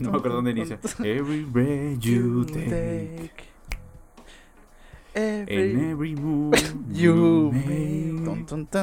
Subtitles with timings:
[0.00, 0.78] No me acuerdo dónde inicia.
[1.04, 3.56] Every breath you take.
[5.14, 6.54] Every, every move
[6.92, 8.76] you make.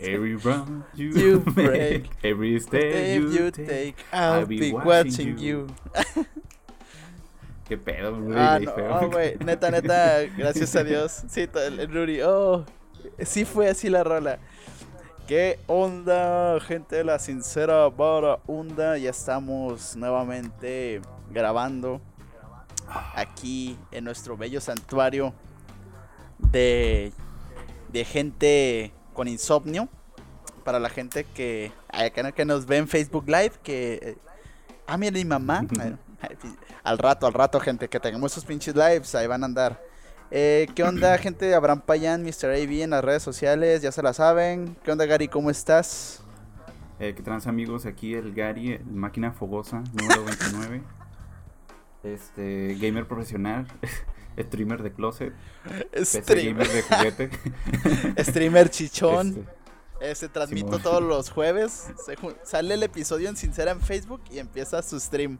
[0.00, 2.10] Every run you, You break.
[2.24, 3.66] Every step you, you take.
[3.66, 5.68] take, I'll I'll be watching watching you.
[5.68, 6.26] you.
[7.68, 8.16] Qué pedo.
[8.36, 11.24] Ah, no, güey, neta, neta, gracias a Dios.
[11.28, 12.64] Sí, el, el oh,
[13.24, 14.38] sí fue así la rola.
[15.26, 18.96] ¿Qué onda, gente de la sincera vara onda?
[18.96, 22.00] Ya estamos nuevamente grabando
[23.14, 25.34] aquí en nuestro bello santuario
[26.38, 27.12] de,
[27.88, 29.88] de gente con insomnio.
[30.62, 31.72] Para la gente que,
[32.34, 34.18] que nos ve en Facebook Live, que...
[34.86, 35.64] Ah, mira, mi mamá.
[36.82, 39.80] Al rato, al rato, gente, que tengamos esos pinches lives, ahí van a andar.
[40.30, 41.54] Eh, ¿Qué onda, gente?
[41.54, 42.50] Abraham Payán, Mr.
[42.50, 44.76] AB en las redes sociales, ya se la saben.
[44.84, 45.28] ¿Qué onda, Gary?
[45.28, 46.20] ¿Cómo estás?
[46.98, 47.86] Eh, ¿Qué trans amigos?
[47.86, 50.82] Aquí el Gary, el máquina fogosa, número 29.
[52.02, 53.66] Este, gamer profesional,
[54.38, 55.32] streamer de closet,
[55.92, 57.30] PC Stream- gamer de juguete.
[58.24, 59.28] streamer chichón.
[60.00, 60.82] Este, Este, transmito Simón.
[60.82, 61.88] todos los jueves.
[62.04, 65.38] Se ju- sale el episodio en Sincera en Facebook y empieza su stream.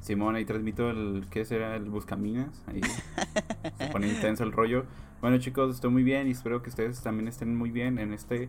[0.00, 1.76] Simón, ahí transmito el, ¿qué será?
[1.76, 2.62] El Buscaminas.
[2.66, 2.80] Ahí
[3.78, 4.86] se pone intenso el rollo.
[5.20, 8.48] Bueno, chicos, estoy muy bien y espero que ustedes también estén muy bien en este,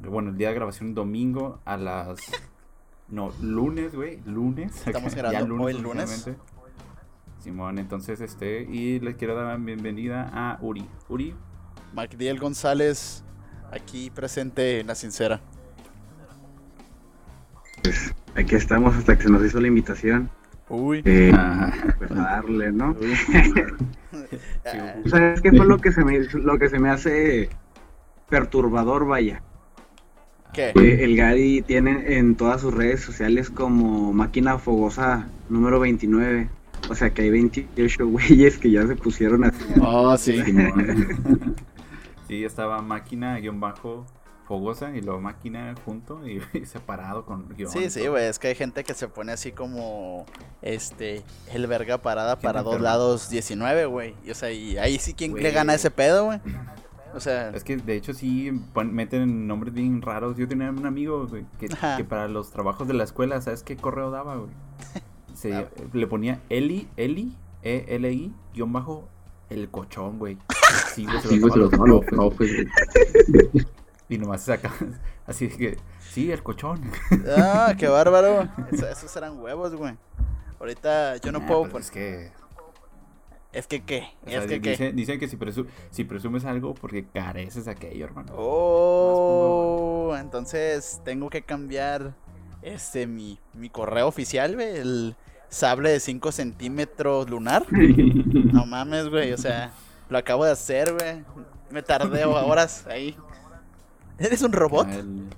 [0.00, 2.18] bueno, el día de grabación domingo a las,
[3.08, 4.86] no, lunes, güey, lunes.
[4.86, 6.04] Estamos Ya grabando hoy lunes.
[6.04, 6.42] oficialmente.
[7.40, 10.84] Simón, entonces, este, y les quiero dar la bienvenida a Uri.
[11.08, 11.34] Uri,
[11.94, 13.22] Magdiel González,
[13.70, 15.40] aquí presente en la Sincera.
[18.34, 20.28] Aquí estamos hasta que se nos hizo la invitación.
[20.68, 21.02] Uy.
[21.04, 21.72] Eh, Ah.
[21.98, 22.96] pues a darle, ¿no?
[25.06, 27.48] ¿Sabes qué fue lo que se me, lo que se me hace
[28.28, 29.42] perturbador, vaya?
[30.52, 30.72] ¿Qué?
[30.74, 36.48] El Gary tiene en todas sus redes sociales como máquina fogosa número 29.
[36.88, 39.64] O sea que hay 28 güeyes que ya se pusieron así.
[39.80, 40.42] Oh, sí.
[42.28, 44.04] Sí, estaba máquina guion bajo
[44.46, 47.70] fogosa y luego máquina junto y, separado con guion.
[47.70, 50.24] Sí, sí, güey, es que hay gente que se pone así como,
[50.62, 52.90] este, el verga parada para dos enferma.
[52.90, 54.14] lados 19, güey.
[54.24, 56.40] Y, o sea, y ahí sí, ¿quién le gana ese pedo, güey?
[57.14, 60.36] O sea, Es que de hecho sí pon- meten nombres bien raros.
[60.36, 61.68] Yo tenía un amigo güey, que,
[62.04, 64.50] para los trabajos de la escuela, ¿sabes qué correo daba, güey?
[65.34, 65.68] Se, Ah.
[65.92, 69.08] Le ponía Eli, Eli, E-L-I, guion bajo,
[69.50, 70.36] el cochón, güey.
[70.94, 72.30] Sí, güey, se Sí, lo güey, se lo tomaban toman
[74.08, 74.72] Y nomás se saca
[75.26, 76.80] así que, sí, el cochón.
[77.36, 78.48] ah, qué bárbaro.
[78.72, 79.94] Eso- esos eran huevos, güey.
[80.60, 81.86] Ahorita yo no Nah, puedo pues.
[81.86, 82.32] Es que,
[83.52, 84.08] Es que, ¿qué?
[84.26, 84.70] o sea, Es que, ¿qué?
[84.70, 88.32] dice- dicen que si, presu- si presumes algo porque careces aquello, hermano.
[88.36, 92.14] Oh, entonces tengo que cambiar
[92.62, 95.16] este mi, mi correo oficial, güey, el
[95.48, 97.64] sable de 5 centímetros lunar.
[98.52, 99.72] No mames, güey, o sea,
[100.08, 101.24] lo acabo de hacer, güey.
[101.70, 103.16] Me tardé horas ahí.
[104.18, 104.88] ¿Eres un robot?
[104.88, 105.28] El,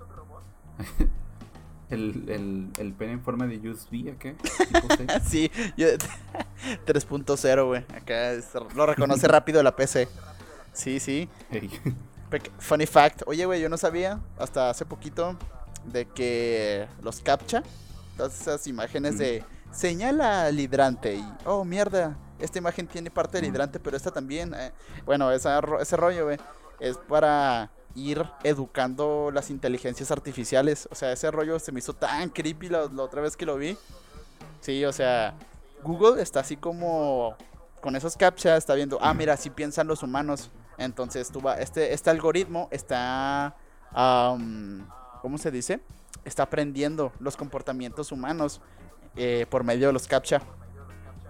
[1.91, 4.33] el, el, el pene en forma de USB, ¿a qué?
[4.34, 5.06] Tipo C.
[5.28, 5.87] Sí, yo
[6.87, 7.84] 3.0, güey.
[7.97, 10.09] Acá es- lo reconoce rápido la PC.
[10.72, 11.28] Sí, sí.
[12.59, 13.22] Funny fact.
[13.27, 15.37] Oye, güey, yo no sabía hasta hace poquito
[15.87, 17.62] de que los captcha,
[18.17, 23.47] todas esas imágenes de señala al hidrante y, oh, mierda, esta imagen tiene parte del
[23.50, 24.53] hidrante, pero esta también.
[24.55, 24.72] eh".
[25.06, 26.38] Bueno, esa ese rollo, güey,
[26.81, 30.88] es para ir educando las inteligencias artificiales.
[30.91, 33.56] O sea, ese rollo se me hizo tan creepy la, la otra vez que lo
[33.56, 33.76] vi.
[34.60, 35.34] Sí, o sea,
[35.82, 37.37] Google está así como
[37.81, 40.50] con esos captcha, está viendo, ah, mira, así piensan los humanos.
[40.76, 43.56] Entonces, tú va, este, este algoritmo está,
[43.93, 44.88] am,
[45.23, 45.81] ¿cómo se dice?
[46.25, 48.61] Está aprendiendo los comportamientos humanos
[49.17, 50.40] eh, por medio de los captcha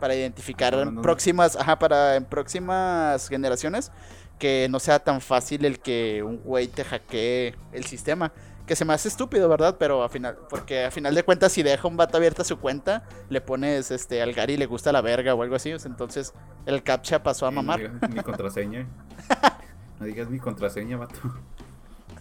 [0.00, 1.02] para identificar no.
[1.02, 3.90] próximas, ajá, para en próximas generaciones
[4.38, 8.32] que no sea tan fácil el que un güey te hackee el sistema.
[8.66, 9.76] Que se me hace estúpido, ¿verdad?
[9.78, 13.08] Pero a final, porque a final de cuentas, si deja un vato abierta su cuenta,
[13.30, 15.70] le pones este al Gary le gusta la verga o algo así.
[15.70, 16.34] entonces
[16.66, 17.80] el captcha pasó a mamar.
[17.80, 18.86] No digas mi contraseña.
[20.00, 21.18] No digas mi contraseña, vato.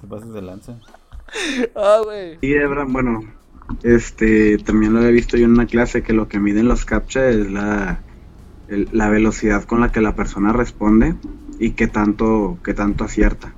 [0.02, 0.80] Te pasas de lanza.
[1.76, 2.40] Ah, güey.
[2.42, 3.20] Y Abraham, bueno,
[3.84, 7.28] este, también lo había visto yo en una clase que lo que miden los captcha
[7.28, 8.00] es la,
[8.68, 11.14] el- la velocidad con la que la persona responde
[11.60, 13.54] y qué tanto, qué tanto acierta.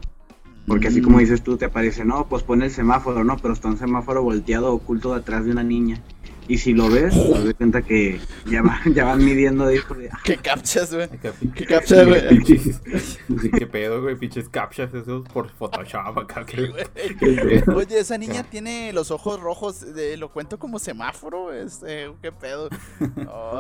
[0.68, 3.70] Porque así como dices tú, te aparece, no, pues pone el semáforo, no, pero está
[3.70, 6.00] un semáforo volteado oculto detrás de una niña.
[6.48, 9.94] Y si lo ves, te das cuenta que ya, va, ya van midiendo de hijo
[9.96, 10.10] de.
[10.24, 11.08] ¿Qué captchas, güey?
[11.56, 12.22] ¿Qué captcha, güey?
[13.58, 16.46] qué pedo, güey, pinches captchas esos por Photoshop acá.
[16.46, 16.72] qué-
[17.20, 17.26] qué
[17.64, 17.76] pedo.
[17.78, 22.70] Oye, esa niña tiene los ojos rojos, de- lo cuento como semáforo, este, qué pedo.
[23.28, 23.60] Oh,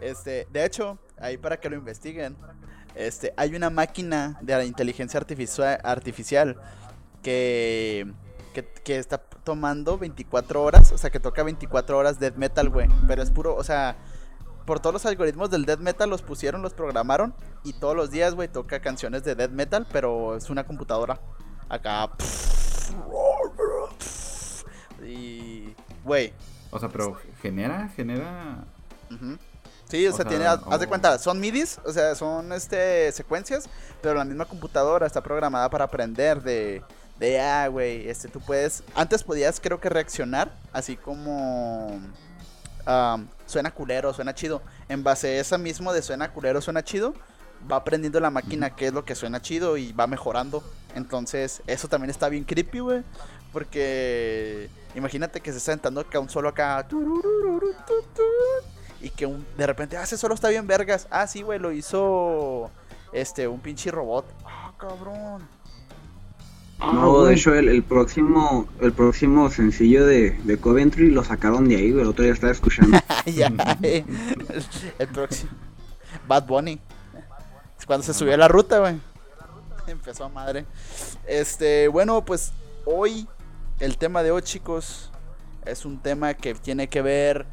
[0.00, 2.36] este, de hecho, ahí para que lo investiguen,
[2.98, 6.56] este, hay una máquina de la inteligencia artificial, artificial
[7.22, 8.12] que,
[8.52, 12.88] que, que está tomando 24 horas, o sea, que toca 24 horas death metal, güey,
[13.06, 13.96] pero es puro, o sea,
[14.66, 17.34] por todos los algoritmos del death metal los pusieron, los programaron
[17.64, 21.20] y todos los días, güey, toca canciones de death metal, pero es una computadora.
[21.68, 22.10] Acá.
[25.06, 25.74] Y.
[26.04, 26.32] Güey.
[26.70, 28.64] O sea, pero genera, genera.
[29.10, 29.38] ujú.
[29.88, 30.44] Sí, o, O sea, sea, tiene.
[30.46, 33.68] Haz de cuenta, son MIDIs, o sea, son este secuencias,
[34.02, 36.82] pero la misma computadora está programada para aprender de.
[37.18, 38.84] De, ah, güey, este, tú puedes.
[38.94, 42.00] Antes podías, creo que reaccionar, así como.
[43.46, 44.62] suena culero, suena chido.
[44.88, 47.14] En base a esa mismo de suena culero, suena chido,
[47.70, 50.62] va aprendiendo la máquina qué es lo que suena chido y va mejorando.
[50.94, 53.02] Entonces, eso también está bien creepy, güey.
[53.52, 56.86] Porque imagínate que se está sentando acá un solo acá.
[59.00, 61.06] Y que un- de repente, ah, ese solo está bien vergas.
[61.10, 62.70] Ah, sí, güey, lo hizo
[63.12, 64.26] este, un pinche robot.
[64.44, 65.46] Ah, cabrón.
[66.80, 71.74] No, de hecho, el, el próximo el próximo sencillo de, de Coventry lo sacaron de
[71.76, 72.02] ahí, güey.
[72.02, 72.96] El otro día estaba escuchando.
[73.26, 73.52] ya,
[73.82, 74.04] eh,
[74.48, 74.64] el,
[75.00, 75.50] el próximo.
[76.28, 76.80] Bad Bunny.
[77.78, 78.96] Es Cuando se subió a la ruta, güey.
[79.88, 80.66] Empezó a madre.
[81.26, 82.52] Este, bueno, pues
[82.84, 83.26] hoy,
[83.80, 85.10] el tema de hoy, chicos,
[85.66, 87.46] es un tema que tiene que ver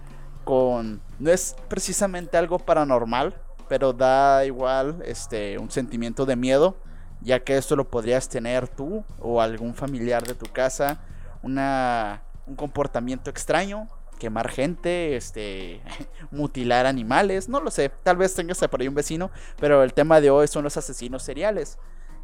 [0.45, 1.01] con.
[1.19, 3.35] No es precisamente algo paranormal,
[3.67, 6.77] pero da igual este, un sentimiento de miedo,
[7.21, 11.01] ya que esto lo podrías tener tú o algún familiar de tu casa.
[11.43, 13.87] Una, un comportamiento extraño,
[14.19, 15.81] quemar gente, este,
[16.31, 20.21] mutilar animales, no lo sé, tal vez tengas por ahí un vecino, pero el tema
[20.21, 21.77] de hoy son los asesinos seriales.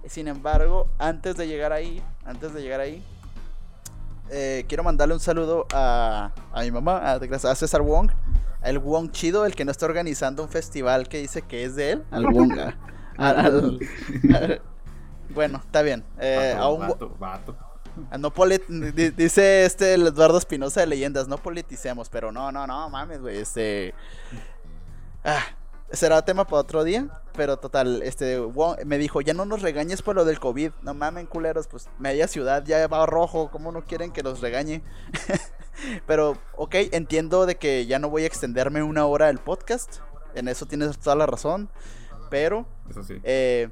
[0.08, 3.04] Sin embargo, antes de llegar ahí, antes de llegar ahí,
[4.32, 8.12] eh, quiero mandarle un saludo a, a mi mamá, a, a César Wong,
[8.64, 11.92] el Wong chido, el que no está organizando un festival que dice que es de
[11.92, 12.54] él, al Wong.
[13.18, 13.80] a- al-
[15.30, 16.04] bueno, está bien.
[16.20, 17.56] eh, a vato, un, vato, vato.
[18.20, 18.32] No
[19.18, 23.38] dice este el Eduardo Espinosa de Leyendas, no politicemos, pero no, no, no, mames, güey,
[23.40, 23.94] este...
[25.24, 25.42] Ah,
[25.94, 28.40] será tema para otro día, pero total, este,
[28.86, 32.28] me dijo, ya no nos regañes por lo del COVID, no mamen culeros, pues media
[32.28, 34.84] ciudad ya va rojo, ¿cómo no quieren que los regañe?
[36.08, 39.98] pero, ok, entiendo de que ya no voy a extenderme una hora el podcast,
[40.36, 41.70] en eso tienes toda la razón,
[42.30, 42.66] pero...
[42.90, 43.16] Eso sí.
[43.24, 43.70] Eh,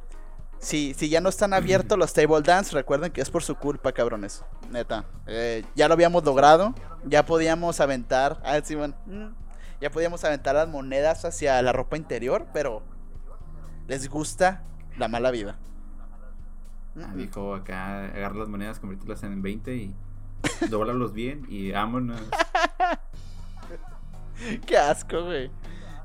[0.60, 3.92] si, si ya no están abiertos los table dance, recuerden que es por su culpa,
[3.92, 4.44] cabrones.
[4.70, 5.06] Neta.
[5.26, 6.76] Eh, ya lo habíamos logrado.
[7.06, 8.40] Ya podíamos aventar.
[8.44, 9.28] Ah, sí, bueno, mm,
[9.82, 12.84] ya podíamos aventar las monedas hacia la ropa interior, pero
[13.88, 14.64] les gusta
[14.98, 15.58] la mala vida.
[16.98, 19.96] Ah, dijo acá, agarra las monedas, convertirlas en 20 y
[20.70, 22.22] doblarlos bien y vámonos.
[24.66, 25.52] Qué asco, güey.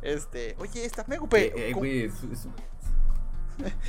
[0.02, 2.48] Este, oye, está me Eh, eh, güey, es, es-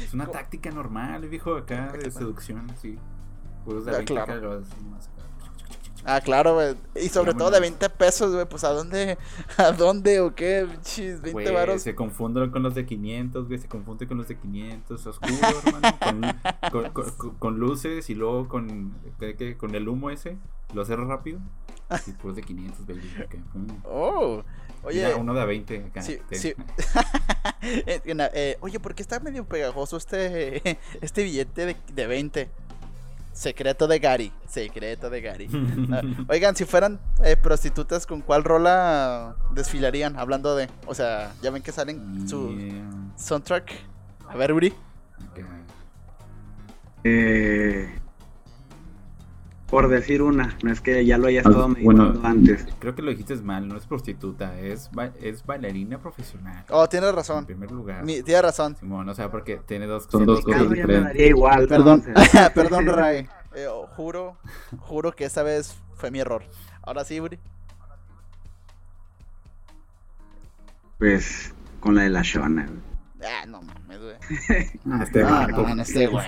[0.01, 2.97] es una táctica normal, dijo acá, de seducción, sí.
[3.65, 4.41] Puros de Ah, 20 claro.
[4.59, 5.09] los- más-
[6.05, 6.75] Ah, claro, güey.
[6.95, 7.79] Y sobre todo de Vámonos.
[7.79, 8.45] 20 pesos, güey.
[8.45, 9.17] Pues a dónde,
[9.57, 11.81] a dónde o qué, chis, 20 Güey, varos.
[11.81, 15.33] se confunden con los de 500, güey, se confunde con los de 500, oscuro,
[15.65, 16.31] hermano,
[16.71, 20.37] con, con, con- con luces y luego con, ¿qué- con el humo ese,
[20.73, 21.39] lo cerro rápido,
[22.07, 23.11] y pues de 500, baby,
[23.51, 23.67] pum.
[23.85, 24.43] Oh,
[24.83, 25.05] oye.
[25.05, 26.01] Mira, uno de a 20 acá.
[26.01, 26.53] Sí, sí.
[27.67, 32.49] Eh, eh, oye, ¿por qué está medio pegajoso este, este billete de, de 20?
[33.35, 34.31] Secreto de Gary.
[34.47, 35.49] Secreto de Gary.
[35.91, 40.17] Ah, Oigan, si fueran eh, prostitutas, ¿con cuál rola desfilarían?
[40.17, 40.69] Hablando de.
[40.87, 42.83] O sea, ya ven que salen su Yeah,
[43.17, 43.71] soundtrack.
[44.29, 44.73] A ver, Uri.
[45.31, 45.45] acá.
[47.03, 47.93] Eh,
[49.75, 52.03] por decir una, no es que ya lo haya Ah, estado bueno.
[52.05, 52.65] meditando antes.
[52.79, 56.63] Creo que lo dijiste mal, no es prostituta, es, ba- es bailarina profesional.
[56.69, 57.45] Oh, tienes En razón.
[57.45, 58.05] primer lugar.
[58.05, 58.77] Mi- tienes razón.
[58.79, 61.03] Simón, o sea, porque tiene dos, Son dos dos cosas cosas Ya me diferentes.
[61.13, 61.67] daría igual.
[61.67, 62.51] Perdón, entonces.
[62.55, 63.27] perdón, Ray.
[63.53, 63.67] Eh,
[63.97, 64.37] juro,
[64.79, 66.43] juro que esta vez fue mi error.
[66.81, 67.37] Ahora sí, Uri.
[70.97, 72.63] Pues con la de la Shona.
[72.67, 72.94] güey.
[73.23, 74.15] Ah, no mames, güey.
[74.91, 75.61] Ah, este Ah, vato.
[75.63, 76.25] no, no, este güey.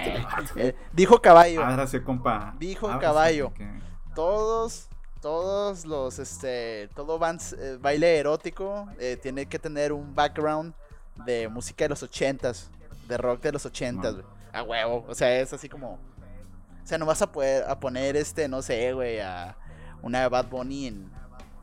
[0.56, 1.64] Eh, dijo caballo.
[1.64, 2.56] Ábrase, compa.
[2.58, 3.54] Dijo Ábrase, caballo.
[3.54, 3.68] que-
[4.16, 4.88] Todos,
[5.22, 10.74] todos los, este, todo van- eh, baile erótico eh, tiene que tener un background
[11.26, 12.70] de música de los ochentas,
[13.08, 14.22] de rock de los ochentas, No.
[14.24, 14.38] güey.
[14.54, 18.16] A huevo, o sea, es así como, o sea, no vas a poder a poner,
[18.16, 19.56] este, no sé, güey, a
[20.02, 21.12] una Bad Bunny en,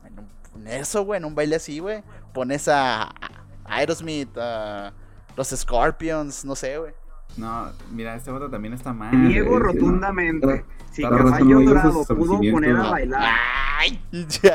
[0.05, 0.29] en un,
[0.61, 2.03] en eso, güey, en un baile así, güey.
[2.33, 3.11] Pones a, a
[3.65, 4.93] Aerosmith, a
[5.35, 6.93] los Scorpions, no sé, güey.
[7.37, 9.11] No, mira, este vato también está mal.
[9.27, 9.59] Niego güey.
[9.63, 10.63] rotundamente.
[10.91, 12.91] Si Está Caballo Dorado pudo poner a ¿no?
[12.91, 13.21] bailar
[13.77, 14.01] Ay,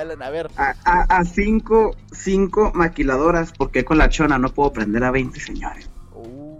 [0.00, 0.50] Alan, a ver.
[0.56, 5.38] a, a- a cinco, cinco maquiladoras, porque con la chona no puedo prender a 20
[5.40, 5.90] señores?
[6.14, 6.58] Uh,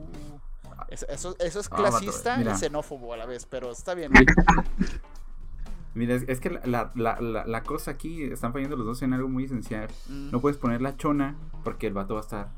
[0.91, 4.13] eso, eso, es Ah, clasista y xenófobo a la vez, pero está bien.
[5.95, 9.03] Mira, es, es que la, la, la, la- la cosa aquí, están fallando los dos
[9.03, 9.89] en algo muy esencial.
[10.09, 10.31] Mm.
[10.31, 11.35] No puedes poner la chona
[11.65, 12.49] porque el vato va a estar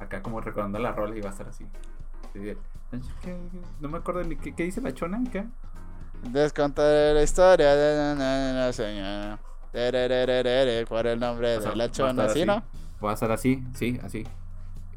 [0.00, 1.66] acá como recordando la rola y va a estar así.
[2.32, 2.56] ¿Qué-
[3.22, 3.36] qué-
[3.80, 5.46] No me acuerdo ni qué, qué dice la chona acá.
[6.22, 9.38] Descontar la historia de la señora.
[9.72, 12.46] Tererererere, Por el nombre O sea, de la chona, estar ¿sí, así.
[12.46, 12.62] no?
[13.04, 14.26] Va a estar así, sí, así.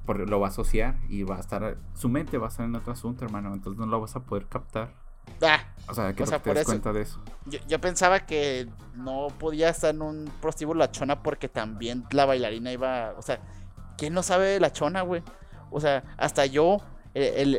[0.05, 1.77] Porque lo va a asociar y va a estar.
[1.93, 3.53] Su mente va a estar en otro asunto, hermano.
[3.53, 4.91] Entonces no lo vas a poder captar.
[5.41, 7.21] Ah, O sea, que O sea, te por des eso- cuenta de eso.
[7.45, 12.25] yo, yo pensaba que no podía estar en un prostíbulo la chona porque también la
[12.25, 13.13] bailarina iba.
[13.17, 13.39] O sea,
[13.97, 15.21] ¿quién no sabe de la chona, güey?
[15.71, 16.77] O sea, hasta yo,
[17.13, 17.55] el,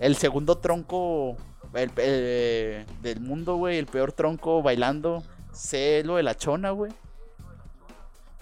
[0.00, 1.36] el- segundo tronco
[1.74, 6.92] el- el- del mundo, güey, el peor tronco bailando, sé lo de la chona, güey.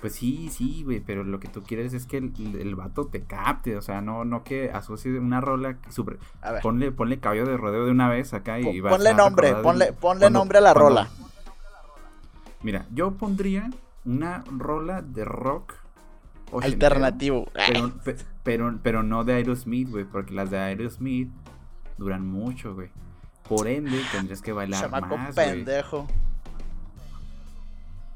[0.01, 3.23] Pues sí, sí, güey, pero lo que tú quieres es que el, el vato te
[3.23, 6.63] capte, o sea, no, no que asocie una rola super- A ver.
[6.63, 9.93] ponle, ponle caballo de rodeo de una vez acá y vas ponle a nombre, ponle,
[9.93, 11.09] ponle cuando- nombre a la cuando- rola.
[12.63, 13.71] Mira, yo pondría
[14.05, 15.75] una rola de rock
[16.61, 17.49] Alternativo.
[17.55, 21.31] Pero, pe- pero, pero no de Aerosmith, güey, porque las de Aerosmith
[21.99, 22.91] duran mucho, güey.
[23.49, 25.51] Por ende, tendrías que bailar Chamaco más, güey.
[25.51, 26.07] pendejo.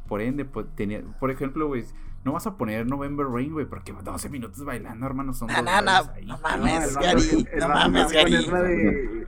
[0.08, 1.84] Por ende, pues, tenía, por ejemplo, güey,
[2.24, 5.64] no vas a poner November Rain, güey, porque 12 minutos bailando, hermano, son No, dos
[5.64, 6.26] no, no, ahí.
[6.26, 8.46] no mames, Gary, no mames, Gary.
[8.46, 9.26] la de-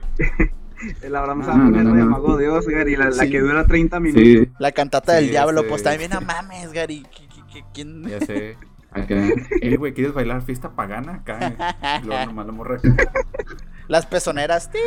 [1.01, 2.03] El Abraham se va a poner de.
[2.05, 3.29] Mago Dios, Gary, la, la Sí.
[3.29, 4.23] que dura 30 minutos.
[4.23, 7.03] Sí, La cantata del Sí, diablo, pues también, no mames, Gary.
[7.03, 8.03] ¿qui- qui- qui- ¿Quién?
[8.07, 8.57] ya sé.
[8.91, 9.15] Acá,
[9.61, 11.15] eh, güey, ¿quieres bailar fiesta pagana?
[11.15, 11.47] Acá,
[11.81, 12.77] eh, luego nomás la morra.
[13.87, 14.77] Las pezoneras, ti,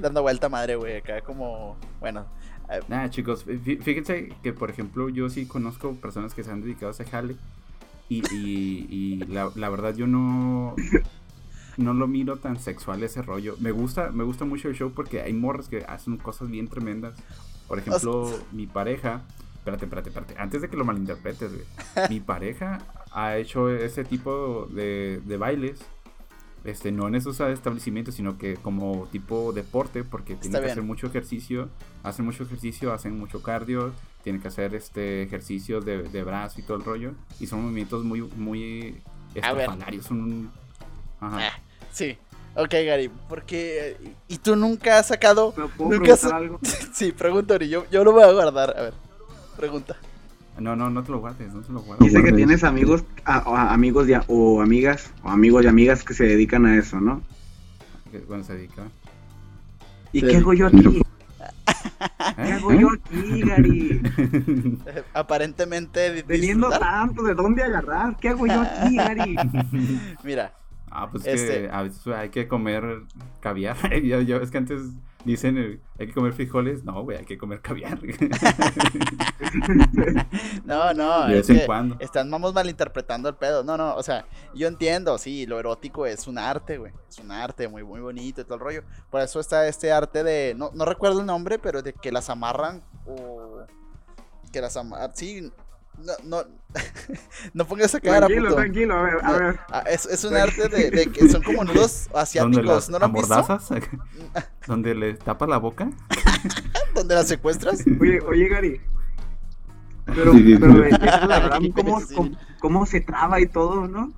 [0.00, 2.26] dando vuelta madre, güey, acá como, bueno,
[2.70, 6.62] eh, Nada, chicos, fí- fíjense que, por ejemplo, yo sí conozco personas que se han
[6.62, 7.36] dedicado a ese jale.
[8.08, 10.76] Y, y, y la, la verdad, yo no.
[11.76, 13.56] No lo miro tan sexual ese rollo.
[13.58, 17.14] Me gusta, me gusta mucho el show porque hay morras que hacen cosas bien tremendas.
[17.66, 19.22] Por ejemplo, mi pareja.
[19.66, 20.34] Espérate, espérate, espérate.
[20.38, 21.64] Antes de que lo malinterpretes, güey.
[22.08, 22.78] Mi pareja
[23.10, 25.80] ha hecho ese tipo de, de bailes.
[26.62, 30.72] Este, no en esos establecimientos, sino que como tipo deporte, porque tienen Está que bien.
[30.72, 31.68] hacer mucho ejercicio,
[32.04, 33.92] hacen mucho ejercicio, hacen mucho cardio,
[34.24, 38.02] tienen que hacer este ejercicios de, de brazo y todo el rollo, y son movimientos
[38.04, 39.00] muy, muy
[39.34, 40.50] estrafalarios, son un-
[41.20, 41.38] Ajá.
[41.40, 41.60] ah,
[41.92, 42.18] sí.
[42.56, 45.54] Ok, Gary, porque, eh, ¿y tú nunca has sacado?
[45.56, 46.58] ¿Me puedo Nunca se- algo?
[46.92, 48.94] Sí, pregunta, Ori, yo, yo lo voy a guardar, a ver,
[49.56, 49.96] pregunta.
[50.58, 52.06] No, no, no te lo guardes, no te lo guardes.
[52.12, 56.14] Dice que tienes amigos, a- o a- amigos o amigas, o amigos y amigas que
[56.14, 57.20] se dedican a eso, ¿no?
[58.26, 58.82] Bueno, se dedica.
[60.12, 60.26] ¿Y Sí.
[60.28, 61.02] qué hago yo aquí?
[62.36, 62.52] ¿Qué ¿Eh?
[62.52, 64.00] hago yo aquí, Gary?
[64.86, 69.36] Eh, Aparentemente, Teniendo tanto de dónde agarrar, ¿qué hago yo aquí, Gary?
[70.24, 70.52] Mira,
[70.90, 73.02] Ah, pues Este- que a veces hay que comer
[73.40, 73.76] caviar.
[74.02, 74.80] ya, ya ves que antes
[75.26, 76.84] dicen eh, hay que comer frijoles.
[76.84, 77.98] No, güey, hay que comer caviar.
[80.64, 81.96] no, no, de vez en cuando.
[81.98, 83.64] están vamos malinterpretando el pedo.
[83.64, 86.92] No, no, o sea, yo entiendo, sí, lo erótico es un arte, güey.
[87.08, 88.82] Es un arte muy, muy bonito y todo el rollo.
[89.10, 92.30] Por eso está este arte de, no, no recuerdo el nombre, pero de que las
[92.30, 93.64] amarran o
[94.52, 95.50] que las amarran, sí,
[95.98, 96.44] no, no,
[97.54, 98.56] no pongas esa cara, Tranquilo, puto.
[98.56, 99.60] tranquilo, a ver, a No, ver.
[99.72, 102.98] ah, es, es un arte de, de que son como nudos Donde asiáticos, las ¿no
[102.98, 103.34] lo han visto?
[103.34, 103.82] amordazas,
[104.66, 105.90] donde le tapas la boca.
[106.94, 107.82] Donde las secuestras.
[108.00, 108.80] Oye, oye, Gary.
[110.06, 110.80] Pero, Sí, pero sí.
[110.94, 114.12] eh, la verdad, ¿cómo, cómo, cómo se traba y todo, ¿no?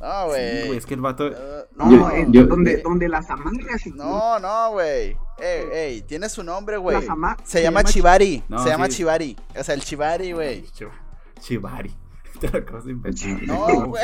[0.00, 0.76] No, güey.
[0.76, 1.28] es que el vato.
[1.28, 5.16] Uh, No, eh, yo- donde, eh, donde las amarras y No, no, güey.
[5.38, 6.98] Ey, ey, tiene su nombre, güey.
[7.08, 8.44] Ama- Se llama Chivari.
[8.50, 8.88] No, se llama.
[8.88, 9.34] Chivari.
[9.58, 10.66] O sea, el Chivari, güey.
[11.36, 11.94] Chiv- Chivari.
[12.40, 13.42] Te lo acabas de inventar.
[13.42, 14.02] No, a güey.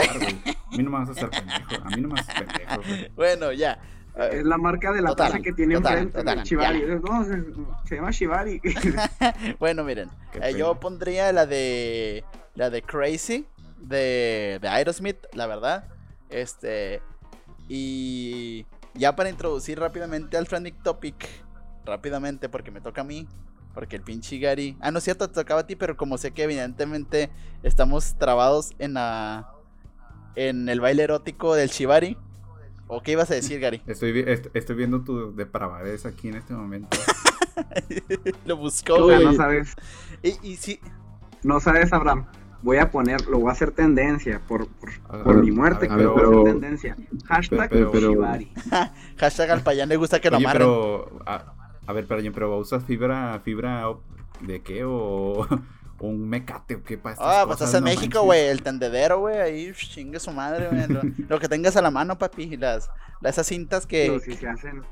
[0.72, 1.82] mí no me vas a hacer pendejo.
[1.84, 3.08] A mí no me vas a hacer pendejo, güey.
[3.16, 3.80] Bueno, ya.
[4.32, 6.80] Es la marca de la Total, taza que tiene total, enfrente, total, Chivari.
[6.80, 6.94] ya.
[6.96, 7.42] No, se,
[7.88, 8.60] se llama Chivari.
[9.58, 10.10] Bueno, miren.
[10.34, 12.24] Eh, yo pondría la de.
[12.54, 13.46] La de Crazy.
[13.78, 15.84] De, de Aerosmith, la verdad.
[16.28, 17.00] Este.
[17.68, 18.66] Y.
[18.94, 21.26] Ya para introducir rápidamente al Trending Topic.
[21.86, 23.26] Rápidamente, porque me toca a mí.
[23.74, 24.76] Porque el pinche Gary.
[24.80, 27.30] Ah, no es cierto, te tocaba a ti, pero como sé que evidentemente
[27.62, 29.48] estamos trabados en la.
[30.36, 32.16] En el baile erótico del Chivari.
[32.88, 33.82] ¿O qué ibas a decir, Gary?
[33.86, 36.96] Estoy, vi- est- estoy viendo tu depravadez aquí en este momento.
[38.46, 39.24] Lo buscó, güey.
[39.24, 39.74] no sabes.
[40.22, 40.80] Y, y sí.
[41.42, 42.26] no sabes, Abraham.
[42.62, 46.02] Voy a poner, lo voy a hacer tendencia por, por, mi muerte, a ver, que
[46.04, 46.96] lo voy a pero- hacer tendencia.
[47.26, 48.52] Hashtag pero- pero- Shibari.
[49.16, 50.66] Hashtag al payán le gusta que lo Oye, amarren.
[50.68, 51.18] pero.
[51.26, 51.54] A,
[51.90, 53.86] a ver, pero, pero ¿usas fibra, fibra
[54.40, 54.84] de qué?
[54.84, 55.40] ¿O,
[55.98, 59.18] o un mecate o qué estas Ah, pues estás en No México, güey, el tendedero,
[59.20, 60.86] güey, ahí chingue su madre, güey.
[60.88, 62.88] Lo, lo que tengas a la mano, papi, las,
[63.20, 64.18] las esas cintas que...
[64.20, 64.82] Si se hacen,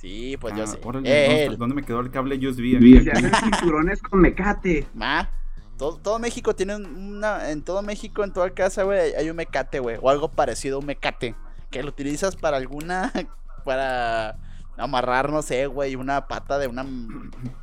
[0.00, 0.78] Sí, pues yo Ah, sé.
[0.82, 2.80] órale, Eh, ¿dónde, me quedó el cable USB?
[2.80, 4.86] si se hacen cinturones con mecate.
[4.94, 5.28] Ma,
[5.76, 7.50] todo, todo México tiene una.
[7.50, 9.98] En todo México, en toda casa, güey, hay un mecate, güey.
[10.00, 11.34] O algo parecido a un mecate.
[11.70, 13.12] Que lo utilizas para alguna.
[13.64, 14.38] Para
[14.80, 16.84] amarrar, no sé, güey, una pata de una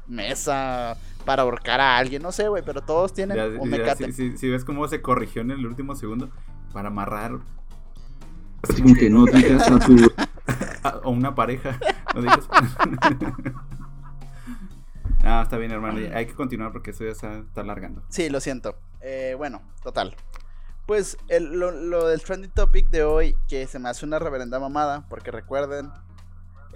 [0.08, 0.98] mesa.
[1.26, 2.64] Para ahorcar a alguien, no sé, güey.
[2.66, 4.06] Pero todos tienen Ya, un ya, mecate.
[4.14, 6.30] si, si- si ves cómo se corrigió en el último segundo
[6.72, 7.40] para amarrar
[8.82, 9.96] Aunque no digas a tu
[10.84, 11.78] a una pareja.
[12.16, 12.48] No digas.
[15.24, 16.00] ah, está bien, hermano.
[16.14, 18.04] Hay que continuar porque esto ya está, está alargando.
[18.10, 18.76] Sí, lo siento.
[19.02, 20.16] Eh, bueno, total.
[20.86, 24.60] Pues el- lo, lo del trending topic de hoy, que se me hace una reverenda
[24.60, 25.90] mamada, porque recuerden,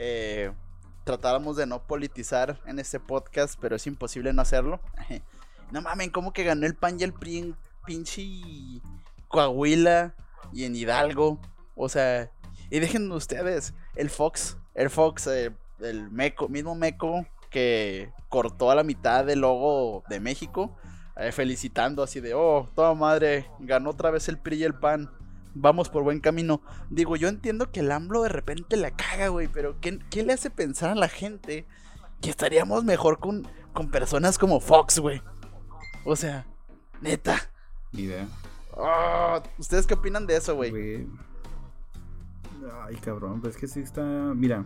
[0.04, 0.52] eh,
[1.04, 4.82] tratáramos de no politizar en este podcast, pero es imposible no hacerlo.
[5.72, 7.54] no mamen, ¿cómo que ganó el PAN y el PRI
[7.86, 8.24] pinche
[9.28, 10.16] Coahuila
[10.52, 11.40] y en Hidalgo?
[11.76, 12.32] O sea,
[12.72, 18.76] y dejen ustedes, el Fox, el Fox, eh, el meco, mismo meco que cortó a
[18.76, 20.76] la mitad del logo de México,
[21.16, 25.12] eh, felicitando así de, oh, toda madre, ganó otra vez el PRI y el PAN,
[25.54, 26.62] vamos por buen camino.
[26.90, 30.34] Digo, yo entiendo que el AMLO de repente la caga, güey, pero ¿qué, qué le
[30.34, 31.66] hace pensar a la gente
[32.22, 35.22] que estaríamos mejor con, con personas como Fox, güey?
[36.06, 36.46] O sea,
[37.02, 37.38] neta.
[37.92, 38.28] Ni idea.
[38.78, 40.72] Ah, ¿Ustedes qué opinan de eso, güey?
[40.72, 41.08] Güey.
[42.84, 44.04] Ay, cabrón, pues es que sí está.
[44.04, 44.66] Mira,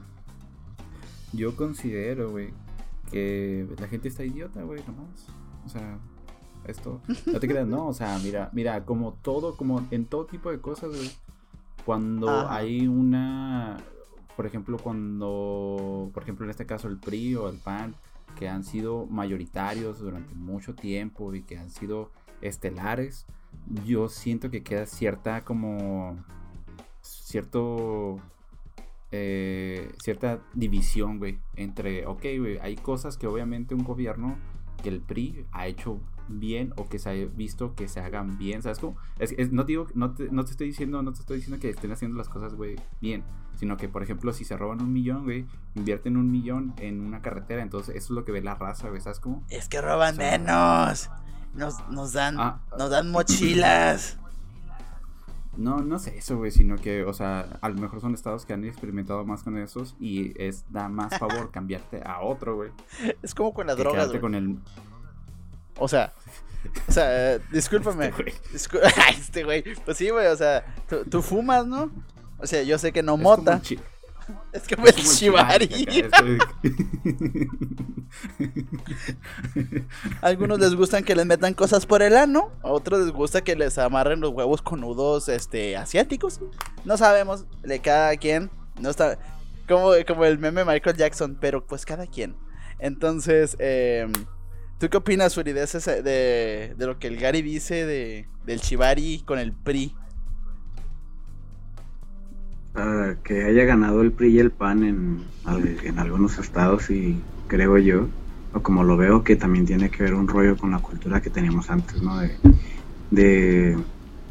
[1.33, 2.53] yo considero, güey,
[3.11, 5.27] que la gente está idiota, güey, nomás.
[5.65, 5.97] O sea,
[6.67, 7.01] esto.
[7.25, 7.87] No te creas, no.
[7.87, 11.11] O sea, mira, mira, como todo, como en todo tipo de cosas, güey.
[11.85, 12.55] Cuando Ajá.
[12.55, 13.77] hay una.
[14.35, 16.09] Por ejemplo, cuando.
[16.13, 17.95] Por ejemplo, en este caso, el PRI o el PAN,
[18.37, 23.25] que han sido mayoritarios durante mucho tiempo y que han sido estelares,
[23.85, 26.17] yo siento que queda cierta como
[27.01, 28.19] cierto
[29.11, 34.37] eh, cierta división, güey, entre, ok, güey, hay cosas que obviamente un gobierno
[34.83, 38.61] que el PRI ha hecho bien o que se ha visto que se hagan bien,
[38.61, 38.97] ¿sabes cómo?
[39.19, 41.69] Es, es- no digo, no te, no te estoy diciendo, no te estoy diciendo que
[41.69, 43.23] estén haciendo las cosas, güey, bien,
[43.57, 47.21] sino que, por ejemplo, si se roban un millón, güey, invierten un millón en una
[47.21, 49.43] carretera, entonces eso es lo que ve la raza, güey, ¿sabes cómo?
[49.49, 51.09] Es que roban O sea, menos.
[51.53, 52.59] Nos, nos dan, Ah.
[52.77, 54.19] nos dan mochilas.
[55.57, 58.51] No, no sé eso, güey, sino que, o sea, a lo mejor son estados que
[58.51, 62.71] han experimentado más con esos y es da más favor cambiarte a otro, güey.
[63.21, 64.19] Es como con las que drogas, güey.
[64.19, 64.59] con el...
[65.77, 66.13] O sea,
[66.87, 68.07] o sea, eh, discúlpame.
[68.07, 68.33] Este, güey.
[68.53, 68.79] Discú-
[69.19, 69.63] este güey.
[69.85, 71.91] Pues sí, güey, o sea, tú, tú fumas, ¿no?
[72.39, 73.53] O sea, yo sé que no Es como mota.
[73.55, 73.79] el chi-
[74.53, 76.09] Es como como el chivari.
[80.21, 83.41] A algunos les gustan que les metan cosas por el ano, a otros les gusta
[83.41, 86.39] que les amarren los huevos con nudos este asiáticos.
[86.85, 88.49] No sabemos, de cada quien.
[88.79, 89.17] No está
[89.67, 92.35] como, como el meme Michael Jackson, pero pues cada quien.
[92.79, 94.11] Entonces, em,
[94.79, 98.61] ¿tú qué opinas, Uri, de, ese- de, de lo que el Gary dice de, del
[98.61, 99.95] Chivari con el PRI?
[102.75, 105.23] Ah, que haya ganado el PRI y el PAN en,
[105.85, 107.15] en algunos estados y
[107.47, 108.07] creo yo,
[108.53, 111.29] o como lo veo, que también tiene que ver un rollo con la cultura que
[111.29, 112.19] teníamos antes, ¿no?
[112.19, 112.31] De,
[113.11, 113.77] de,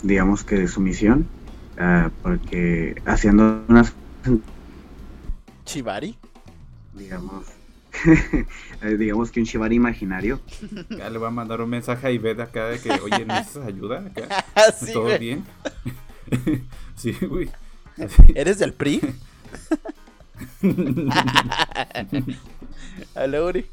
[0.02, 1.26] digamos que de sumisión,
[1.78, 3.94] ah, porque haciendo unas,
[5.64, 6.16] ¿Chivari?
[6.92, 7.44] digamos,
[8.98, 10.40] digamos que un chivari imaginario,
[10.90, 14.04] Ya le voy a mandar un mensaje a Ivette acá de que, oye, ¿necesitas ayuda?
[14.06, 14.44] Acá?
[14.54, 15.18] Así, ¿Todo güey.
[15.18, 15.44] bien?
[16.96, 17.50] sí, güey.
[18.34, 19.00] ¿Eres del PRI?
[23.14, 23.66] Hola, Uri.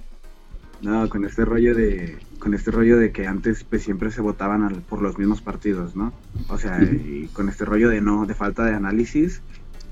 [0.82, 4.64] No, con este rollo de con este rollo de que antes pues siempre se votaban
[4.64, 6.12] al- por los mismos partidos, ¿no?
[6.48, 9.42] O sea, y con este rollo de no de falta de análisis,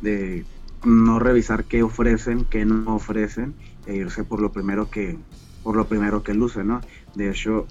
[0.02, 0.46] de
[0.84, 3.54] no revisar qué ofrecen, qué no ofrecen
[3.90, 5.18] e irse por lo primero que
[5.64, 6.80] por lo primero que luce, ¿no?
[7.16, 7.68] De hecho,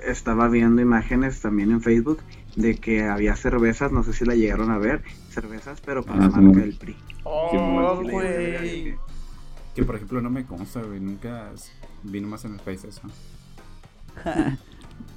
[0.00, 2.18] estaba viendo imágenes también en Facebook
[2.56, 6.28] de que había cervezas, no sé si la llegaron a ver, cervezas pero con Ah,
[6.28, 6.40] la sí.
[6.40, 6.96] marca del PRI.
[7.24, 8.94] Oh, Sí, güey.
[9.74, 11.00] Que, por ejemplo, no me consta, güey.
[11.00, 11.50] Nunca
[12.02, 13.02] vino más en el país eso.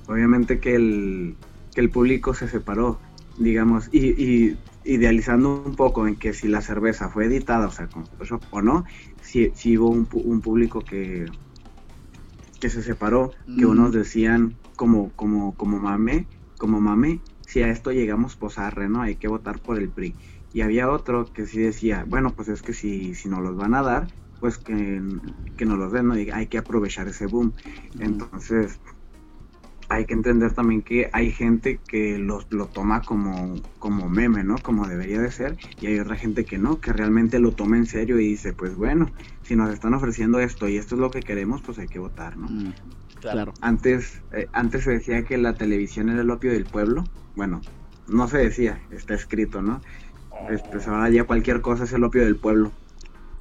[0.07, 1.35] obviamente que el,
[1.73, 2.99] que el público se separó,
[3.37, 7.87] digamos, y, y idealizando un poco en que si la cerveza fue editada, o sea,
[7.87, 8.85] con Photoshop o no,
[9.29, 11.33] si, si hubo un, un público que,
[12.59, 17.91] que se separó, que unos decían como, como, como mame, como mame, si a esto
[17.91, 19.01] llegamos pues arre, ¿no?
[19.01, 20.17] Hay que votar por el PRI.
[20.51, 23.73] Y había otro que sí decía, bueno, pues es que si, si nos los van
[23.75, 25.01] a dar, pues que,
[25.55, 26.17] que nos los den, ¿no?
[26.19, 27.55] Y hay que aprovechar ese boom.
[27.97, 28.81] Entonces,
[29.89, 34.55] hay que entender también que hay gente que los, lo toma como, como meme, ¿no?
[34.59, 37.87] Como debería de ser, y hay otra gente que no, que realmente lo toma en
[37.87, 39.09] serio y dice, pues bueno,
[39.41, 42.37] si nos están ofreciendo esto y esto es lo que queremos, pues hay que votar,
[42.37, 42.47] ¿no?
[42.47, 42.73] Mm,
[43.19, 43.53] claro.
[43.61, 47.03] Antes, eh, antes se decía que la televisión era el opio del pueblo.
[47.35, 47.59] Bueno,
[48.07, 49.81] no se decía, está escrito, ¿no?
[50.51, 52.71] Este, pues ahora ya cualquier cosa es el opio del pueblo.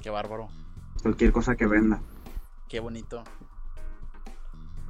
[0.01, 0.49] Qué bárbaro.
[1.03, 2.01] Cualquier cosa que venda.
[2.67, 3.23] Qué bonito.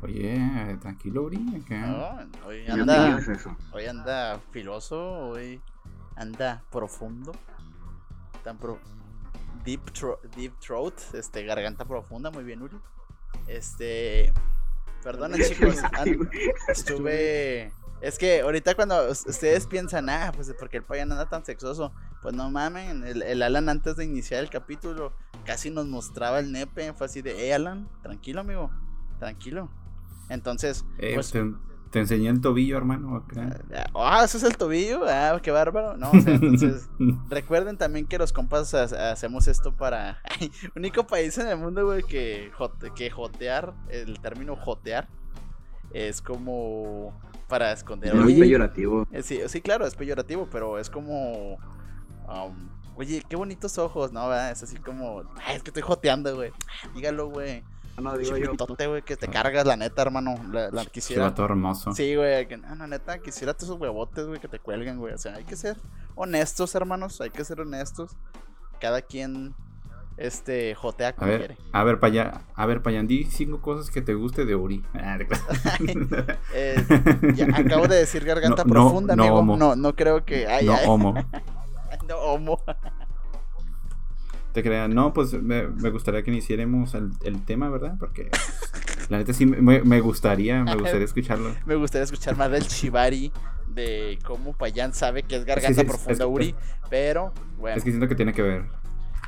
[0.01, 1.61] Oye, tranquilo, Uri.
[1.63, 1.85] acá.
[1.87, 3.55] No, hoy anda, eso.
[3.73, 4.97] hoy anda filoso,
[5.29, 5.61] hoy
[6.15, 7.33] anda profundo.
[8.43, 8.79] Tan pro
[9.65, 12.77] deep, thro- deep throat, este garganta profunda, muy bien, Uri.
[13.47, 14.31] Este,
[15.03, 15.75] perdonen chicos,
[16.69, 21.43] estuve es que ahorita cuando us- ustedes piensan, ah, pues porque el payan anda tan
[21.43, 25.13] sexoso, pues no mamen, el, el Alan antes de iniciar el capítulo
[25.45, 28.71] casi nos mostraba el nepe, fue así de, hey Alan, tranquilo amigo,
[29.19, 29.69] tranquilo.
[30.29, 31.43] Entonces, Eh, pues, te,
[31.91, 33.15] te enseñé el tobillo, hermano.
[33.17, 33.59] acá.
[33.95, 36.87] ah, eso es el tobillo, ah, qué bárbaro, no, o sea, entonces,
[37.29, 41.85] recuerden también que los compas ha- hacemos esto para, Ay, único país en el mundo,
[41.85, 45.07] güey, que, jote- que jotear, el término jotear,
[45.91, 49.07] es como para esconder No es peyorativo.
[49.11, 51.55] eh, Sí, sí, claro, es peyorativo, pero es como.
[52.27, 54.27] um, oye, qué bonitos ojos, ¿no?
[54.29, 54.51] ¿verdad?
[54.51, 55.23] Es así como.
[55.43, 56.51] Ay, es que estoy joteando, güey.
[56.93, 57.63] Dígalo, güey.
[58.01, 58.45] No, digo yo.
[58.45, 60.35] Chipitote, güey, que te cargas, la neta, hermano.
[60.51, 61.23] La, la quisiera.
[61.25, 61.93] va todo hermoso.
[61.93, 65.13] Sí, güey, que no, la neta, quisiera todos esos huevotes, güey, que te cuelgan, güey.
[65.13, 65.77] O sea, hay que ser
[66.15, 67.19] honestos, hermanos.
[67.21, 68.15] Hay que ser honestos.
[68.79, 69.53] Cada quien,
[70.17, 71.57] este, jotea A como ver, quiere.
[71.73, 74.83] a ver, Paya, a ver, Payan, di cinco cosas que te guste de Uri.
[74.93, 75.17] Ah,
[76.53, 76.83] Eh,
[77.35, 79.39] ya acabo de decir garganta No, no, profunda, no, amigo.
[79.39, 79.57] homo.
[79.57, 80.47] No, no creo que.
[80.47, 81.13] Ay, no ay, homo.
[82.07, 82.61] no, homo.
[84.53, 87.95] Te crean, no, pues me, me gustaría que iniciáramos el, el tema, ¿verdad?
[87.99, 88.31] Porque
[89.09, 91.55] la neta sí me, me gustaría, me gustaría escucharlo.
[91.65, 93.31] Me gustaría escuchar más del Shibari,
[93.67, 96.55] de cómo Payan sabe que es garganta Sí, sí, es- profunda es- Uri,
[96.89, 98.65] pero bueno, Es que siento que tiene que ver.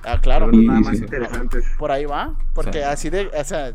[0.04, 1.04] ah, claro, Pero Y- nada más sí.
[1.04, 1.66] interesantes.
[1.78, 2.84] por ahí va, porque Sí.
[2.84, 3.74] así de, o sea,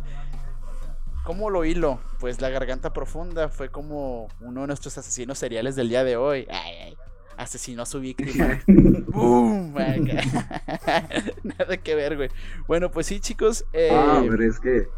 [1.25, 2.01] ¿cómo lo hilo?
[2.19, 6.47] Pues la garganta profunda fue como uno de nuestros asesinos seriales del día de hoy.
[6.51, 6.97] Ay, ay,
[7.37, 8.61] asesinó a su víctima.
[8.67, 9.73] ¡Bum!
[11.43, 12.31] Nada que ver, güey.
[12.67, 13.65] Bueno, pues sí, chicos.
[13.73, 14.89] eh, Ah, pero es que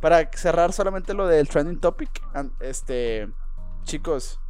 [0.00, 2.10] Para cerrar solamente lo del trending topic,
[2.60, 3.28] este,
[3.84, 4.40] chicos,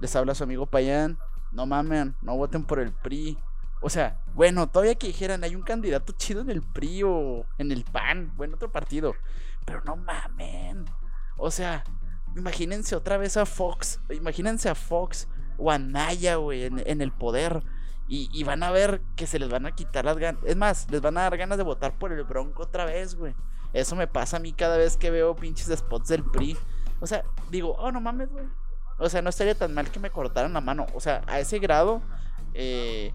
[0.00, 1.18] les habla su amigo Payan,
[1.52, 3.38] no mamen, no voten por el PRI.
[3.80, 7.72] O sea, bueno, todavía que dijeran, hay un candidato chido en el PRI o en
[7.72, 9.14] el PAN, o en otro partido,
[9.64, 10.84] pero no mamen.
[11.36, 11.84] O sea,
[12.36, 15.28] imagínense otra vez a Fox, imagínense a Fox
[15.62, 17.62] o a Naya, güey, en, el poder.
[18.08, 20.42] Y, y van a ver que se les van a quitar las ganas.
[20.44, 23.34] Es más, les van a dar ganas de votar por el Bronco otra vez, güey.
[23.72, 26.56] Eso me pasa a mí cada vez que veo pinches spots del PRI.
[27.00, 28.44] O sea, digo, oh, no mames, güey.
[28.98, 30.86] O sea, no estaría tan mal que me cortaran la mano.
[30.94, 32.02] O sea, a ese grado.
[32.54, 33.14] eh,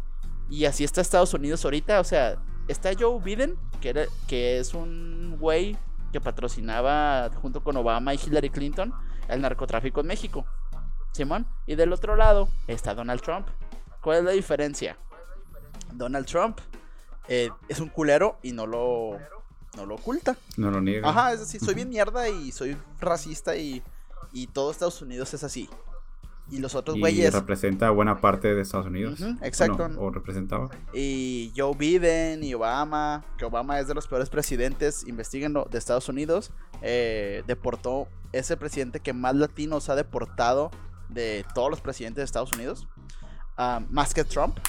[0.49, 1.99] y así está Estados Unidos ahorita.
[1.99, 5.77] O sea, está Joe Biden, que, era, que es un güey
[6.11, 8.93] que patrocinaba junto con Obama y Hillary Clinton
[9.27, 10.45] el narcotráfico en México.
[11.17, 11.45] Simón.
[11.65, 13.47] Y del otro lado está Donald Trump.
[14.01, 14.97] ¿Cuál es la diferencia?
[15.93, 16.59] Donald Trump
[17.27, 19.17] eh, es un culero y no lo,
[19.75, 20.37] no lo oculta.
[20.55, 21.07] No lo niego.
[21.07, 23.83] Ajá, es decir, soy bien mierda y soy racista y,
[24.31, 25.69] y todo Estados Unidos es así.
[26.49, 27.33] Y los otros güeyes.
[27.33, 29.19] representa buena parte de Estados Unidos.
[29.41, 29.83] Exacto.
[29.83, 30.69] O, no, o representaba.
[30.93, 36.07] Y Joe Biden y Obama, que Obama es de los peores presidentes, investiguenlo, de Estados
[36.07, 36.51] Unidos,
[36.81, 40.71] eh, deportó, es el presidente que más latinos ha deportado
[41.09, 42.87] de todos los presidentes de Estados Unidos,
[43.57, 44.59] ah, más que Trump.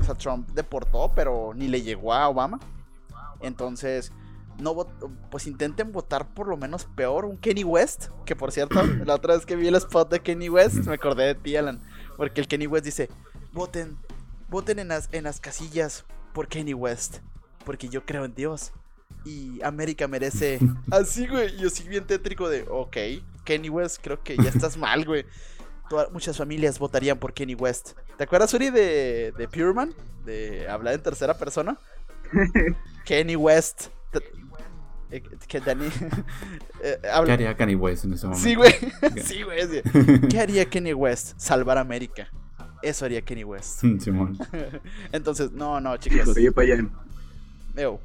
[0.00, 2.58] O sea, Trump deportó, pero ni le llegó a Obama.
[3.40, 4.12] Entonces,
[4.58, 4.74] no
[5.30, 9.34] pues intenten votar por lo menos peor un Kenny West, que por cierto, la otra
[9.34, 11.80] vez que vi el spot de Kenny West, me acordé de ti, Alan,
[12.16, 13.08] porque el Kenny West dice,
[13.52, 13.96] voten,
[14.48, 17.18] voten en las, en las casillas por Kenny West,
[17.64, 18.72] porque yo creo en Dios.
[19.24, 20.58] Y América merece.
[20.90, 21.56] Así, güey.
[21.56, 22.96] Yo sí bien tétrico de, ok,
[23.44, 25.24] Kenny West, creo que ya estás mal, güey.
[25.88, 27.92] Toda- muchas familias votarían por Kenny West.
[28.16, 29.94] ¿Te acuerdas, Uri, de, de Pureman?
[30.24, 31.78] De hablar en tercera persona.
[33.04, 33.88] Kenny West.
[35.10, 35.86] Eh, que Dani.
[36.82, 38.42] eh, habla- ¿Qué haría Kanye West en ese momento?
[38.48, 38.72] Sí, güey.
[39.22, 39.60] Sí, güey.
[39.68, 39.82] sí.
[40.28, 41.38] ¿Qué haría Kenny West?
[41.38, 42.28] Salvar América.
[42.82, 43.80] Eso haría Kenny West.
[44.00, 44.36] Simón.
[45.12, 46.28] Entonces, no, no, chicos.
[46.28, 46.92] Oye, Payan,
[47.76, 47.98] Ew.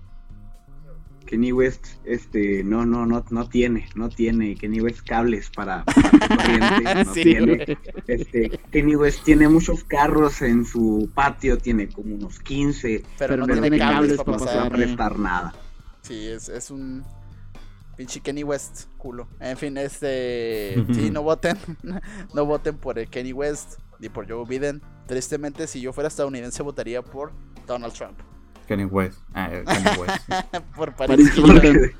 [1.29, 6.09] Kenny West, este, no, no, no, no tiene, no tiene Kenny West cables para, para
[6.27, 7.55] corriente, no Sí, tiene.
[7.65, 7.77] güey.
[8.07, 13.45] Este, Kenny West tiene muchos carros en su patio, tiene como unos 15, Pero, no,
[13.45, 14.71] Pero tiene cables para no se va a pasar.
[14.71, 15.53] prestar nada.
[16.01, 17.03] Sí, es, es un
[17.95, 19.27] pinche Kenny West, culo.
[19.39, 20.83] En fin, este.
[20.93, 21.57] Sí, no voten.
[22.33, 24.81] no voten por el Kenny West ni por Joe Biden.
[25.05, 27.33] Tristemente, si yo fuera estadounidense, votaría por
[27.67, 28.17] Donald Trump.
[28.69, 29.19] Kanye West.
[29.33, 30.29] Ah, eh, Kanye West.
[30.75, 31.91] por Paris Hilton.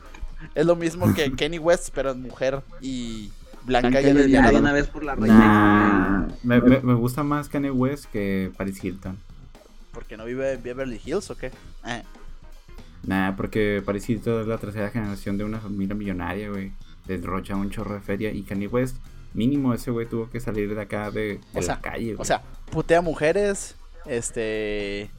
[0.55, 3.31] Es lo mismo que Kenny West, pero es mujer y
[3.65, 6.27] blanca, y de una vez por la reina.
[6.27, 9.17] Nah, me, me, me gusta más Kanye West que Paris Hilton.
[9.91, 11.51] Porque no vive en Beverly Hills o qué?
[11.85, 12.03] Eh,
[13.03, 16.73] Nah, porque Paris Hilton es la tercera generación de una familia millonaria, güey.
[17.07, 18.31] Desrocha un chorro de feria.
[18.31, 18.97] Y Kanye West,
[19.33, 22.17] mínimo ese güey tuvo que salir de acá de, de O sea, la calle, güey.
[22.21, 25.09] O sea, putea mujeres, este...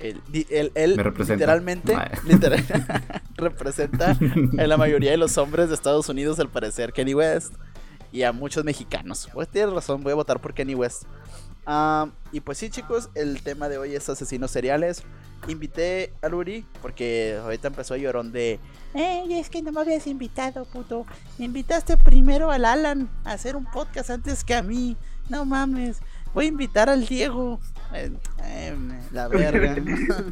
[0.00, 0.96] Él, él- él
[1.28, 2.64] literalmente literal-
[3.36, 4.16] representa
[4.58, 7.54] a la mayoría de los hombres de Estados Unidos, al parecer, Kenny West.
[8.12, 9.28] Y a muchos mexicanos.
[9.32, 11.04] Pues tienes razón, voy a votar por Kenny West.
[11.64, 15.04] Ah, y pues sí, chicos, el tema de hoy es asesinos seriales.
[15.46, 18.58] Invité a Luri porque ahorita empezó a llorón de...
[18.94, 21.06] Ey, es que no me habías invitado, puto.
[21.38, 24.96] Me invitaste primero al Alan a hacer un podcast antes que a mí.
[25.28, 25.98] No mames.
[26.34, 27.60] Voy a invitar al Diego.
[27.94, 28.12] Eh,
[28.44, 28.76] eh,
[29.12, 29.76] la verga.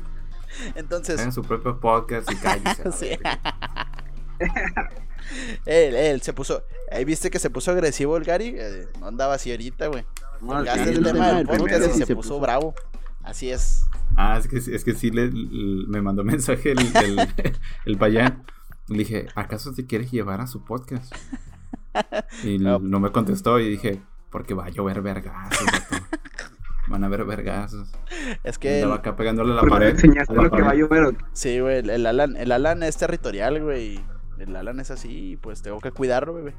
[0.74, 3.18] Entonces, Hagan su propio podcast y cállese.
[4.40, 4.48] Sí.
[5.66, 6.62] él, él se puso.
[6.92, 8.54] Ahí viste que se puso agresivo el Gary.
[8.56, 10.04] Eh, no andaba así ahorita, güey.
[10.40, 11.64] No, Ya sí, hace el el tema del primero.
[11.64, 12.40] podcast y se, se puso, puso.
[12.40, 12.74] bravo.
[13.24, 13.82] Así es.
[14.16, 17.28] Ah, es que, es que sí le, me mandó mensaje el, el,
[17.84, 18.44] el payán.
[18.88, 21.12] Le dije, ¿acaso te quieres llevar a su podcast?
[22.44, 22.78] Y No.
[22.78, 25.66] no me contestó y dije, porque va a llover vergazos.
[26.88, 27.88] Van a haber vergazos.
[28.44, 28.80] Es que.
[28.80, 29.88] El- acá pegándole a la ¿Por qué pared.
[29.90, 31.16] enseñaste lo que va a llover?
[31.32, 31.78] sí, güey.
[31.78, 34.00] El, el Alan, el Alan es territorial, güey.
[34.38, 35.32] El Alan es así.
[35.32, 36.54] y Pues tengo que cuidarlo, bebé.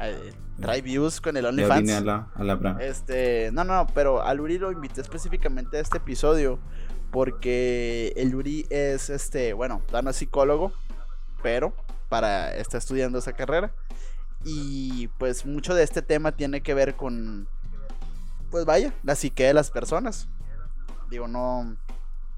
[0.00, 1.90] Eh, trae views con el OnlyFans.
[1.92, 2.76] a la, a la bra.
[2.80, 6.58] Este, no, no, pero al Uri lo invité específicamente a este episodio
[7.12, 10.72] porque el Uri es, este, bueno, no es psicólogo,
[11.42, 11.74] pero
[12.08, 13.72] para está estudiando esa carrera
[14.44, 17.46] y pues mucho de este tema tiene que ver con,
[18.52, 20.28] pues vaya, la psique de las personas.
[21.10, 21.74] Digo, no,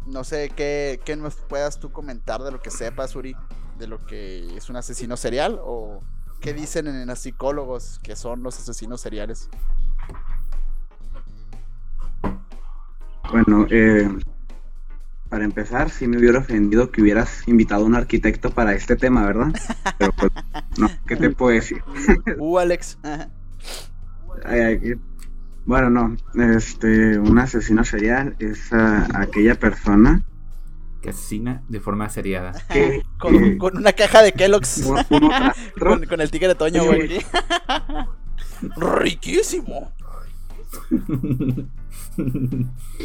[0.06, 3.36] no sé qué, qué nos puedas tú comentar de lo que sepas, Uri,
[3.78, 6.02] de lo que es un asesino serial o
[6.40, 9.50] qué dicen en los psicólogos que son los asesinos seriales.
[13.32, 14.08] Bueno, eh,
[15.28, 19.26] para empezar, sí me hubiera ofendido que hubieras invitado a un arquitecto para este tema,
[19.26, 19.52] ¿verdad?
[19.98, 20.30] Pero pues,
[20.78, 21.82] no, ¿qué te puedo decir?
[22.38, 22.98] Uh, Alex.
[24.44, 25.00] Ay, ay,
[25.66, 26.16] Bueno, no,
[26.56, 30.22] este, un asesino serial es aquella persona
[31.00, 32.52] Que asesina de forma seriada.
[32.70, 34.82] que con, eh, con una caja de Kellogg's.
[36.08, 37.18] con el tigre de Toño, güey.
[38.76, 39.92] Riquísimo.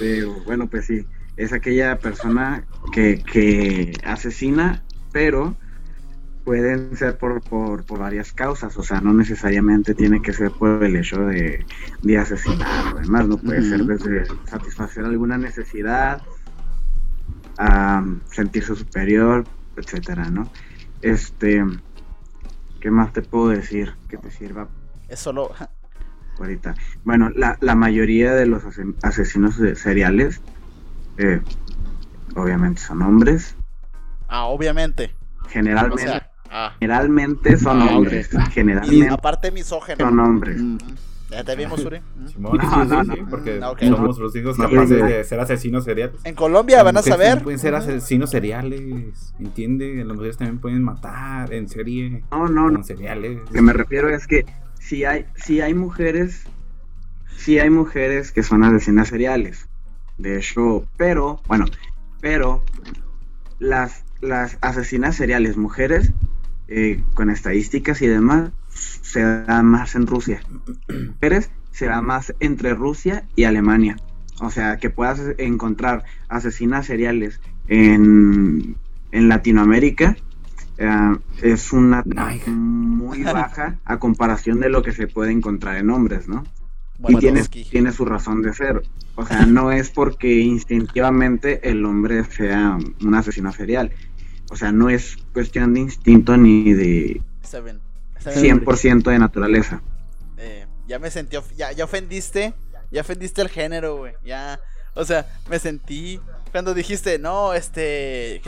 [0.01, 1.05] eh, bueno, pues sí,
[1.37, 5.55] es aquella persona que, que asesina, pero
[6.49, 10.83] pueden ser por, por, por varias causas, o sea, no necesariamente tiene que ser por
[10.83, 11.67] el hecho de,
[12.01, 16.23] de asesinar, además, no puede ser desde satisfacer alguna necesidad,
[17.57, 20.51] a sentirse superior, etcétera, ¿no?
[21.01, 21.63] Este,
[22.79, 24.69] ¿qué más te puedo decir que te sirva
[25.07, 25.51] Es solo.
[26.37, 26.75] ahorita.
[27.03, 30.43] Bueno, la, la mayoría de los ase- asesinos seriales,
[31.17, 31.41] eh,
[32.35, 33.57] obviamente son hombres.
[34.27, 35.15] Ah, obviamente.
[35.89, 36.73] O Generalmente, sea, ah.
[36.79, 38.33] generalmente son Ah, hombres.
[38.33, 38.41] ok.
[38.47, 39.97] Y Generalmente aparte misógeno.
[40.05, 40.61] son hombres.
[40.61, 40.77] Mm.
[41.31, 41.99] Ya te vimos, Uri.
[41.99, 42.27] Mm.
[42.27, 43.15] Simón, No, sí, no, sí, no.
[43.15, 43.79] sí, porque ok.
[43.83, 46.15] somos los hijos capaces de ser asesinos seriales.
[46.23, 47.43] En Colombia van a saber.
[47.43, 50.03] Pueden ser asesinos seriales, ¿entiende?
[50.03, 52.83] Las mujeres también pueden matar en serie, No, no, no.
[52.83, 53.37] seriales.
[53.45, 54.45] Lo que me refiero es que
[54.79, 56.45] si hay, si hay mujeres,
[57.37, 59.67] si hay mujeres que son asesinas seriales.
[60.17, 61.65] De hecho, pero, bueno,
[62.21, 62.63] pero
[63.59, 66.11] las, las asesinas seriales mujeres,
[66.69, 70.41] eh, con estadísticas y demás, se da más en Rusia.
[70.87, 73.97] Mujeres se da más entre Rusia y Alemania.
[74.41, 78.75] O sea, que puedas encontrar asesinas seriales en,
[79.11, 80.15] en Latinoamérica
[80.79, 82.03] eh, es una
[82.47, 86.45] muy baja a comparación de lo que se puede encontrar en hombres, ¿no?
[86.97, 88.81] Bueno, y tiene, tiene su razón de ser.
[89.15, 93.91] O sea, no es porque instintivamente el hombre sea un asesino serial.
[94.51, 97.81] O sea, no es cuestión de instinto ni de Está bien.
[98.17, 98.61] Está bien.
[98.65, 99.81] 100% de naturaleza.
[100.37, 101.37] Eh, ya me sentí.
[101.55, 102.53] Ya, ya ofendiste.
[102.91, 104.13] Ya ofendiste el género, güey.
[104.23, 104.59] Ya.
[104.95, 106.19] O sea, me sentí
[106.51, 108.41] cuando dijiste, no, este,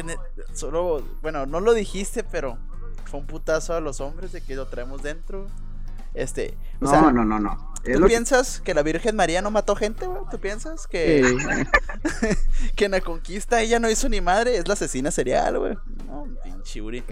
[0.53, 2.57] solo, bueno, no lo dijiste, pero
[3.05, 5.47] fue un putazo a los hombres de que lo traemos dentro.
[6.13, 7.70] Este, o No, sea, no, no, no.
[7.83, 10.21] ¿Tú lo piensas que la Virgen María no mató gente, güey?
[10.29, 11.35] ¿Tú piensas que, Eh,
[12.75, 14.57] que en la conquista ella no hizo ni madre?
[14.57, 15.77] Es la asesina serial, güey.
[16.07, 17.03] No, pinche Uri.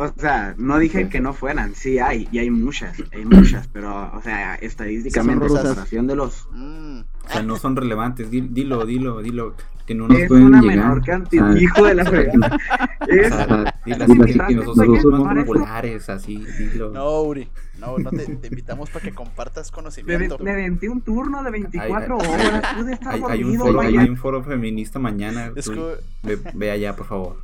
[0.00, 4.12] O sea, no dije que no fueran, sí hay, y hay muchas, hay muchas, pero,
[4.14, 6.46] o sea, estadísticamente, la población de los...
[6.52, 7.00] Mm.
[7.00, 8.30] O sea, no son relevantes.
[8.30, 9.54] Di- Dilo, dilo, dilo.
[9.86, 10.76] Que no nos Es pueden una llegar.
[10.76, 11.58] menor cantidad, Ah.
[11.58, 12.56] hijo de la fregada.
[13.00, 13.46] O Es, sea,
[13.84, 16.90] dilo Dilo así así que, nosotros somos- populares, así, dilo.
[16.90, 17.50] No, Uri.
[17.78, 20.38] No, no te, te invitamos para que compartas conocimiento.
[20.38, 23.80] me aventé un turno de 24 Ay, ay, horas, pude estar Hay, hay un foro,
[23.80, 25.52] hay un foro feminista mañana.
[25.54, 27.36] Es que ve, ve allá, por favor.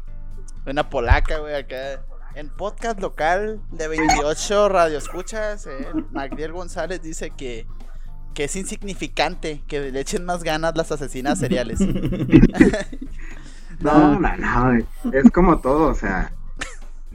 [0.67, 2.05] una polaca, güey, acá.
[2.35, 7.65] En podcast local de 28 radioescuchas, eh, Magdiel González dice que,
[8.35, 11.79] que es insignificante que le echen más ganas las asesinas seriales.
[13.81, 14.79] No, no, no,
[15.13, 16.33] es como todo, o sea,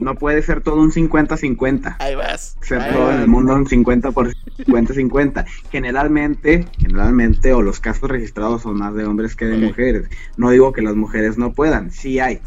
[0.00, 1.96] no puede ser todo un 50-50.
[1.98, 2.56] Ahí vas.
[2.62, 5.46] ser ahí todo en el mundo un 50 por 50-50.
[5.70, 10.08] Generalmente, generalmente, o los casos registrados son más de hombres que de mujeres.
[10.36, 12.40] No digo que las mujeres no puedan, sí hay,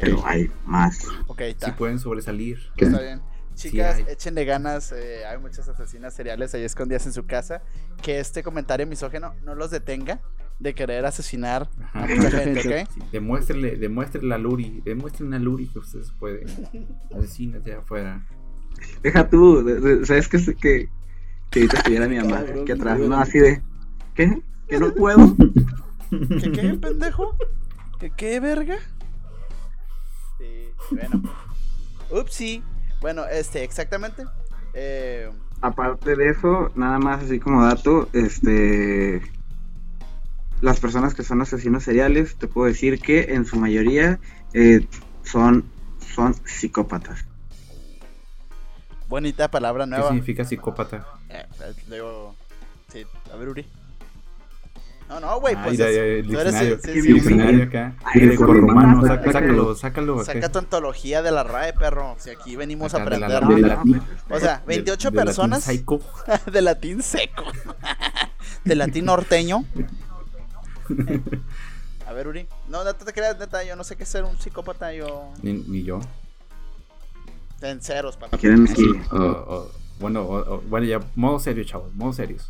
[0.00, 1.06] pero hay más.
[1.26, 1.76] ok, Si está.
[1.76, 2.58] pueden sobresalir.
[2.76, 2.86] ¿Qué?
[2.86, 3.20] Está bien.
[3.54, 4.04] Chicas, hay.
[4.08, 4.90] échenle ganas.
[4.92, 7.62] eh, hay muchas asesinas seriales ahí escondidas en su casa.
[8.02, 10.20] Que este comentario misógeno no los detenga
[10.58, 12.14] de querer asesinar a Ajá.
[12.14, 12.88] mucha gente, ¿ok?
[12.94, 16.46] Sí, demuéstrenle, demuéstrenle a Luri, demuéstrenle a Luri que ustedes pueden.
[17.16, 18.24] Asesinas de afuera.
[19.02, 20.38] Deja tú, de- de- ¿sabes qué?
[20.56, 20.88] Que,
[21.50, 23.62] que ahorita estuviera mi mamá, que atrás, no, así de,
[24.14, 24.42] ¿qué?
[24.68, 25.36] ¿Que no puedo?
[26.10, 27.36] ¿Qué qué, pendejo?
[28.00, 28.76] ¿Qué qué, verga?
[30.38, 31.22] Sí, bueno.
[32.10, 32.62] Upsi.
[33.00, 34.24] Bueno, este, exactamente.
[34.72, 39.22] Eh, Aparte de eso, nada más así como dato, este
[40.60, 44.18] las personas que son asesinos seriales, te puedo decir que en su mayoría
[44.52, 44.86] eh,
[45.22, 45.64] son,
[46.14, 47.24] son psicópatas.
[49.08, 50.08] bonita palabra ¿Qué nueva.
[50.08, 51.06] significa psicópata?
[51.28, 52.34] Eh, eh, luego,
[52.92, 53.66] sí, a ver, Uri.
[55.08, 55.72] No, no, güey, pues.
[55.72, 56.78] mira, es- tú eres- diccionario.
[56.82, 57.94] sí, sí, el diccionario acá.
[58.04, 59.74] Ay, Greco-romano, eso, saca- sácalo.
[59.76, 60.24] sácalo.
[60.24, 62.16] Saca tu antología de la RAE, perro.
[62.18, 63.56] Si aquí venimos a Acá de la- aprender.
[63.56, 64.02] de No, latín.
[64.30, 66.00] O sea, De- 28 de personas psycho.
[66.50, 67.44] de latín seco.
[68.64, 69.64] de latín norteño.
[72.06, 72.46] A ver, Uri.
[72.68, 73.64] No, no te creas, neta.
[73.64, 74.92] Yo no sé qué ser un psicópata.
[74.92, 75.30] Yo.
[75.42, 76.00] Ni, ni yo.
[77.62, 78.36] En ceros, papá.
[78.36, 78.84] Quieren Sí.
[79.10, 79.70] O- o-
[80.00, 82.48] bueno, o- o- bueno, ya, modo serio, chavos, modo serios.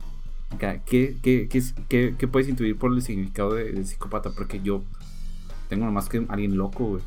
[0.59, 1.49] ¿qué, qué, qué,
[1.89, 4.31] qué- qué puedes intuir por el significado de, de psicópata?
[4.31, 4.83] Porque yo
[5.69, 7.03] tengo nomás que alguien loco, güey.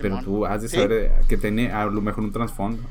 [0.00, 2.82] Pero tú has de saber que tiene a lo mejor un trasfondo.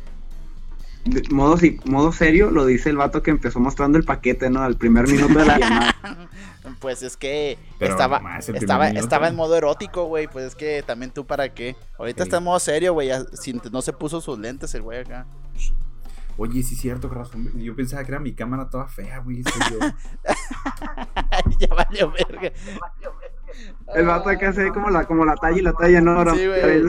[1.06, 4.62] De modo, si- modo serio lo dice el vato que empezó mostrando el paquete, ¿no?
[4.62, 5.96] Al primer minuto de la llamada.
[6.80, 9.04] Pues es que Pero estaba, estaba, minuto.
[9.04, 10.28] estaba en modo erótico, güey.
[10.28, 11.76] Pues es que también tú para qué.
[11.98, 12.28] Ahorita Sí.
[12.28, 13.08] está en modo serio, güey.
[13.08, 13.24] ya
[13.72, 15.26] No se puso sus lentes el güey acá.
[16.38, 17.52] Oye, sí es cierto, corazón.
[17.56, 19.42] Yo pensaba que era mi cámara toda fea, güey.
[19.44, 19.80] soy yo.
[21.60, 22.52] ya valió verga.
[23.94, 26.12] El vato se ve como la, como la talla y la talla, ¿no?
[26.18, 26.82] Ahora, Sí, güey.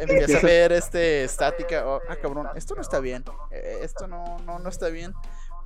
[0.00, 1.86] empieza a ver este estática.
[1.86, 3.24] oh, ah, cabrón, esto no está bien.
[3.50, 5.12] eh, esto no, no, no está bien.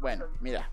[0.00, 0.70] Bueno, mira.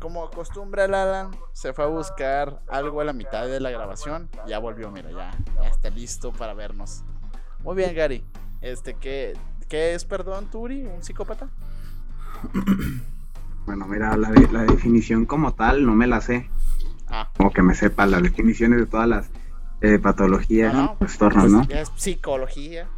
[0.00, 4.28] Como acostumbra el Alan, se fue a buscar algo a la mitad de la grabación.
[4.46, 5.30] Ya volvió, mira, ya,
[5.62, 7.04] ya está listo para vernos.
[7.60, 8.24] Muy bien, Gary.
[8.60, 9.34] Este, ¿qué,
[9.68, 10.84] qué es, perdón, Turi?
[10.84, 11.48] ¿Un psicópata?
[13.66, 16.48] Bueno, mira, la, de- la definición como tal no me la sé.
[17.36, 19.30] Como que me sepa las definiciones de todas las
[19.80, 21.64] eh, patologías, no, no, trastornos, pues, ¿no?
[21.68, 22.88] ya es psicología.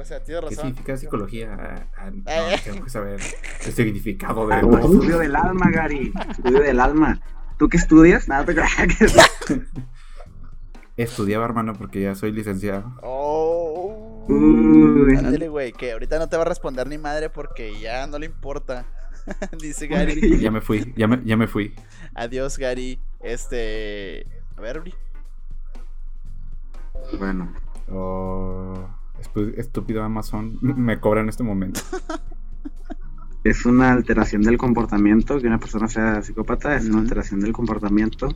[0.00, 0.64] O sea, tienes ¿Qué razón.
[0.68, 1.56] significa psicología?
[1.60, 2.60] Ah, ah, no, Eh.
[2.64, 3.20] tengo que saber
[3.66, 4.78] el significado de Ah, todo.
[4.78, 6.12] Estudio del alma, Gary.
[6.30, 7.20] Estudio del alma.
[7.58, 8.26] ¿Tú qué estudias?
[8.28, 8.70] Nada, te creas.
[10.96, 12.94] Estudiaba, hermano, porque ya soy licenciado.
[13.02, 14.24] Oh.
[14.28, 15.14] Uy.
[15.16, 18.26] Ándale, güey, que ahorita no te va a responder ni madre porque ya no le
[18.26, 18.86] importa.
[19.60, 20.38] Dice Gary.
[20.40, 21.74] Ya me fui, ya me, ya me fui.
[22.14, 22.98] Adiós, Gary.
[23.26, 24.26] Este.
[24.56, 24.94] A ver, Uri.
[27.18, 27.48] Bueno,
[27.88, 28.88] Oh,
[29.56, 31.80] estúpido Amazon me cobra en este momento.
[33.44, 38.28] es una alteración del comportamiento, que una persona sea psicópata, es una alteración del comportamiento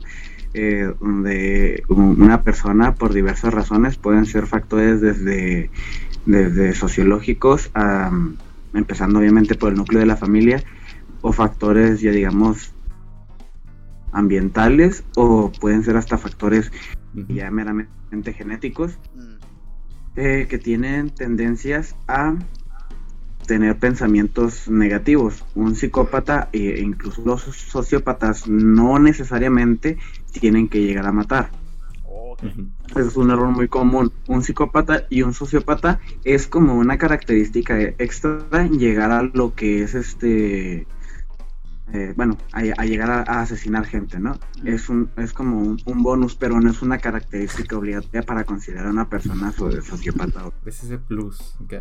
[0.53, 5.69] eh, donde una persona por diversas razones pueden ser factores desde,
[6.25, 8.09] desde sociológicos, a,
[8.73, 10.63] empezando obviamente por el núcleo de la familia,
[11.21, 12.73] o factores ya digamos
[14.11, 16.71] ambientales, o pueden ser hasta factores
[17.13, 19.35] ya meramente genéticos, Mm,
[20.15, 22.35] eh, que tienen tendencias a
[23.47, 25.43] tener pensamientos negativos.
[25.55, 29.97] Un psicópata e incluso los sociópatas no necesariamente
[30.31, 31.49] tienen que llegar a matar.
[32.95, 34.11] Es un error muy común.
[34.27, 39.95] Un psicópata y un sociópata es como una característica extra llegar a lo que es
[39.95, 40.87] este.
[41.93, 44.37] Eh, bueno, a, a llegar a, a asesinar gente, ¿no?
[44.63, 48.87] Es un es como un, un bonus, pero no es una característica obligatoria para considerar
[48.87, 50.43] a una persona so- sociópata.
[50.65, 51.73] Es ese plus, ok.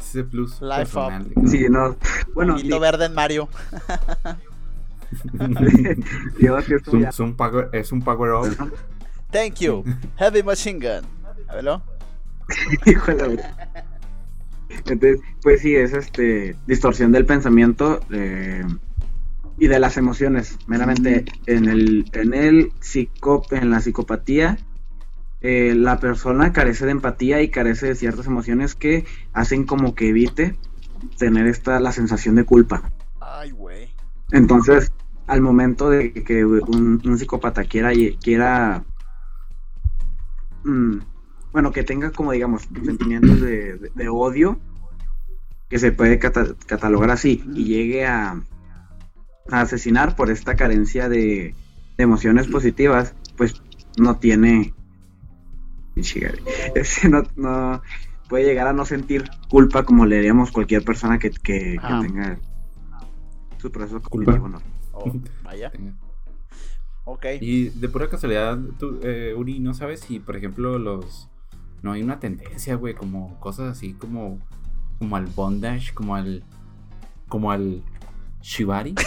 [0.00, 1.32] Es ese plus Life personal.
[1.36, 1.48] up.
[1.48, 1.96] Sí, no.
[2.34, 3.48] Bueno, di- verde en Mario.
[5.20, 8.72] Es un, es un power, es un power up.
[9.30, 9.84] Thank you.
[10.16, 11.06] Heavy Machine Gun.
[11.48, 11.82] A verlo.
[12.86, 13.56] Hijo de la verga.
[14.86, 18.64] Entonces, pues sí, es este distorsión del pensamiento eh,
[19.58, 20.58] y de las emociones.
[20.66, 24.58] Meramente en el, en el psico- en la psicopatía,
[25.40, 30.08] eh, la persona carece de empatía y carece de ciertas emociones que hacen como que
[30.08, 30.56] evite
[31.18, 32.90] tener esta la sensación de culpa.
[33.20, 33.90] Ay, güey.
[34.30, 34.92] Entonces,
[35.26, 37.90] al momento de que un, un psicópata quiera,
[38.22, 38.84] quiera
[40.64, 40.98] mm,
[41.52, 44.58] bueno, que tenga como digamos sentimientos de, de- de odio,
[45.68, 48.40] que se puede cata- catalogar así, y llegue a,
[49.50, 51.54] a asesinar por esta carencia de,
[51.96, 53.62] de emociones positivas, pues
[53.98, 54.74] no tiene...
[57.10, 57.82] No, no-
[58.28, 62.38] puede llegar a no sentir culpa como le haríamos cualquier persona que, que- tenga
[63.58, 64.38] su proceso Culpa.
[64.38, 64.58] ¿no?
[64.92, 65.12] Oh,
[65.44, 65.70] vaya.
[67.04, 67.26] Ok.
[67.40, 71.28] Y de pura casualidad, tú, eh, Uri, ¿no sabes si, por ejemplo, los...
[71.82, 74.38] No hay una tendencia, güey, como cosas así como...
[74.98, 76.42] Como al bondage, como al...
[77.28, 77.82] Como al
[78.42, 78.94] shibari.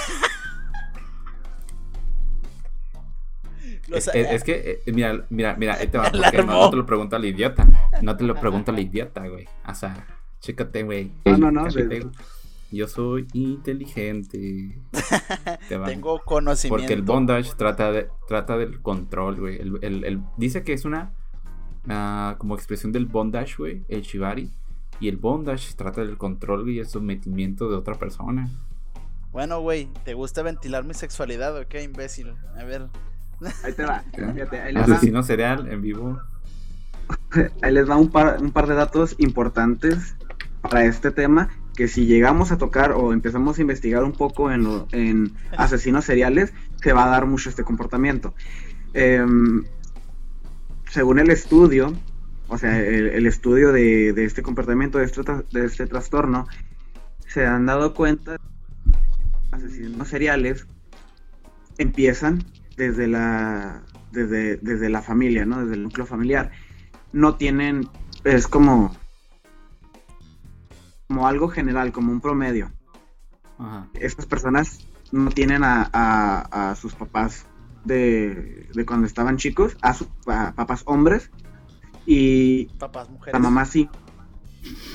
[3.88, 6.70] Lo Es, sa- es- es que, eh, mira, mira, mira, ahí te va, porque no
[6.70, 7.68] te lo pregunto al idiota.
[8.02, 9.48] No te lo pregunto al idiota, güey.
[9.68, 10.06] O sea,
[10.42, 11.12] chécate, güey.
[11.26, 12.08] No, no, no, Chécate.
[12.72, 14.80] Yo soy inteligente.
[15.70, 15.86] Te va.
[15.86, 16.82] Tengo conocimiento.
[16.82, 19.62] Porque el bondage trata, de, trata del control, güey.
[19.62, 21.12] El, el- el- dice que es una
[21.88, 24.50] ah, como expresión del bondage, güey, el shibari.
[25.00, 28.50] Y el bondage trata del control y el sometimiento de otra persona.
[29.36, 32.34] Bueno, güey, ¿te gusta ventilar mi sexualidad o qué, imbécil?
[32.58, 32.88] A ver.
[33.66, 34.02] Ahí te va.
[34.14, 36.18] Fíjate, ahí, les va, Asesino cereal en vivo.
[37.62, 40.16] ahí les va un par, un par de datos importantes
[40.62, 41.50] para este tema.
[41.76, 46.06] Que si llegamos a tocar o empezamos a investigar un poco en, lo- en asesinos
[46.06, 48.34] seriales, se va a dar mucho este comportamiento.
[48.94, 49.66] Em,
[50.90, 51.94] según el estudio,
[52.48, 56.48] o sea, el, el estudio de, de este comportamiento, de este, de este trastorno,
[57.28, 58.38] se han dado cuenta
[59.56, 60.68] asesinos seriales
[61.78, 62.44] empiezan
[62.78, 63.82] desde la
[64.12, 65.62] desde, desde la familia, ¿no?
[65.62, 66.52] Desde el núcleo familiar.
[67.12, 67.88] No tienen,
[68.24, 68.96] es como
[71.08, 72.72] como algo general, como un promedio.
[73.60, 73.88] Ajá.
[73.94, 74.80] Estas personas
[75.12, 77.46] no tienen a, a- a sus papás
[77.84, 81.30] de, de cuando estaban chicos, a sus a papás hombres,
[82.06, 83.34] y Papás, mujeres.
[83.34, 83.90] la mamá sí.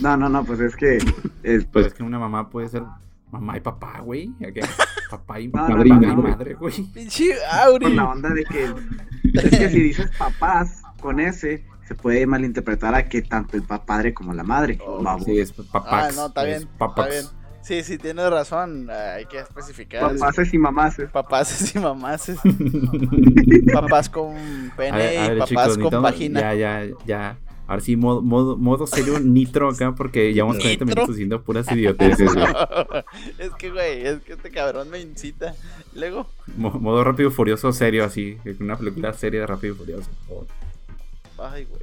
[0.00, 0.98] No, no, no, pues es que
[1.42, 2.82] es, Pues es que una mamá puede ser
[3.30, 4.32] mamá y papá, güey.
[5.10, 6.16] Papá y, No, no, y no.
[6.16, 6.82] madre, güey.
[6.94, 7.86] Pinche Auri.
[7.86, 8.64] con la onda de que
[9.34, 13.84] es que si dices papás con ese se puede malinterpretar a que tanto el pa-
[13.84, 15.18] padre como la madre Oh.
[15.24, 16.62] Sí, es Ah, no, está es bien.
[16.62, 17.08] Está papax.
[17.10, 17.24] bien.
[17.62, 18.88] Sí, sí, tienes razón.
[18.90, 20.00] Hay que especificar.
[20.16, 22.30] papaces y mamaces Papás y mamás.
[23.72, 24.34] papás con
[24.76, 26.40] pene A ver, a ver, y papás chicos, con vagina.
[26.40, 27.38] Ya, ya, ya.
[27.70, 30.86] Ahora sí, modo, modo, modo serio nitro acá, porque llevamos 40 ¿Nitro?
[30.86, 32.46] minutos diciendo puras idioteces, güey.
[33.38, 35.54] es que, güey, es que este cabrón me incita.
[35.94, 38.36] Luego, Mo- Modo rápido y furioso serio, así.
[38.58, 40.10] Una película seria de rápido y furioso.
[40.26, 40.46] favor.
[41.52, 41.82] ay, güey.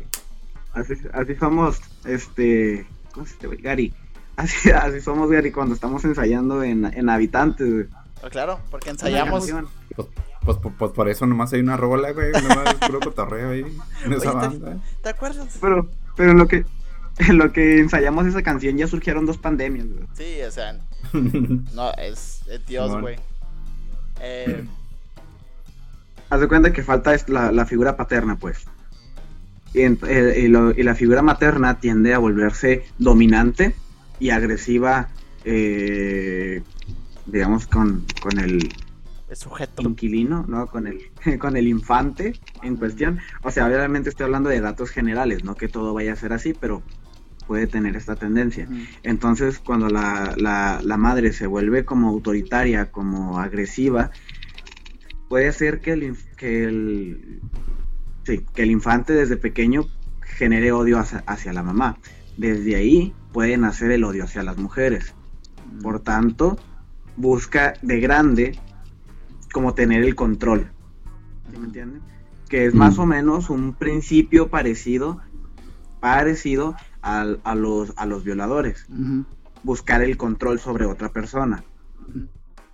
[0.73, 3.55] así, así somos este ¿cómo se te ve?
[3.55, 3.93] Gary
[4.35, 7.87] así, así somos Gary cuando estamos ensayando en, en habitantes güey.
[8.21, 9.47] Ah, claro, porque ensayamos.
[10.47, 12.31] Pues, pues, pues, por eso nomás hay una rola, güey.
[12.31, 13.65] Nomás es puro cotorreo ahí.
[14.05, 14.77] En esa Oye, banda.
[15.03, 15.57] ¿Te acuerdas?
[15.61, 16.65] pero pero en lo que
[17.19, 20.07] en lo que ensayamos esa canción ya surgieron dos pandemias güey.
[20.13, 20.79] Sí, o sea,
[21.13, 23.17] no, es, es Dios, güey.
[24.21, 24.65] Eh,
[26.29, 28.65] haz de cuenta que falta es la, la figura paterna pues
[29.73, 33.75] y, en- eh, y lo- y la figura materna tiende a volverse dominante
[34.19, 35.09] y agresiva
[35.45, 36.61] eh,
[37.25, 38.69] digamos con, con el
[39.35, 39.81] sujeto.
[39.83, 40.67] inquilino, ¿no?
[40.67, 43.19] Con el, con el infante en cuestión.
[43.43, 46.53] O sea, obviamente estoy hablando de datos generales, no que todo vaya a ser así,
[46.53, 46.81] pero
[47.47, 48.67] puede tener esta tendencia.
[49.03, 54.11] Entonces, cuando la, la, la madre se vuelve como autoritaria, como agresiva,
[55.29, 57.41] puede ser que el, que el,
[58.23, 59.85] sí, que el infante desde pequeño
[60.21, 61.97] genere odio hacia, hacia la mamá.
[62.37, 65.13] Desde ahí puede nacer el odio hacia las mujeres.
[65.81, 66.57] Por tanto,
[67.15, 68.59] busca de grande
[69.51, 70.71] como tener el control.
[71.51, 72.01] ¿Sí me entienden?
[72.49, 75.21] Que es más o menos un principio parecido,
[75.99, 78.85] parecido al- a, los, a los violadores.
[79.63, 81.63] Buscar el control sobre otra persona.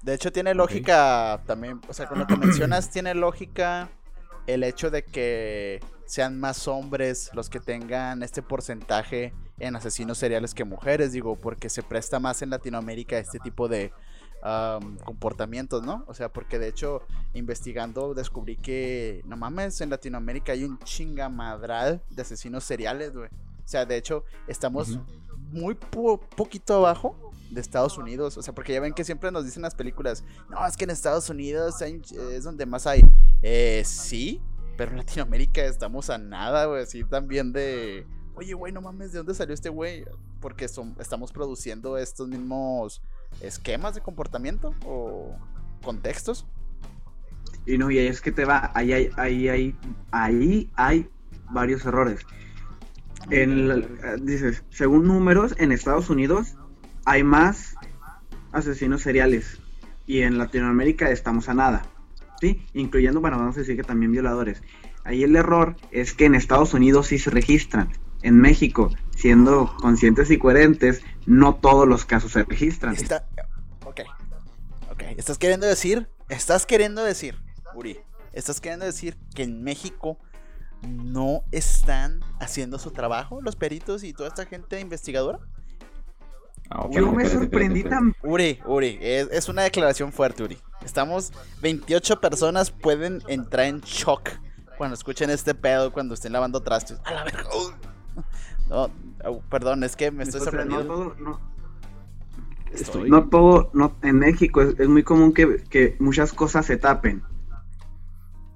[0.02, 3.90] De hecho, tiene lógica también, o sea, con lo que mencionas, tiene lógica
[4.48, 10.54] el hecho de que sean más hombres los que tengan este porcentaje en asesinos seriales
[10.54, 13.94] que mujeres, digo, porque se presta más en Latinoamérica este tipo de
[14.46, 16.04] am, comportamientos, ¿no?
[16.08, 17.02] O sea, porque de hecho,
[17.34, 23.28] investigando, descubrí que, no mames, en Latinoamérica hay un chingamadral de asesinos seriales, güey.
[23.30, 25.00] O sea, de hecho, estamos
[25.52, 28.38] muy po- poquito abajo de Estados Unidos.
[28.38, 30.90] O sea, porque ya ven que siempre nos dicen las películas, no, es que en
[30.90, 33.02] Estados Unidos hay- es donde más hay.
[33.42, 34.42] Eh, sí,
[34.76, 36.84] pero en Latinoamérica estamos a nada, güey.
[36.84, 40.04] Así también de, oye, güey, no mames, ¿de dónde salió este güey?
[40.42, 43.02] Porque son, estamos produciendo estos mismos
[43.42, 45.36] esquemas de comportamiento o
[45.84, 46.46] contextos.
[47.66, 49.76] Y no, y ahí es que te va, ahí hay, ahí hay,
[50.12, 51.10] ahí hay
[51.50, 52.22] varios errores.
[53.30, 56.56] En la- eh, dices, según números, en Estados Unidos
[57.06, 57.76] hay más
[58.52, 59.60] asesinos seriales.
[60.06, 61.84] Y en Latinoamérica estamos a nada.
[62.42, 62.66] ¿Sí?
[62.74, 64.62] Incluyendo, bueno, vamos a decir que también violadores.
[65.06, 67.90] Ahí el error es que en Estados Unidos sí se registran.
[68.22, 72.96] En México, siendo conscientes y coherentes, no todos los casos se registran.
[72.96, 73.26] Está...
[73.86, 74.02] Ok.
[74.92, 75.04] Ok.
[75.18, 76.10] ¿Estás queriendo decir?
[76.30, 77.38] ¿Estás queriendo decir,
[77.76, 78.00] Uri?
[78.32, 80.18] ¿Estás queriendo decir que en México
[80.82, 85.40] no están haciendo su trabajo los peritos y toda esta gente investigadora?
[86.70, 88.20] Ah, Yo me espérate, sorprendí espérate, espérate.
[88.22, 90.58] tan Uri, Uri, es, es una declaración fuerte, Uri.
[90.84, 94.30] Estamos, 28 personas pueden entrar en shock
[94.78, 97.00] cuando escuchen este pedo, cuando estén lavando trastes.
[97.06, 97.44] A la verga.
[98.70, 98.90] No,
[99.50, 100.88] perdón, es que me estoy no sorprendiendo.
[100.88, 101.54] todo- no-
[102.74, 106.78] Estoy- No todo, no, en México es, es muy común que, que muchas cosas se
[106.78, 107.22] tapen.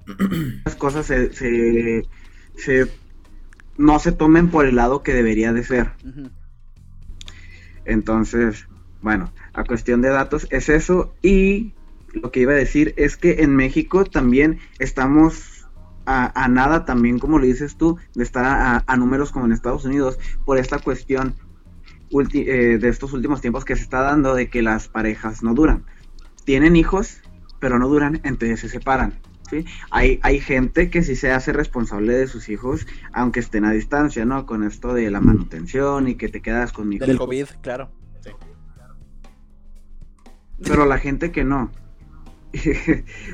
[0.08, 2.04] Muchas cosas se, se,
[2.58, 2.92] se-
[3.78, 5.92] no se tomen por el lado que debería de ser.
[7.86, 8.68] Entonces,
[9.02, 11.14] bueno, a cuestión de datos es eso.
[11.22, 11.74] Y
[12.14, 15.57] lo que iba a decir es que en México también estamos
[16.08, 19.52] a, a nada, también como lo dices tú, de estar a, a números como en
[19.52, 21.36] Estados Unidos por esta cuestión
[22.10, 25.54] ulti- eh, de estos últimos tiempos que se está dando de que las parejas no
[25.54, 25.86] duran.
[26.46, 27.22] Tienen hijos,
[27.60, 29.20] pero no duran, entonces se separan.
[29.50, 29.66] ¿sí?
[29.92, 34.26] Hay, hay gente que sí se hace responsable de sus hijos, aunque estén a distancia,
[34.26, 34.46] ¿no?
[34.46, 37.18] Con esto de la manutención y que te quedas con mi Del.
[37.18, 37.90] COVID, claro.
[38.22, 38.32] Sí.
[40.64, 41.72] Pero la gente que no.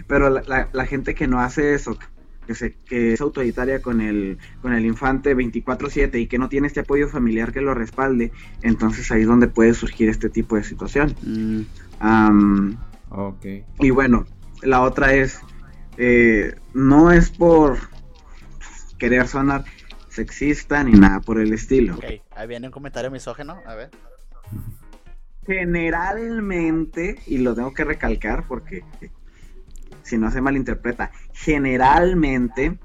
[0.08, 1.98] Pero la, la- la gente que no hace eso,
[2.46, 6.68] que, se, que es autoritaria con el, con el infante 24/7 y que no tiene
[6.68, 8.32] este apoyo familiar que lo respalde,
[8.62, 11.16] entonces ahí es donde puede surgir este tipo de situación.
[11.24, 11.62] Mm,
[12.00, 12.78] Am,
[13.10, 13.46] Ok.
[13.80, 14.26] y bueno,
[14.62, 15.40] la otra es,
[15.98, 17.78] eh, no es por
[18.98, 19.64] querer sonar
[20.10, 21.96] sexista ni nada por el estilo.
[21.96, 22.04] ok,
[22.36, 23.58] ahí viene un comentario misógeno.
[23.66, 23.90] A ver.
[25.46, 28.84] Generalmente, y lo tengo que recalcar porque
[30.04, 32.78] si no se malinterpreta, generalmente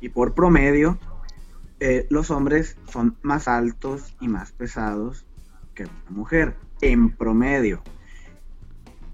[0.00, 0.98] y por promedio,
[1.80, 5.26] eh, los hombres son más altos y más pesados
[5.74, 7.82] que una mujer, en promedio.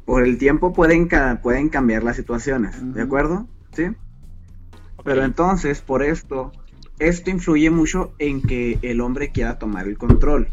[0.04, 3.48] Por el tiempo pueden, ca- pueden cambiar las situaciones, ¿de acuerdo?
[3.72, 3.86] ¿Sí?
[5.02, 6.52] Pero entonces, por esto,
[6.98, 10.48] esto influye mucho en que el hombre quiera tomar el control.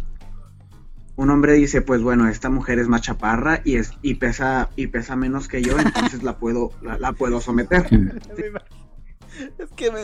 [1.21, 4.87] Un hombre dice, pues bueno, esta mujer es más chaparra y es y pesa y
[4.87, 7.87] pesa menos que yo, entonces la puedo la, la puedo someter.
[9.57, 9.99] Es que me.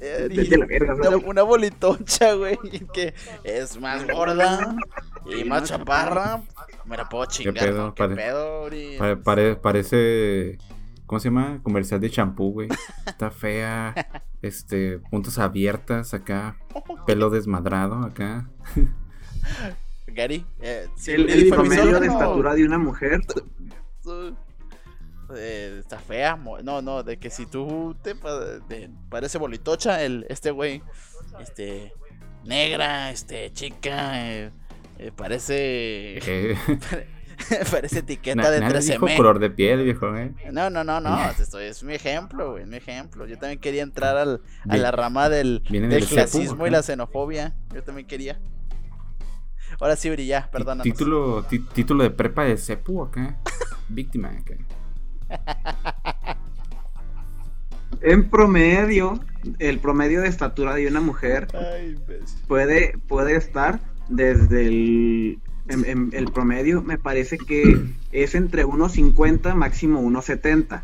[0.00, 2.58] eh, la verga, una, una bolitocha, güey.
[2.92, 3.14] Que
[3.44, 4.76] es más gorda
[5.26, 6.42] y más chaparra.
[6.84, 7.54] Me la puedo chingar.
[7.54, 7.86] pedo?
[7.86, 7.94] ¿no?
[7.94, 8.62] ¿Qué Pare- pedo?
[8.98, 10.58] Pare- pare- parece.
[11.06, 11.60] ¿Cómo se llama?
[11.62, 12.68] Comercial de champú, güey.
[13.06, 13.94] Está fea.
[14.42, 16.56] Este, puntos abiertas acá.
[17.06, 18.50] Pelo desmadrado acá.
[20.12, 23.20] Gary, eh, sí, El, promedio de estatura de una mujer,
[25.34, 26.36] Eh, está fea.
[26.36, 28.14] No, no, de que si tú te
[29.08, 30.82] parece bolitocha, el, este güey,
[31.40, 31.92] este,
[32.44, 34.50] negra, este, chica, eh,
[34.98, 36.18] eh, parece,
[37.70, 40.34] parece etiqueta na- de nadie 13 dijo color de piel, viejo, eh.
[40.52, 43.26] No, no, no, no, esto es mi ejemplo, güey, es mi ejemplo.
[43.26, 47.54] Yo también quería entrar al, a la rama del, del clasismo y la xenofobia.
[47.74, 48.38] Yo también quería.
[49.80, 50.84] Ahora sí, Uri, ya, perdónanos.
[50.84, 53.36] Título, ti- título de prepa de Cepu acá.
[53.88, 54.54] Víctima acá.
[58.00, 59.20] en promedio,
[59.58, 61.96] el promedio de estatura de una mujer Ay,
[62.48, 67.62] puede, puede estar desde el En, en- el promedio me parece que
[68.12, 70.82] es entre 1.50 máximo 1.70.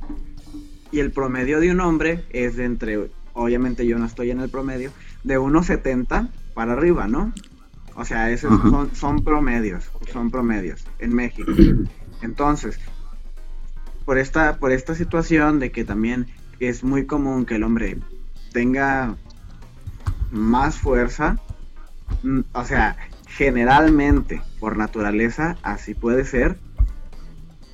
[0.93, 4.49] Y el promedio de un hombre es de entre, obviamente yo no estoy en el
[4.49, 4.91] promedio,
[5.25, 7.33] de 1.70 para arriba, ¿no?
[7.99, 11.51] O sea, esos son, son promedios, son promedios en México.
[12.23, 12.79] Entonces,
[14.05, 16.29] por esta, por esta situación de que también
[16.61, 17.99] es muy común que el hombre
[18.53, 19.17] tenga
[20.31, 21.41] más fuerza,
[22.23, 22.97] mm, o sea,
[23.27, 26.57] generalmente por naturaleza así puede ser,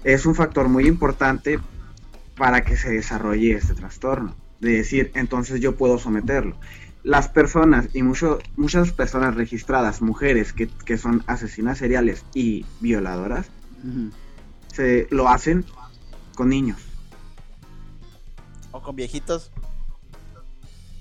[0.05, 1.59] es un factor muy importante
[2.35, 4.35] para que se desarrolle este trastorno.
[4.59, 6.57] De decir, entonces yo puedo someterlo.
[7.05, 13.47] Las personas y mucho, muchas personas registradas, mujeres que, que son asesinas seriales y violadoras,
[14.73, 15.65] se lo hacen
[16.35, 16.79] con niños,
[18.73, 19.53] O con viejitos.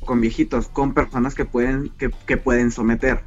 [0.05, 3.23] con viejitos, con personas que pueden, que, que pueden someter.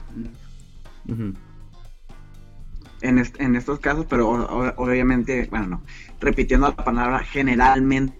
[3.01, 5.83] En, est- en estos casos, pero o- obviamente, bueno, no,
[6.21, 8.15] repitiendo la palabra, generalmente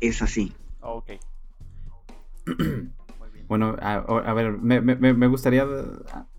[0.00, 0.52] es así.
[0.80, 1.10] Ok.
[3.48, 5.66] Bueno, a, a ver, me, me- me- me gustaría,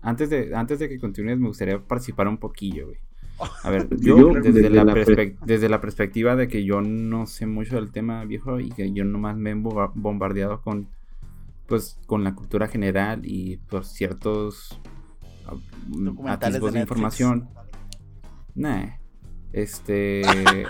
[0.00, 2.98] antes de, antes de que continúes, me gustaría participar un poquillo, güey.
[3.64, 4.84] A ver, yo, Yo, desde, desde la
[5.44, 9.04] desde la perspectiva de que yo no sé mucho del tema viejo y que yo
[9.04, 10.88] nomás me he bomba- bombardeado con,
[11.66, 14.80] pues, con la cultura general y pues ciertos
[15.46, 15.54] ah,
[15.88, 17.48] mm, atisbos de información.
[18.54, 18.86] Nah.
[19.52, 20.22] Este,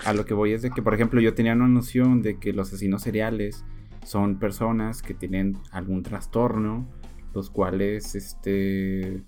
[0.05, 2.51] a lo que voy es de que, por ejemplo, yo tenía una noción de que
[2.51, 3.63] los asesinos seriales
[4.03, 6.87] son personas que tienen algún trastorno,
[7.33, 9.23] los cuales, este,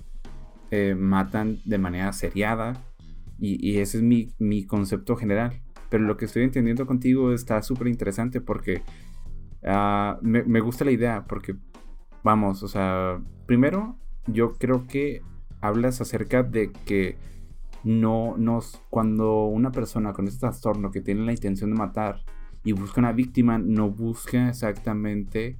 [0.72, 2.84] eh, matan de manera seriada.
[3.40, 5.62] Y, ese es mi, mi concepto general.
[5.90, 8.82] Pero lo que estoy entendiendo contigo está súper interesante porque
[9.66, 11.26] ah, me, me gusta la idea.
[11.28, 11.56] Porque,
[12.24, 13.98] vamos, o sea, primero,
[14.28, 15.22] yo creo que
[15.62, 17.18] hablas acerca de que
[17.84, 18.82] no nos.
[18.90, 22.22] Cuando una persona con este trastorno que tiene la intención de matar
[22.64, 25.58] y busca una víctima, no busca exactamente.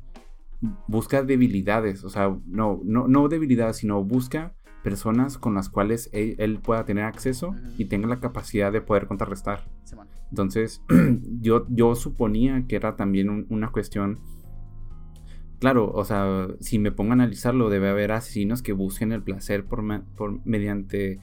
[0.88, 6.36] Busca debilidades, o sea, no, no, no debilidades, sino busca personas con las cuales él,
[6.40, 9.70] él pueda tener acceso y tenga la capacidad de poder contrarrestar.
[10.30, 10.82] Entonces,
[11.42, 14.20] yo, yo suponía que era también un- una cuestión.
[15.60, 19.66] Claro, o sea, si me pongo a analizarlo, debe haber asesinos que busquen el placer
[19.66, 19.84] por,
[20.16, 21.20] por mediante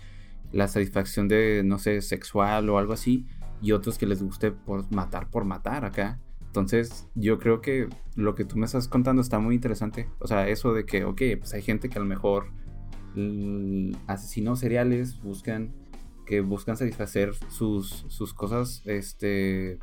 [0.52, 3.26] la satisfacción de, no sé, sexual o algo así,
[3.62, 6.18] y otros que les guste por matar por matar acá.
[6.46, 10.08] Entonces, yo creo que lo que tú me estás contando está muy interesante.
[10.18, 12.48] O sea, eso de que, ok, pues hay gente que a lo mejor
[14.06, 15.72] asesinos seriales buscan
[16.26, 19.80] que buscan satisfacer sus, sus cosas, este,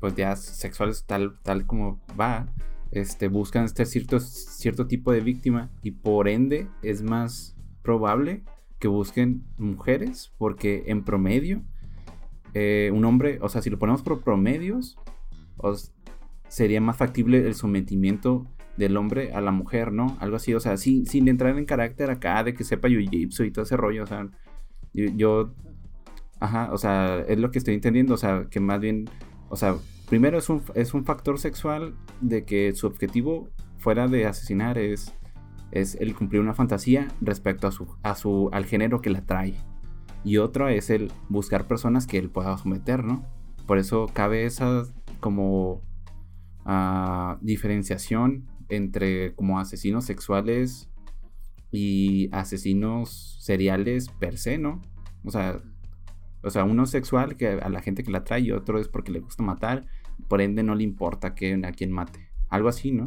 [0.00, 2.48] pues ya sexuales tal, tal como va,
[2.90, 8.42] este, buscan este cierto, cierto tipo de víctima y por ende es más probable
[8.80, 11.62] que busquen mujeres porque en promedio
[12.58, 14.96] eh, un hombre, o sea, si lo ponemos por promedios,
[15.58, 15.92] os-
[16.48, 18.46] sería más factible el sometimiento
[18.78, 20.16] del hombre a la mujer, ¿no?
[20.20, 23.50] Algo así, o sea, sin, sin entrar en carácter acá de que sepa jiu-jitsu y
[23.50, 24.28] todo ese rollo, o sea,
[24.94, 25.54] yo, yo-
[26.40, 29.04] ajá, o sea, es lo que estoy entendiendo, o sea, que más bien,
[29.50, 29.74] o sea,
[30.08, 33.48] primero es un, es un factor sexual de que su objetivo
[33.78, 35.12] fuera de asesinar es,
[35.72, 39.54] es el cumplir una fantasía respecto a su, a su, al género que la trae.
[40.24, 43.24] Y otro es el buscar personas que él pueda someter, ¿no?
[43.66, 44.84] Por eso cabe esa
[45.20, 45.82] como
[46.64, 50.90] ah, diferenciación entre como asesinos sexuales
[51.70, 54.80] y asesinos seriales per se, ¿no?
[55.24, 55.60] O sea,
[56.42, 58.88] o sea, uno es sexual que a la gente que la trae y otro es
[58.88, 59.86] porque le gusta matar,
[60.28, 62.30] por ende no le importa que, a quien mate.
[62.48, 63.04] Algo así, ¿no?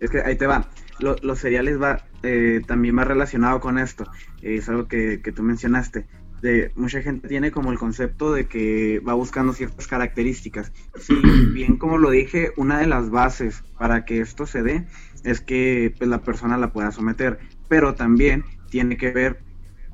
[0.00, 0.68] Es que ahí te va.
[1.00, 4.04] Lo- los cereales va eh, también va relacionado con esto.
[4.40, 6.06] Eh, es algo que, que tú mencionaste.
[6.40, 10.72] De, mucha gente tiene como el concepto de que va buscando ciertas características.
[10.94, 11.14] Sí,
[11.54, 14.86] bien como lo dije, una de las bases para que esto se dé
[15.24, 19.44] es que pues, la persona la pueda someter, pero también tiene que ver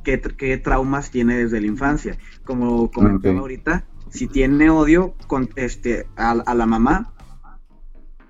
[0.04, 2.18] qué, qué traumas tiene desde la infancia.
[2.44, 3.40] Como comentaba Ok.
[3.40, 7.12] ahorita, si tiene odio con este a, a la mamá,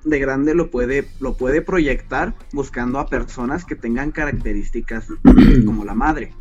[0.09, 5.07] de grande lo puede, lo puede proyectar buscando a personas que tengan características
[5.67, 6.33] como la madre.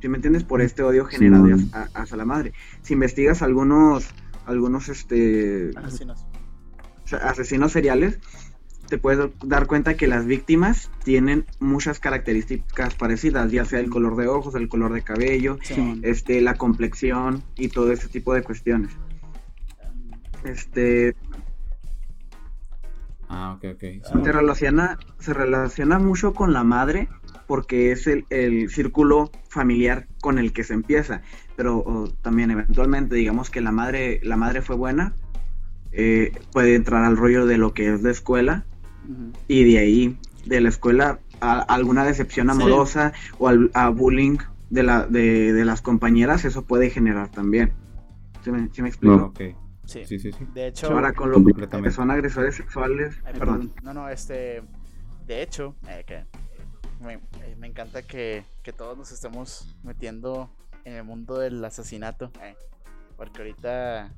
[0.00, 0.42] ¿Sí me entiendes?
[0.42, 1.46] Por este odio generado
[1.94, 2.52] hacia la madre.
[2.82, 4.08] Si investigas algunos,
[4.46, 6.26] algunos este, Asesinos.
[7.22, 8.18] asesinos seriales,
[8.88, 14.16] te puedes dar cuenta que las víctimas tienen muchas características parecidas, ya sea el color
[14.16, 15.58] de ojos, el color de cabello,
[16.02, 18.90] este, la complexión y todo ese tipo de cuestiones.
[20.44, 21.14] Este,
[23.34, 23.80] Ah, ok, ok.
[23.80, 24.00] sí.
[24.24, 27.08] Se relaciona, se relaciona mucho con la madre
[27.46, 31.22] porque es el, el círculo familiar con el que se empieza.
[31.56, 35.14] Pero o, también eventualmente, digamos que la madre, la madre fue buena,
[35.92, 38.64] eh, puede entrar al rollo de lo que es la escuela
[39.48, 42.52] y de ahí, de la escuela, a, alguna decepción Sí.
[42.52, 44.36] amorosa o al, a bullying
[44.70, 47.72] de, la, de, de las compañeras, eso puede generar también.
[48.44, 49.16] ¿Sí me, sí me explico?
[49.16, 49.32] No.
[49.92, 50.04] Sí.
[50.06, 50.46] Sí, sí, sí.
[50.54, 51.44] De hecho, Ahora con
[51.82, 53.72] que son agresores sexuales, Ay, perdón.
[53.82, 54.62] No, no, este.
[55.26, 56.24] De hecho, eh, que
[57.04, 60.50] me, eh, me encanta que, que todos nos estemos metiendo
[60.84, 62.30] en el mundo del asesinato.
[62.42, 62.54] eh,
[63.16, 64.12] porque ahorita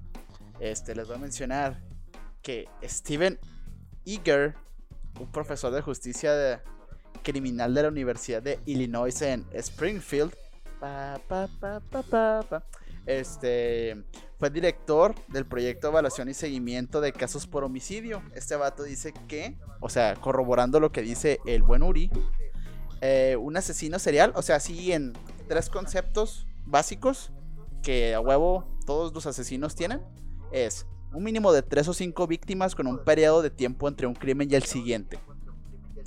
[0.61, 1.79] este, les voy a mencionar
[2.41, 3.39] que Steven
[4.07, 4.55] Eager,
[5.21, 6.59] un profesor de justicia de-
[7.23, 10.33] criminal de la Universidad de Illinois en Springfield,
[10.81, 12.63] pa, pa, pa, pa, pa, pa,
[13.07, 14.05] este,
[14.45, 18.23] fue director del proyecto de evaluación y seguimiento de casos por homicidio.
[18.35, 22.11] Este vato dice que, o sea, corroborando lo que dice el buen Uri,
[23.01, 25.15] eh, un asesino serial, o sea, sí en
[25.49, 27.33] tres conceptos básicos
[27.83, 30.03] que a huevo todos los asesinos tienen,
[30.53, 34.15] es un mínimo de tres o cinco víctimas con un periodo de tiempo entre un
[34.15, 35.19] crimen y el siguiente.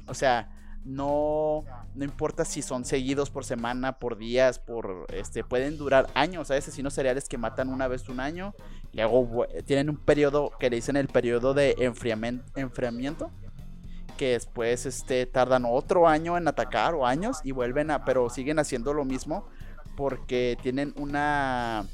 [0.05, 0.55] O sea,
[0.87, 1.65] no,
[1.95, 6.49] no importa si son seguidos por semana, por días, por este, pueden durar años.
[6.49, 8.53] Hay asesinos seriales que matan una vez un año,
[8.93, 11.75] y luego tienen un periodo que le dicen el periodo de
[12.55, 13.31] enfriamiento,
[14.17, 18.57] que después este, tardan otro año en atacar o años y vuelven a, pero siguen
[18.57, 19.45] haciendo lo mismo
[19.95, 21.85] porque tienen una,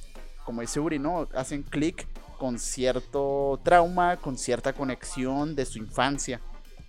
[0.45, 1.27] como dice Uri, ¿no?
[1.33, 6.39] Hacen clic con cierto trauma, con cierta conexión de su infancia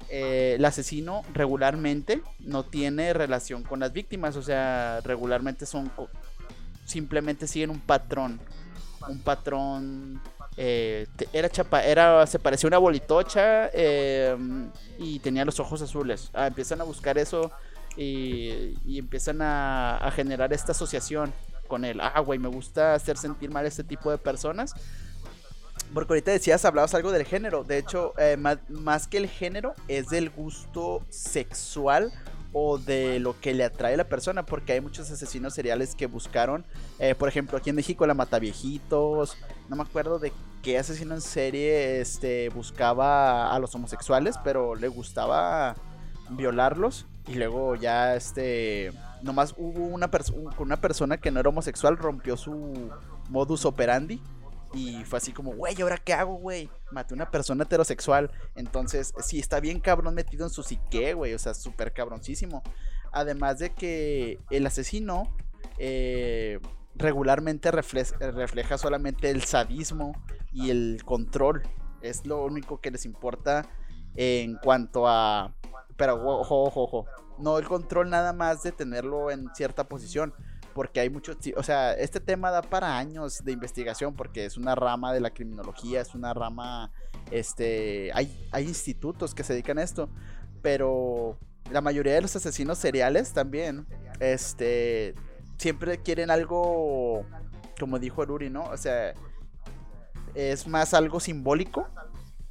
[0.08, 5.90] eh, el asesino regularmente no tiene relación con las víctimas, o sea, regularmente son
[6.84, 8.40] simplemente siguen un patrón,
[9.08, 10.20] un patrón
[10.56, 14.36] eh, era chapa, era se parecía una bolitocha eh,
[14.98, 16.30] y tenía los ojos azules.
[16.32, 17.50] Ah, empiezan a buscar eso
[17.96, 21.32] y, y empiezan a, a generar esta asociación
[21.66, 22.00] con él.
[22.00, 24.74] Ah, güey, me gusta hacer sentir mal a este tipo de personas.
[25.92, 27.64] Porque ahorita decías, hablabas algo del género.
[27.64, 32.12] De hecho, eh, más, más que el género, es del gusto sexual
[32.52, 34.44] o de lo que le atrae a la persona.
[34.44, 36.64] Porque hay muchos asesinos seriales que buscaron,
[36.98, 39.36] eh, por ejemplo, aquí en México, la Mataviejitos.
[39.68, 40.32] No me acuerdo de
[40.62, 45.76] qué asesino en serie este, buscaba a los homosexuales, pero le gustaba
[46.30, 47.06] violarlos.
[47.26, 50.10] Y luego ya, este, nomás hubo una,
[50.58, 52.90] una persona que no era homosexual, rompió su
[53.30, 54.20] modus operandi.
[54.74, 56.68] Y fue así como, güey, ¿ahora qué hago, güey?
[56.90, 58.30] Maté a una persona heterosexual.
[58.56, 61.32] Entonces, sí, está bien cabrón metido en su psique, güey.
[61.32, 62.62] O sea, súper cabroncísimo.
[63.12, 65.36] Además de que el asesino
[65.78, 66.58] eh,
[66.96, 70.12] regularmente refle- refleja solamente el sadismo
[70.52, 71.62] y el control.
[72.02, 73.68] Es lo único que les importa
[74.16, 75.54] en cuanto a...
[75.96, 77.06] Pero, ojo, ojo, ojo.
[77.38, 80.34] No el control nada más de tenerlo en cierta posición
[80.74, 84.74] porque hay muchos, o sea, este tema da para años de investigación porque es una
[84.74, 86.92] rama de la criminología, es una rama,
[87.30, 90.10] este, hay, hay institutos que se dedican a esto,
[90.62, 91.38] pero
[91.70, 93.86] la mayoría de los asesinos seriales también,
[94.20, 95.14] este,
[95.56, 97.24] siempre quieren algo,
[97.78, 98.64] como dijo Aruri, ¿no?
[98.64, 99.14] O sea,
[100.34, 101.86] es más algo simbólico,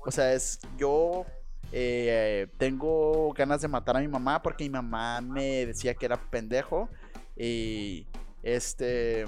[0.05, 1.25] o sea, es yo
[1.73, 6.17] eh, tengo ganas de matar a mi mamá porque mi mamá me decía que era
[6.17, 6.87] pendejo
[7.37, 8.07] y
[8.43, 9.25] este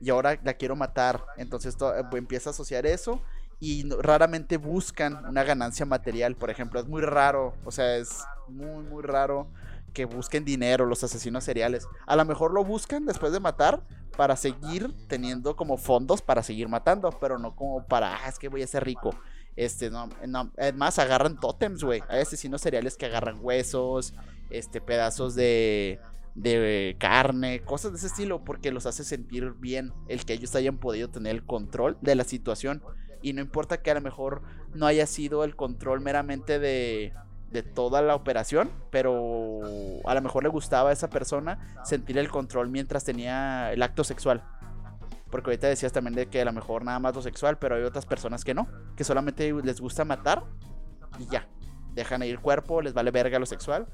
[0.00, 1.24] y ahora la quiero matar.
[1.36, 3.20] Entonces to- eh, empieza a asociar eso
[3.60, 6.34] y raramente buscan una ganancia material.
[6.36, 9.48] Por ejemplo es muy raro o sea es muy muy raro
[9.92, 11.86] que busquen dinero los asesinos seriales.
[12.06, 13.82] A lo mejor lo buscan después de matar
[14.16, 18.48] para seguir teniendo como fondos para seguir matando pero no como para ah, es que
[18.48, 19.10] voy a ser rico
[19.54, 22.02] este no, no es más agarran tótems güey.
[22.08, 24.14] Hay asesinos seriales que agarran huesos
[24.50, 26.00] este pedazos de
[26.34, 30.78] de carne, cosas de ese estilo, porque los hace sentir bien el que ellos hayan
[30.78, 32.82] podido tener el control de la situación.
[33.20, 34.42] Y no importa que a lo mejor
[34.74, 37.12] no haya sido el control meramente de,
[37.50, 39.60] de toda la operación, pero
[40.04, 44.02] a lo mejor le gustaba a esa persona sentir el control mientras tenía el acto
[44.02, 44.42] sexual.
[45.30, 47.82] Porque ahorita decías también de que a lo mejor nada más lo sexual, pero hay
[47.82, 50.44] otras personas que no, que solamente les gusta matar
[51.18, 51.48] y ya.
[51.94, 53.86] Dejan ahí el cuerpo, les vale verga lo sexual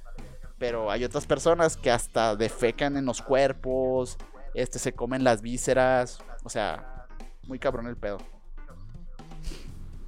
[0.58, 4.18] pero hay otras personas que hasta defecan en los cuerpos,
[4.54, 7.06] este se comen las vísceras, o sea,
[7.46, 8.18] muy cabrón el pedo.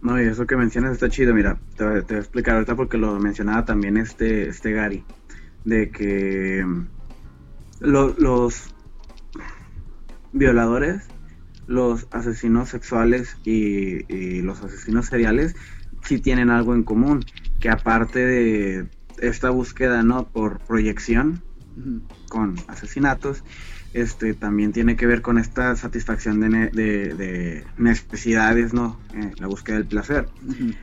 [0.03, 2.96] No, y eso que mencionas está chido, mira, te, te voy a explicar ahorita porque
[2.96, 5.05] lo mencionaba también este, este Gary,
[5.64, 6.86] de que mm,
[7.80, 8.74] lo- los
[10.32, 11.07] violadores,
[11.66, 15.55] los asesinos sexuales y, y los asesinos seriales
[16.03, 17.24] sí tienen algo en común,
[17.61, 18.88] que aparte de
[19.20, 20.28] esta búsqueda, ¿no?
[20.28, 21.42] Por proyección
[22.28, 23.42] con asesinatos,
[23.94, 28.98] este también tiene que ver con esta satisfacción de, ne- de- de necesidades, ¿no?
[29.14, 30.28] Eh, la búsqueda del placer.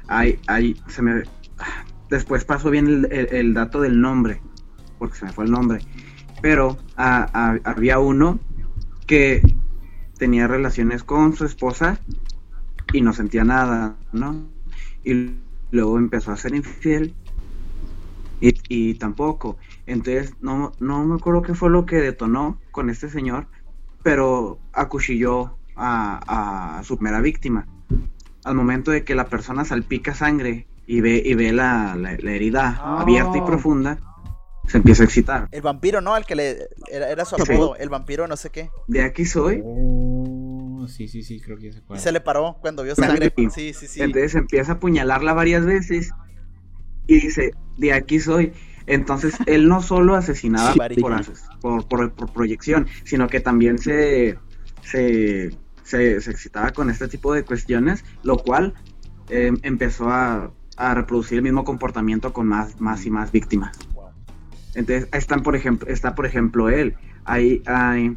[0.07, 1.23] Hay, hay, se me...
[2.09, 4.41] Después pasó bien el, el- el dato del nombre,
[4.97, 5.79] porque se me fue el nombre.
[6.41, 8.39] Pero ah, había uno
[9.05, 9.41] que
[10.17, 11.99] tenía relaciones con su esposa
[12.93, 14.49] y no sentía nada, ¿no?
[15.03, 15.31] Y
[15.71, 17.13] luego empezó a ser infiel
[18.41, 19.57] y, y tampoco.
[19.85, 23.47] Entonces, no, no me acuerdo qué fue lo que detonó con este señor,
[24.03, 27.67] pero acuchilló a, a su primera víctima.
[28.43, 32.31] Al momento de que la persona salpica sangre y ve, y ve la, la- la
[32.31, 33.01] herida Ah.
[33.01, 33.99] abierta y profunda,
[34.67, 35.47] se empieza a excitar.
[35.51, 36.13] El vampiro, ¿no?
[36.13, 36.67] Al que le.
[36.91, 37.53] Era, era su Sí.
[37.53, 37.75] apodo.
[37.77, 38.69] El vampiro, no sé qué.
[38.87, 39.61] De aquí soy.
[39.65, 42.03] Oh, sí, sí, sí, creo que se Y acuerda.
[42.03, 43.33] se le paró cuando vio sangre.
[43.49, 44.01] Sí, sí, sí.
[44.01, 46.11] Entonces empieza a apuñalarla varias veces
[47.07, 48.53] y dice, de aquí soy.
[48.85, 53.77] Entonces él no solo asesinaba Sí, por, ases- por, por- por proyección, sino que también
[53.79, 54.37] se,
[54.83, 55.49] se,
[55.83, 58.73] se- se excitaba con este tipo de cuestiones, lo cual
[59.29, 63.77] eh, empezó a, a reproducir el mismo comportamiento con más, más y más víctimas.
[64.75, 66.95] Entonces están por ejemplo, está por ejemplo él.
[67.25, 68.15] Hay, hay,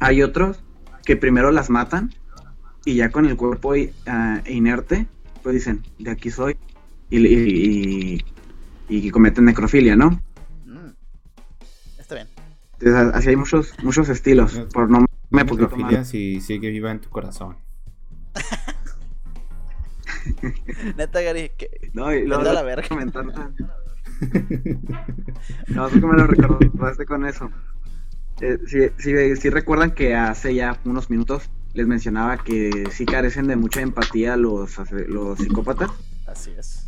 [0.00, 0.62] hay otros
[1.04, 2.12] que primero las matan
[2.84, 3.74] y ya con el cuerpo
[4.06, 5.06] ah, inerte,
[5.42, 6.56] pues dicen, de aquí soy.
[7.10, 8.14] Y, y,
[8.88, 10.10] y- y cometen necrofilia, ¿no?
[10.64, 10.90] Mm.
[11.98, 12.28] Está bien.
[12.80, 14.58] Entonces, así hay muchos, muchos estilos.
[14.72, 17.56] Por no me necrofilia si sigue viva en tu corazón.
[20.96, 21.50] Neta, Gary.
[21.56, 22.88] que- No, y a la verga.
[22.88, 23.26] comentar-
[25.68, 27.50] No, sé que me lo recordaste con eso.
[28.40, 33.56] Eh, sí- sí recuerdan que hace ya unos minutos les mencionaba que sí carecen de
[33.56, 34.76] mucha empatía los,
[35.08, 35.90] los psicópatas.
[36.36, 36.86] Así es.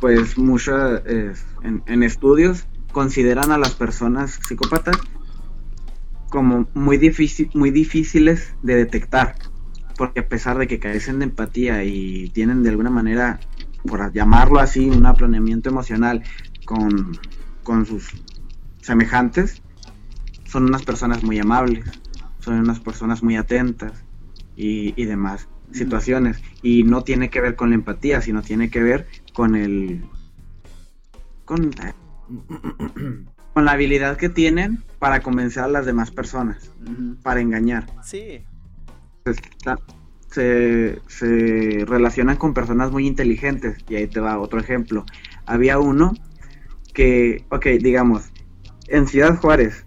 [0.00, 4.96] Pues muchas en, en estudios consideran a las personas psicópatas
[6.30, 9.34] como muy difícil, muy difíciles de detectar,
[9.98, 13.38] porque a pesar de que carecen de empatía y tienen de alguna manera,
[13.86, 16.22] por llamarlo así, un planeamiento emocional
[16.64, 17.18] con,
[17.64, 18.12] con sus
[18.80, 19.62] semejantes,
[20.46, 21.84] son unas personas muy amables,
[22.40, 23.92] son unas personas muy atentas
[24.56, 26.42] y demás situaciones.
[26.62, 30.04] Y no tiene que ver con la empatía, sino tiene que ver con el...
[31.44, 31.70] con,
[33.54, 36.70] con la habilidad que tienen para convencer a las demás personas,
[37.22, 37.86] para engañar.
[38.02, 38.44] Sí.
[39.24, 39.78] Está-
[40.30, 43.78] se, se relacionan con personas muy inteligentes.
[43.88, 45.04] Y ahí te va otro ejemplo.
[45.46, 46.12] Había uno
[46.92, 48.24] que, ok, digamos,
[48.88, 49.84] en Ciudad Juárez,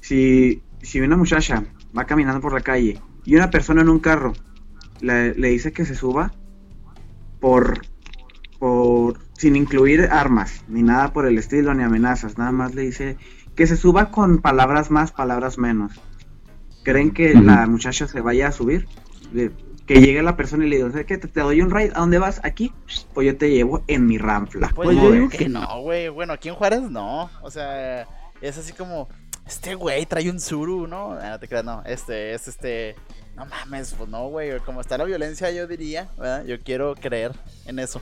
[0.00, 1.64] si, si una muchacha
[1.96, 4.32] va caminando por la calle y una persona en un carro
[5.00, 6.32] le, le dice que se suba
[7.40, 7.82] por,
[8.58, 13.16] por, sin incluir armas, ni nada por el estilo, ni amenazas, nada más le dice
[13.54, 15.92] que se suba con palabras más, palabras menos.
[16.84, 18.86] ¿Creen que la muchacha se vaya a subir?
[19.86, 21.18] Que llegue la persona y le diga, ¿sabes qué?
[21.18, 22.40] Te, te doy un ride, ¿a dónde vas?
[22.44, 22.72] Aquí,
[23.12, 24.70] pues yo te llevo en mi ranfla.
[24.74, 26.08] Pues Pues yo digo que no, güey.
[26.08, 27.30] Bueno, aquí en Juárez no.
[27.42, 28.06] O sea,
[28.40, 29.08] es así como,
[29.46, 31.12] este güey trae un suru, ¿no?
[31.12, 31.82] Ah, no te creas, no.
[31.84, 32.94] Este, es este.
[33.36, 34.58] No mames, pues no, güey.
[34.60, 36.44] Como está la violencia, yo diría, ¿verdad?
[36.46, 37.32] Yo quiero creer
[37.66, 38.00] en eso.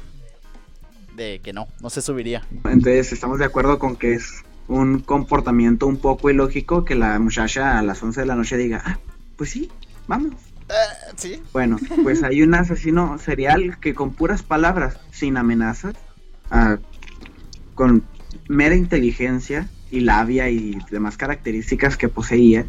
[1.16, 2.43] De que no, no se subiría.
[2.64, 7.78] Entonces estamos de acuerdo con que es un comportamiento un poco ilógico que la muchacha
[7.78, 8.99] a las 11 de la noche diga, ah,
[9.37, 9.70] pues sí,
[10.07, 10.35] vamos.
[10.68, 11.43] Eh, sí.
[11.53, 15.95] Bueno, pues hay un asesino serial que con puras palabras, sin amenazas,
[16.51, 16.78] ah,
[17.74, 18.05] con
[18.49, 22.66] mera inteligencia y labia y demás características que poseía,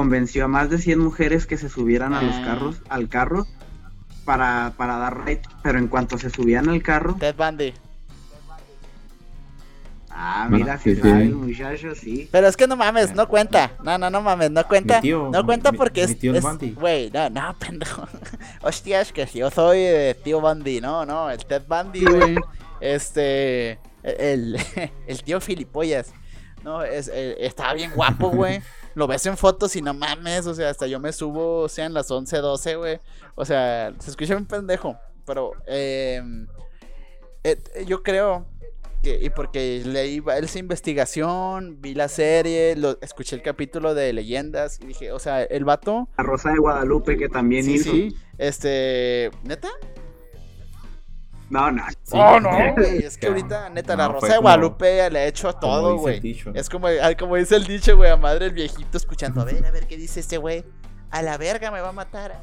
[0.00, 2.42] convenció a más de 100 mujeres que se subieran a los Ah.
[2.46, 3.46] carros, al carro,
[4.24, 7.74] para, para dar ride, pero en cuanto se subían al carro, Ted Bundy.
[10.10, 11.28] ah, mira, Ah, si sí, sabe sí.
[11.28, 12.28] el muchacho, sí.
[12.32, 13.72] Pero es que no mames, no cuenta.
[13.84, 14.96] No, no, no mames, no cuenta.
[14.96, 16.74] Mi tío, no cuenta porque mi es.
[16.76, 18.08] Güey, no, no, pendejo.
[18.62, 22.36] Hostia, es que si yo soy de tío Bundy, no, no, el Ted Bundy, güey.
[22.80, 23.78] Este.
[24.02, 24.56] El,
[25.06, 26.14] el tío Filipollas.
[26.64, 28.62] No, es, eh, estaba bien guapo, güey.
[28.94, 32.10] Lo ves en fotos y no mames, o sea, hasta yo me subo, sean las
[32.10, 33.00] 11, 12, güey.
[33.34, 36.22] O sea, se escucha bien pendejo, pero eh,
[37.44, 38.46] eh, yo creo
[39.02, 44.78] que, y porque leí esa investigación, vi la serie, lo, escuché el capítulo de leyendas
[44.80, 47.90] y dije, o sea, el vato, La Rosa de Guadalupe que también sí, hizo.
[47.90, 49.70] sí, este, neta,
[51.50, 51.82] No, no.
[52.04, 52.12] Sí.
[52.16, 55.26] oh no, güey, es que ahorita, neta, No, la Rosa de como- Guadalupe le ha
[55.26, 56.40] hecho como todo, güey.
[56.54, 56.86] Es como,
[57.18, 59.96] como dice el dicho, güey, a madre el viejito escuchando, a ver, a ver qué
[59.96, 60.64] dice este güey.
[61.10, 62.40] a la verga me va a matar.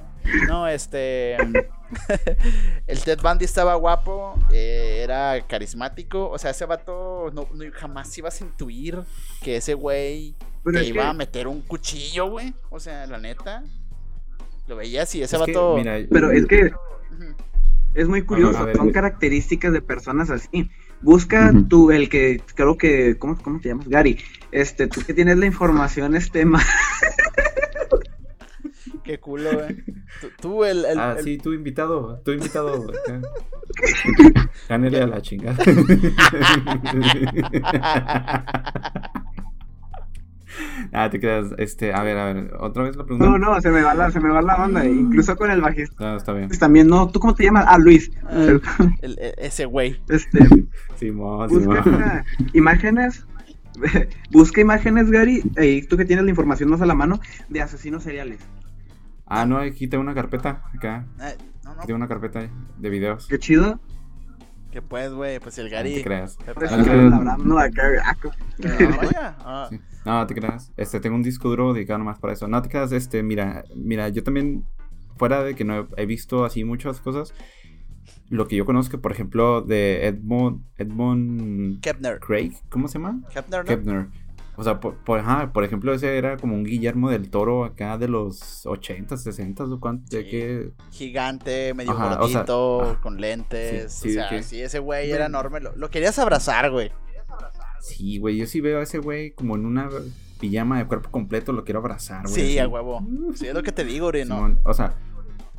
[0.49, 1.37] No, este.
[2.87, 6.29] el Ted Bundy estaba guapo, eh, era carismático.
[6.29, 8.99] O sea, ese vato no, no- jamás ibas a intuir
[9.41, 10.35] que ese güey
[10.65, 12.53] te iba que- a meter un cuchillo, güey.
[12.69, 13.63] O sea, la neta.
[14.67, 15.77] Lo veías y ese Es que, vato.
[15.77, 16.71] mira, Pero es que.
[17.97, 20.69] Es muy curioso, ver, son características de personas así.
[21.01, 21.67] Busca Ujú.
[21.67, 23.87] tú, el que creo que, ¿cómo, cómo te llamas?
[23.87, 24.17] Gary,
[24.51, 26.65] este, tú que tienes la información, este, más,
[29.03, 29.75] Qué culo, güey.
[30.21, 30.83] Tú, tú, el.
[30.85, 32.87] el- Ah, el- sí, tu invitado, tu invitado.
[34.67, 35.57] Gánele a la chingada.
[40.93, 43.25] ah, te quedas, este, a ver, a ver, otra vez la pregunta.
[43.29, 46.11] no, no, se me va la, se me va la onda, incluso con el bajista
[46.11, 46.49] No, está bien.
[46.59, 47.65] también, no, ¿tú cómo te llamas?
[47.67, 48.35] Ah, Luis, Ah.
[48.37, 48.61] el-
[49.01, 49.99] el- ese güey.
[50.09, 50.39] este,
[50.97, 52.23] Simón, busca Simón.
[52.53, 53.25] imágenes,
[54.31, 58.03] busca imágenes, Gary, y tú que tienes la información más a la mano, de asesinos
[58.03, 58.39] seriales.
[59.25, 61.05] Ah, no, aquí tengo una carpeta, acá.
[61.19, 61.33] Ay,
[61.63, 61.81] no, no.
[61.83, 62.47] Tengo una carpeta
[62.77, 63.27] de videos.
[63.27, 63.79] Qué chido.
[64.71, 65.95] Que pues, güey, pues el No Gary.
[65.95, 66.37] te creas.
[66.37, 68.29] Pepe Pues, Ah, no, acá, acá.
[68.59, 69.35] No, vaya.
[69.39, 69.79] Ah, Sí.
[70.07, 70.71] No, te creas.
[70.77, 72.47] Este, tengo un disco duro dedicado nomás para eso.
[72.47, 74.63] No te creas, este, mira, mira, yo también,
[75.17, 77.33] fuera de que no he, visto así muchas cosas,
[78.29, 82.19] lo que yo conozco, por ejemplo, de Edmund, Edmund Kepner.
[82.21, 83.21] Craig, ¿cómo se llama?
[83.33, 83.65] Kepner, ¿no?
[83.65, 84.07] Kepner.
[84.55, 87.97] O sea, por, por, ajá, por ejemplo, ese era como un Guillermo del Toro acá
[87.97, 90.71] de los 80, 60, o cuánto, de.
[90.91, 93.91] Gigante, medio Ajá, o sea, gordito, con lentes.
[93.91, 95.59] Sí, o sí, sea, que- sí, ese güey era enorme.
[95.59, 96.91] Lo, lo querías abrazar, güey.
[97.79, 99.89] Sí, güey, yo sí veo a ese güey como en una
[100.39, 102.33] pijama de cuerpo completo, lo quiero abrazar, güey.
[102.33, 102.59] Sí, así.
[102.59, 103.05] a huevo.
[103.35, 104.25] Sí, es lo que te digo, güey.
[104.25, 104.95] No, O sea,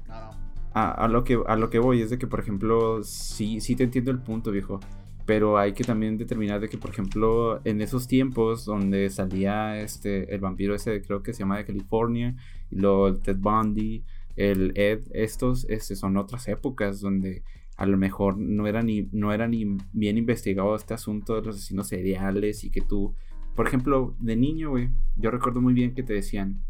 [0.09, 0.31] no, no.
[0.75, 3.77] A, a lo que, a lo que voy es de que, por ejemplo, sí, sí
[3.77, 4.81] te entiendo el punto, viejo.
[5.27, 10.35] Pero hay que también determinar de que, por ejemplo, en esos tiempos donde salía este,
[10.35, 12.35] el vampiro ese, creo que se llama de California,
[12.71, 14.05] y luego el Ted Bundy,
[14.37, 17.43] el Ed, estos este, son otras épocas donde
[17.79, 21.57] a lo mejor no era ni, no era ni bien investigado este asunto de los
[21.57, 23.15] asesinos seriales y que tú,
[23.55, 26.61] por ejemplo, de niño, güey, yo recuerdo muy bien que te decían,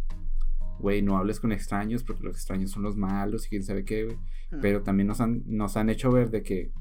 [0.79, 4.05] güey, no hables con extraños porque los extraños son los malos y quién sabe qué,
[4.05, 4.17] güey.
[4.51, 4.61] Hmm.
[4.61, 6.73] Pero también nos han, nos han hecho ver de que,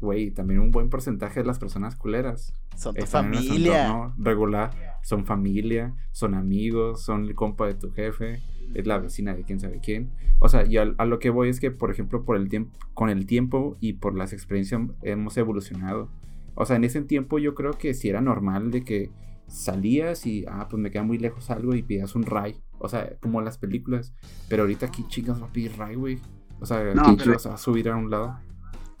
[0.00, 3.86] güey, también un buen porcentaje de las personas culeras Son tu en familia.
[3.86, 8.42] entorno regular, son familia, son amigos, son el compa de tu jefe,
[8.74, 10.10] es la vecina de quién sabe quién.
[10.38, 12.76] O sea, y a, a lo que voy es que, por ejemplo, por el tiempo,
[12.94, 16.08] con el tiempo y por las experiencias hemos evolucionado.
[16.54, 19.10] O sea, en ese tiempo yo creo que sí era normal de que
[19.46, 22.60] salías y, ah, pues me queda muy lejos algo y pidas un ray.
[22.78, 24.12] O sea, como las películas.
[24.48, 26.18] Pero ahorita aquí chingas va a pedir ray, güey.
[26.60, 28.38] O sea, No, aquí pero- vas a subir a un lado.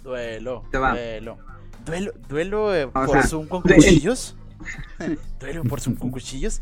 [0.02, 0.92] Duelo, Te va.
[0.92, 1.38] duelo.
[1.84, 4.36] Duelo, duelo eh, por sea, Zoom con cuchillos.
[5.40, 6.60] duelo por Zoom con cuchillos.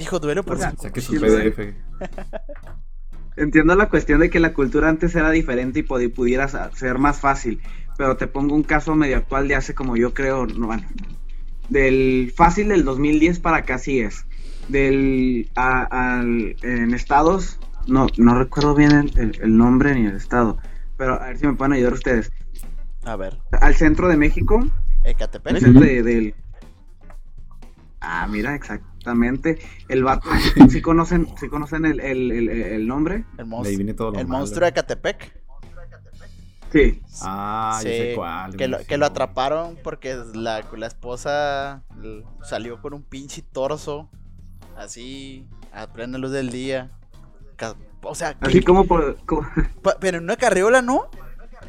[0.00, 1.00] Dijo duelo por O sea, Saque.
[1.02, 1.74] PDF.
[3.36, 7.60] Entiendo la cuestión de que la cultura antes era diferente y pudiera ser más fácil,
[7.96, 10.82] pero te pongo un caso medio actual de hace como yo creo, no, bueno,
[11.68, 14.26] del fácil del 2010 para acá sí es.
[14.68, 15.84] Del a-
[16.18, 20.58] al- en estados, no no recuerdo bien el, el- el nombre ni el estado,
[20.96, 22.30] pero a ver si me pueden ayudar ustedes.
[23.04, 24.66] A ver, Al centro de México,
[25.04, 25.54] Ecatepec.
[25.54, 26.34] al centro de- del
[28.00, 28.54] Ah, mira,
[29.00, 29.58] exactamente.
[29.88, 30.28] El vato,
[30.70, 33.24] ¿sí conocen, sí conocen el, el- el- el nombre?
[33.38, 35.40] El, monstruo, viene todo lo el monstruo de Ecatepec.
[36.72, 37.02] Sí.
[37.22, 38.54] Ah, Sí, sé cuál.
[38.56, 41.82] Que lo, que lo atraparon porque la, la esposa
[42.44, 44.08] salió con un pinche torso.
[44.76, 46.90] Así, a plena luz del día.
[48.02, 49.16] O sea, que- Así como por...
[49.26, 49.48] como-
[50.00, 51.08] pero en una carriola, ¿no?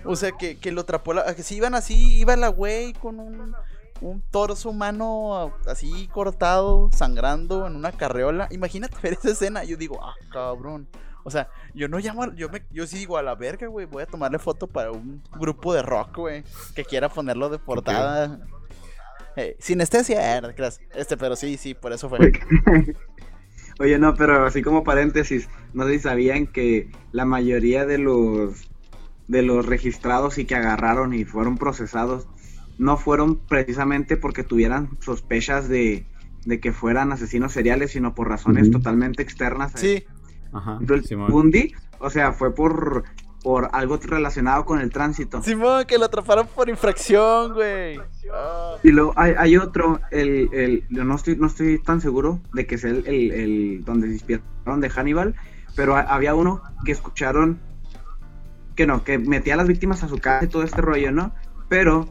[0.05, 1.33] O sea, que, que lo atrapó la...
[1.35, 3.55] Que si iban así, iba la güey con un,
[4.01, 8.47] un torso humano así cortado, sangrando en una carriola.
[8.51, 9.63] Imagínate ver esa escena.
[9.63, 10.87] Yo digo, ah, cabrón.
[11.23, 14.01] O sea, yo no llamo, yo me, yo sí digo a la verga, güey, voy
[14.01, 16.43] a tomarle foto para un grupo de rock, güey,
[16.73, 18.39] que quiera ponerlo de portada.
[19.35, 20.81] Eh, sinestesia, eh, creas.
[20.95, 22.17] este, pero sí, sí, por eso fue.
[23.79, 28.67] Oye, no, pero así como paréntesis, no sé si sabían que la mayoría de los
[29.27, 32.27] de los registrados y que agarraron y fueron procesados
[32.77, 36.05] no fueron precisamente porque tuvieran sospechas de,
[36.45, 39.75] de que fueran asesinos seriales, sino por razones totalmente externas.
[39.75, 40.03] a- Sí,
[40.53, 41.31] Ajá, el Simón.
[41.31, 43.03] Bundy, o sea, fue por
[43.43, 45.41] por algo relacionado con el tránsito.
[45.41, 47.99] Simón, que lo atraparon por infracción, güey.
[48.83, 52.67] Y luego hay, hay otro, el, el, yo no estoy, no estoy tan seguro de
[52.67, 55.33] que sea el, el, el- donde se inspiraron de Hannibal,
[55.75, 57.59] pero ha- había uno que escucharon
[58.75, 61.33] que no, que metía a las víctimas a su casa y todo este rollo, ¿no?
[61.67, 62.09] Pero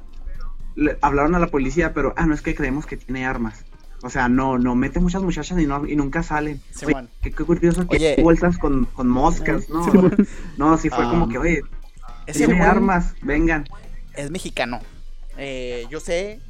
[0.81, 3.65] le- hablaron a la policía, pero, ah, no es que creemos que tiene armas.
[4.03, 6.61] O sea, no, no mete muchas muchachas y, no, y nunca salen.
[6.71, 8.17] Sí, Oye, qué, qué curioso que Oye.
[8.23, 9.87] bolsas con, con moscas, ¿no?
[10.57, 11.11] no, sí fue Ah.
[11.11, 11.61] como que, oye,
[12.27, 13.67] Ese tiene armas, vengan.
[14.15, 14.81] es mexicano.
[15.37, 16.41] Eh, yo sé,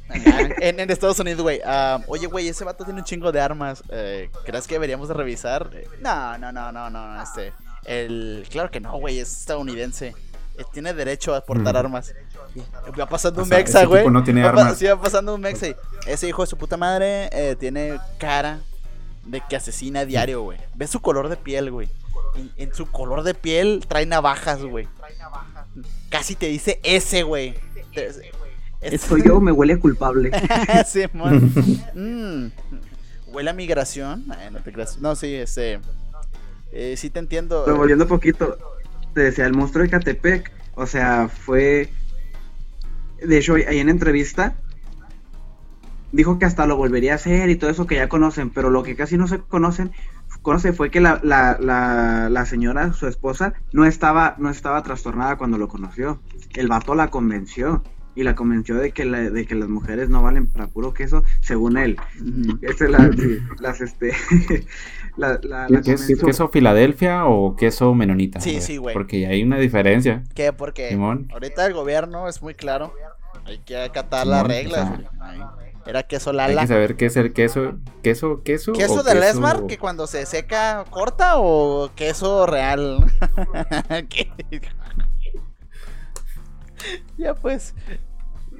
[0.61, 1.59] en, en Estados Unidos, güey.
[1.65, 3.83] ah, oye, güey, ese vato tiene un chingo de armas.
[3.89, 5.69] Eh, ¿Crees que deberíamos de revisar?
[5.73, 7.53] Eh, no, no, no, no, no, este.
[7.85, 10.13] El, claro que no, güey, es estadounidense.
[10.57, 11.77] Eh, tiene derecho a portar Mm.
[11.77, 12.13] armas.
[12.99, 14.01] Va pasando O un mexa, ese güey.
[14.01, 14.77] tipo no tiene Va armas.
[14.77, 15.67] Sí, va pasando un mexa.
[15.67, 15.75] y
[16.07, 18.59] Ese hijo de su puta madre eh, tiene cara
[19.25, 20.57] de que asesina a diario, güey.
[20.75, 21.89] Ve su color de piel, güey.
[22.35, 24.87] En, en su color de piel trae navajas, güey.
[26.09, 27.55] Casi te dice ese, güey.
[27.93, 28.11] Te-
[28.81, 30.31] es- Soy yo, me huele a culpable.
[30.87, 31.53] Simón.
[31.93, 32.47] Mm.
[33.27, 34.25] Huele a migración.
[34.29, 34.97] Ay, no te creas.
[34.99, 35.79] No, sí, este.
[36.73, 37.63] eh, sí te entiendo.
[37.65, 38.57] Pero volviendo un poquito,
[39.13, 41.93] te decía, el monstruo de Catepec, o sea, fue...
[43.21, 44.55] De hecho, ahí en entrevista,
[46.11, 48.83] dijo que hasta lo volvería a hacer y todo eso que ya conocen, pero lo
[48.83, 49.91] que casi no se conocen,
[50.41, 55.37] conoce fue que la, la, la, la señora, su esposa, no estaba, no estaba trastornada
[55.37, 56.21] cuando lo conoció.
[56.53, 57.83] El vato la convenció.
[58.13, 61.23] Y la convenció de que, la- de que las mujeres no valen para puro queso,
[61.39, 61.95] según él.
[62.61, 64.11] Es la, sí, las, este,
[65.21, 68.41] la, la, la ¿Qué es queso Filadelfia o queso menonita?
[68.41, 68.93] Sí, ver, sí, güey.
[68.93, 70.23] Porque hay una diferencia.
[70.33, 70.51] ¿Qué?
[70.51, 71.27] Porque Simón.
[71.31, 72.93] ahorita el gobierno es muy claro.
[73.45, 74.99] Hay que acatar las reglas.
[75.85, 76.61] Era queso Hay Lala.
[76.61, 77.73] que saber qué es el queso.
[78.03, 78.43] ¿Queso?
[78.43, 78.73] ¿Queso?
[78.73, 83.05] ¿Queso o de Lesmar que cuando se seca corta o queso real?
[87.17, 87.75] Ya pues.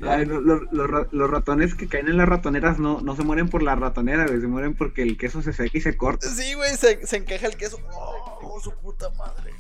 [0.08, 3.24] Ay, lo- lo- los ra- los ratones que caen en las ratoneras no, no se
[3.24, 6.28] mueren por la ratonera, güey, se mueren porque el queso se seca y se corta.
[6.28, 7.78] Sí, güey, se, se encaja el queso.
[7.94, 9.52] Oh, su puta madre.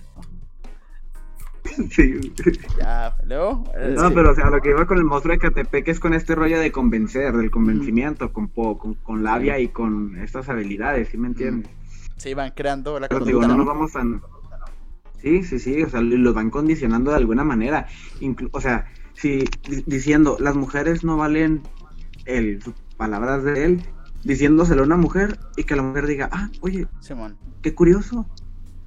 [1.91, 2.33] Sí.
[2.79, 3.63] Ya, luego.
[3.95, 4.13] No, sí.
[4.15, 6.59] pero o sea, lo que iba con el monstruo de Catepec es con este rollo
[6.59, 11.27] de convencer, del convencimiento, con, po- con, con labia y con estas habilidades, ¿sí me
[11.27, 11.71] entiendes?
[12.17, 13.65] Se iban creando la Pero digo, no nos ¿no?
[13.65, 14.21] vamos tan...
[15.21, 17.87] Sí, sí, sí, o sea, lo van condicionando de alguna manera.
[18.19, 21.61] Inclu- o sea, si di- diciendo, las mujeres no valen
[22.25, 23.83] el, sus palabras de él,
[24.23, 27.37] diciéndoselo a una mujer y que la mujer diga, ah, oye, Simón.
[27.61, 28.27] qué curioso,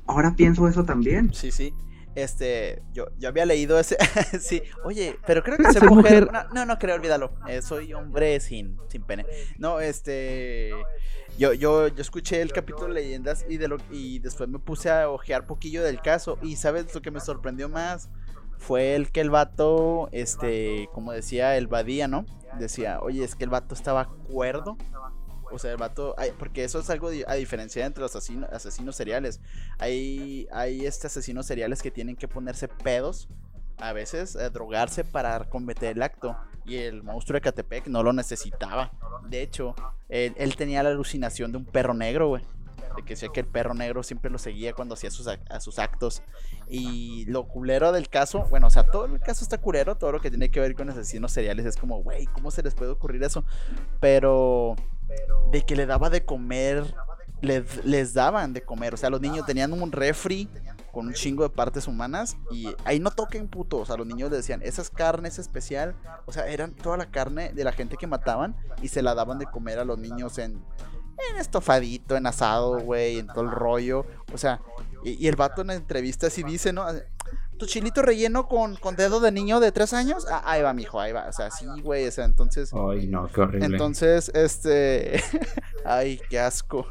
[0.06, 1.32] ahora pienso eso también.
[1.34, 1.74] Sí, sí.
[2.16, 3.96] Este, yo, yo había leído ese.
[4.40, 6.26] sí, oye, pero creo que Ser soy mujer.
[6.26, 6.32] mujer.
[6.32, 7.32] No, no, no creo, olvídalo.
[7.48, 9.26] Eh, soy hombre sin, sin pene.
[9.58, 10.70] No, este.
[11.36, 14.88] Yo, yo, yo escuché el capítulo de leyendas y de lo y después me puse
[14.92, 16.38] a ojear poquillo del caso.
[16.40, 18.08] Y sabes lo que me sorprendió más
[18.58, 22.24] fue el que el vato, este, como decía el Badía, ¿no?
[22.58, 24.76] Decía, oye, es que el vato estaba cuerdo.
[25.50, 29.40] O sea, el vato, porque eso es algo a diferencia entre los asesino- asesinos seriales.
[29.78, 33.28] Hay, hay este asesinos seriales que tienen que ponerse pedos,
[33.78, 36.36] a veces eh, drogarse para cometer el acto.
[36.64, 38.90] Y el monstruo de Catepec no lo necesitaba.
[39.28, 39.74] De hecho,
[40.08, 42.42] él, él tenía la alucinación de un perro negro, güey.
[42.96, 45.78] De que decía que el perro negro siempre lo seguía cuando hacía sus, a sus
[45.78, 46.22] actos.
[46.68, 50.20] Y lo culero del caso, bueno, o sea, todo el caso está culero, todo lo
[50.20, 53.22] que tiene que ver con asesinos seriales es como, güey, ¿cómo se les puede ocurrir
[53.22, 53.44] eso?
[54.00, 54.76] Pero
[55.50, 56.94] de que le daba de comer,
[57.40, 60.48] les, les daban de comer, o sea, los niños tenían un refri
[60.92, 64.30] con un chingo de partes humanas y ahí no toquen puto, o sea, los niños
[64.30, 67.72] le decían, esa es carne, es especial, o sea, eran toda la carne de la
[67.72, 70.64] gente que mataban y se la daban de comer a los niños en,
[71.30, 74.60] en estofadito, en asado, güey, en todo el rollo, o sea,
[75.04, 76.86] y, el vato en la entrevista así dice, ¿no?
[77.58, 81.00] Tu chilito relleno con, con dedo de niño de tres años, ah, ahí va, mijo,
[81.00, 82.72] ahí va, o sea, sí, güey, o sea, entonces...
[82.74, 83.66] Ay, no, qué horrible.
[83.66, 85.22] Entonces, este.
[85.84, 86.86] Ay, qué asco.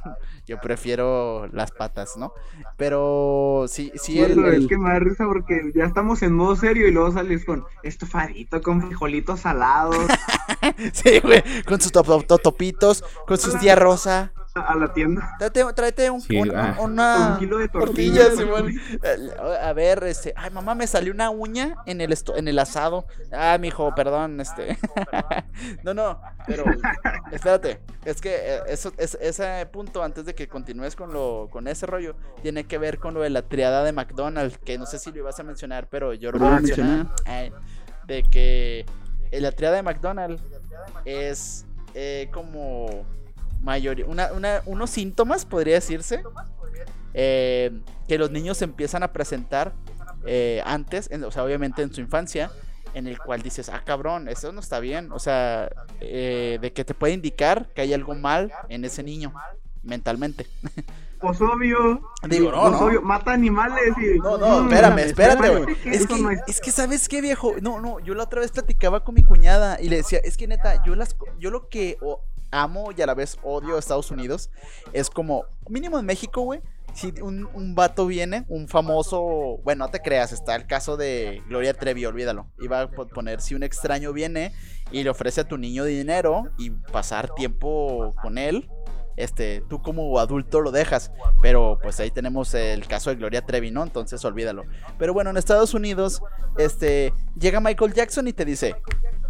[0.45, 2.33] Yo prefiero las patas, ¿no?
[2.77, 4.35] Pero sí, sí, el.
[4.35, 7.11] Bueno, el- Es que me da risa porque ya estamos en modo serio y luego
[7.11, 9.97] sales con estofadito, con frijolitos salados
[10.93, 11.43] Sí, güey.
[11.65, 14.31] Con sus top- top- topitos, con sus tía rosa.
[14.55, 15.35] A la tienda.
[15.39, 16.77] Tráete, tráete un, Sí, un- ah.
[16.79, 17.31] una.
[17.33, 18.35] Un kilo de tortillas.
[18.37, 18.69] Simón.
[19.01, 19.29] Eh,
[19.61, 20.31] A ver, este.
[20.37, 23.05] Ay, mamá, me salió una uña en el, esto- en el asado.
[23.31, 24.77] Ah, mijo, perdón, este.
[25.83, 26.65] no, no, pero.
[27.31, 27.79] Espérate.
[28.05, 31.87] Es que eh, eso, es- ese punto, antes de que continúes con, lo, con ese
[31.87, 34.59] rollo, tiene que ver con lo de la triada de McDonald's.
[34.59, 37.07] Que no sé si lo ibas a mencionar, pero yo lo voy a Ah, mencionar.
[37.25, 37.51] Ay,
[38.05, 38.85] de que
[39.31, 40.43] eh, la triada de McDonald's
[41.05, 41.65] es
[41.95, 43.03] eh, como
[43.63, 46.21] mayoría, una, una- unos síntomas, podría decirse,
[47.13, 47.71] eh,
[48.07, 49.73] que los niños empiezan a presentar
[50.25, 52.51] eh, antes, en- o sea, obviamente en su infancia,
[52.93, 55.69] en el cual dices, ah, cabrón, eso no está bien, o sea,
[55.99, 59.33] eh, de que te puede indicar que hay algo mal en ese niño,
[59.83, 60.47] mentalmente.
[61.23, 62.01] Pues obvio.
[62.27, 62.79] Digo, no, Pues no.
[62.79, 64.19] obvio, mata animales y.
[64.19, 65.77] No, no, espérame, espérate, güey.
[65.85, 67.53] Es no que, es- es que, ¿sabes qué, viejo?
[67.61, 70.49] No, no, yo la otra vez platicaba con mi cuñada y le decía, es que
[70.49, 71.97] neta, yo las, yo lo que
[72.53, 74.49] amo y a la vez odio a Estados Unidos.
[74.93, 76.61] Es como, mínimo en México, güey.
[76.93, 81.41] Si un, un vato viene, un famoso, bueno, no te creas, está el caso de
[81.47, 82.51] Gloria Trevi, olvídalo.
[82.59, 84.53] Iba a po- poner, si un extraño viene
[84.91, 88.69] y le ofrece a tu niño dinero y pasar tiempo con él,
[89.15, 91.11] este, tú como adulto lo dejas.
[91.41, 93.81] Pero pues ahí tenemos el caso de Gloria Trevi, ¿no?
[93.81, 94.63] Entonces olvídalo.
[94.99, 96.21] Pero bueno, en Estados Unidos,
[96.59, 98.75] este, llega Michael Jackson y te dice,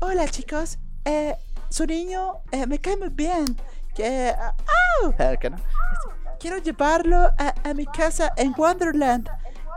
[0.02, 1.38] hola chicos, eh,
[1.74, 3.58] su niño eh, me cae muy bien.
[3.96, 4.56] Que, ah,
[5.02, 5.10] no.
[5.10, 5.52] Este,
[6.40, 9.28] Quiero llevarlo a, mi casa en Wonderland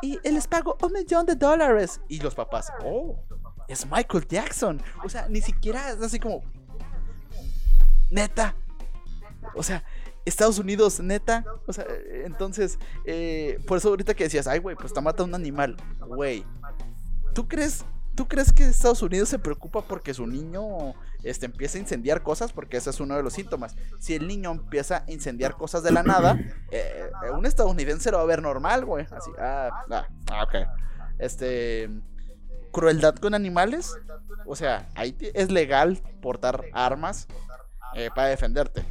[0.03, 1.99] y les pago un millón de dólares.
[2.09, 3.19] Y los papás, oh,
[3.67, 4.83] es Michael Jackson.
[5.03, 6.43] O sea, ni siquiera es así como,
[8.11, 8.55] neta.
[9.55, 9.83] O sea,
[10.27, 11.47] Estados Unidos, neta.
[11.67, 15.25] O sea, eh, entonces, eh, por eso ahorita que decías, ay, güey, pues está matando
[15.25, 15.79] un animal.
[16.01, 16.45] Güey,
[17.33, 17.87] ¿tú crees,
[18.17, 22.53] ¿tú crees que Estados Unidos se preocupa porque su niño este, empieza a incendiar cosas?
[22.53, 23.77] Porque ese es uno de los síntomas.
[24.01, 26.39] Si el niño empieza a incendiar cosas de la nada,
[26.71, 29.07] eh, eh, un estadounidense lo va a ver normal, güey.
[29.11, 30.55] Así, ah, ah, ah, ok.
[31.19, 31.89] Este.
[32.73, 33.95] Crueldad con animales.
[34.47, 37.27] O sea, ahí es legal portar armas
[37.95, 38.85] eh, para defenderte.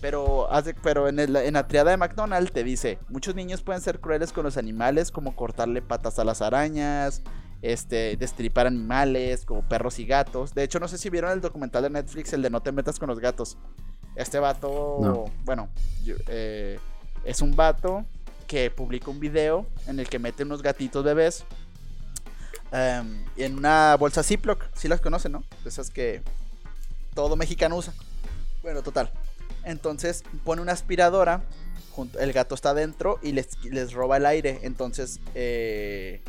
[0.00, 0.48] Pero,
[0.82, 4.32] pero en, el- en la triada de McDonald's te dice, muchos niños pueden ser crueles
[4.32, 7.22] con los animales, como cortarle patas a las arañas,
[7.62, 10.52] este, destripar animales, como perros y gatos.
[10.54, 12.98] De hecho, no sé si vieron el documental de Netflix, el de No te metas
[12.98, 13.56] con los gatos.
[14.16, 15.24] Este vato, No.
[15.44, 15.68] bueno,
[16.04, 16.78] yo- eh,
[17.24, 18.04] es un vato
[18.46, 21.44] que publica un video en el que mete unos gatitos bebés
[22.72, 24.64] em, en una bolsa Ziploc.
[24.74, 25.44] Si las conocen, ¿no?
[25.64, 26.22] Esas que
[27.14, 27.92] todo mexicano usa.
[28.62, 29.10] Bueno, total.
[29.64, 31.42] Entonces pone una aspiradora,
[31.92, 34.60] junto- el gato está adentro y les, les roba el aire.
[34.62, 36.22] Entonces eh,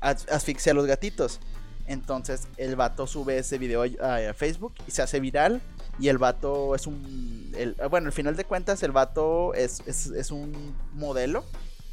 [0.00, 1.40] asfixia a los gatitos.
[1.86, 5.60] Entonces el vato sube ese video a, Facebook y se hace viral.
[5.98, 7.52] Y el vato es un...
[7.90, 11.44] bueno, al final de cuentas el vato es, es, un modelo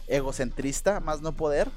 [0.07, 1.69] egocentrista, más no poder.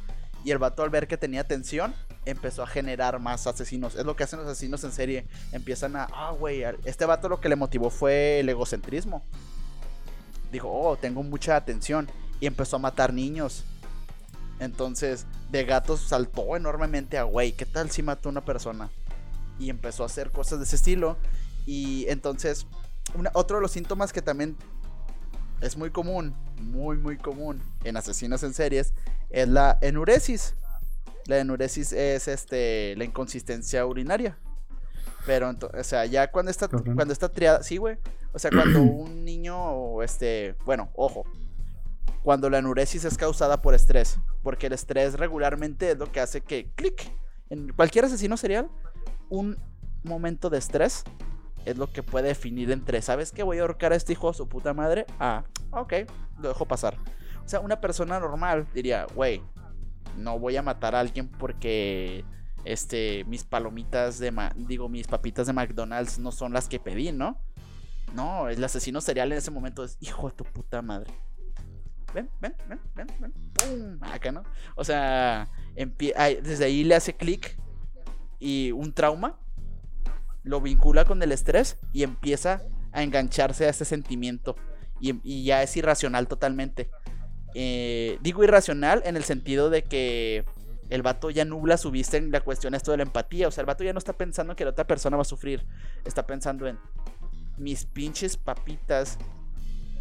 [0.44, 1.94] Y el vato al ver que tenía atención
[2.26, 3.94] empezó a generar más asesinos.
[3.94, 5.26] Es lo que hacen los asesinos en serie.
[5.52, 9.22] Empiezan a, ah, güey, este vato lo que le motivó fue el egocentrismo.
[10.52, 12.08] Dijo, oh, tengo mucha atención.
[12.38, 13.64] Y empezó a matar niños.
[14.60, 18.90] Entonces, de gatos saltó enormemente a, güey, ¿qué tal si mató a una persona?
[19.58, 21.16] Y empezó a hacer cosas de ese estilo.
[21.66, 22.66] Y entonces,
[23.14, 24.56] una- otro de los síntomas que también
[25.60, 28.92] es muy común, muy, muy común en asesinos en series,
[29.30, 30.54] es la enuresis.
[31.26, 34.38] La enuresis es este la inconsistencia urinaria.
[35.26, 37.98] Pero o sea, ya cuando está cuando está triada, sí, güey.
[38.32, 41.24] O sea, cuando un niño este, bueno, ojo.
[42.22, 46.40] Cuando la enuresis es causada por estrés, porque el estrés regularmente es lo que hace
[46.40, 47.12] que clic
[47.50, 48.68] en cualquier asesino serial,
[49.28, 49.56] un
[50.04, 51.04] momento de estrés
[51.66, 53.42] es lo que puede definir entre, ¿sabes qué?
[53.42, 55.04] Voy a ahorcar a este hijo de su puta madre.
[55.18, 55.92] Ah, ok,
[56.40, 56.96] lo dejo pasar.
[57.44, 59.42] O sea, una persona normal diría, güey,
[60.16, 62.24] no voy a matar a alguien porque
[62.64, 67.10] este mis palomitas de ma- digo mis papitas de McDonald's no son las que pedí,
[67.12, 67.38] ¿no?
[68.14, 71.12] No, el asesino serial en ese momento es hijo de tu puta madre.
[72.14, 73.32] Ven, ven, ven, ven, ven.
[73.52, 73.98] ¡Pum!
[74.02, 74.42] Acá, ¿no?
[74.74, 77.56] O sea, desde ahí le hace clic
[78.38, 79.38] y un trauma
[80.42, 82.62] lo vincula con el estrés y empieza
[82.92, 84.56] a engancharse a ese sentimiento
[85.00, 86.90] y, y ya es irracional totalmente.
[87.54, 90.44] Eh, digo irracional en el sentido de que
[90.88, 93.48] el vato ya nubla su vista en la cuestión esto de la empatía.
[93.48, 95.64] O sea, el vato ya no está pensando que la otra persona va a sufrir.
[96.04, 96.78] Está pensando en
[97.56, 99.18] mis pinches papitas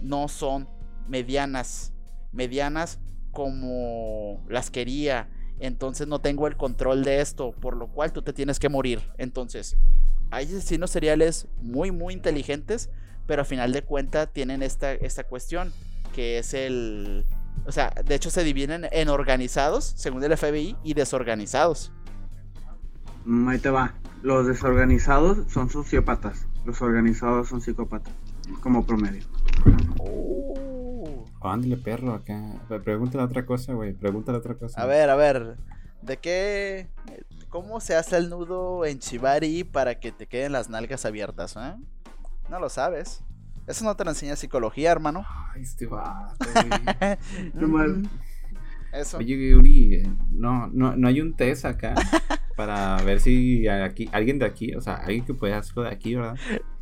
[0.01, 0.67] no son
[1.07, 1.93] medianas.
[2.31, 2.99] Medianas
[3.31, 5.29] como las quería.
[5.59, 7.51] Entonces no tengo el control de esto.
[7.51, 9.01] Por lo cual tú te tienes que morir.
[9.17, 9.77] Entonces,
[10.31, 12.89] hay asesinos seriales muy, muy inteligentes.
[13.27, 15.71] Pero a final de cuentas tienen esta, esta cuestión.
[16.13, 17.25] Que es el...
[17.65, 21.91] O sea, de hecho se dividen en organizados, según el FBI, y desorganizados.
[23.25, 23.93] Mm, Ahí te va.
[24.23, 26.47] Los desorganizados son sociópatas.
[26.65, 28.13] Los organizados son psicópatas.
[28.61, 29.23] Como promedio.
[31.41, 32.41] Ándale, perro, acá.
[32.67, 33.93] Pre- Pregúntale otra cosa, güey.
[33.93, 34.81] Pregúntale otra cosa.
[34.81, 35.57] A ver, a ver.
[36.01, 36.87] ¿De qué?
[37.49, 41.75] ¿Cómo se hace el nudo en Chivari para que te queden las nalgas abiertas, eh?
[42.49, 43.23] No lo sabes.
[43.67, 45.25] Eso no te lo enseña psicología, hermano.
[45.53, 47.17] Ay, este vato, güey.
[47.53, 48.07] No mal.
[48.91, 49.17] Eso.
[49.17, 51.93] Oye, Uri, eh, no, no, no hay un test acá
[52.55, 56.15] para ver si aquí, alguien de aquí, o sea, alguien que pueda hacerlo de aquí,
[56.15, 56.35] ¿verdad?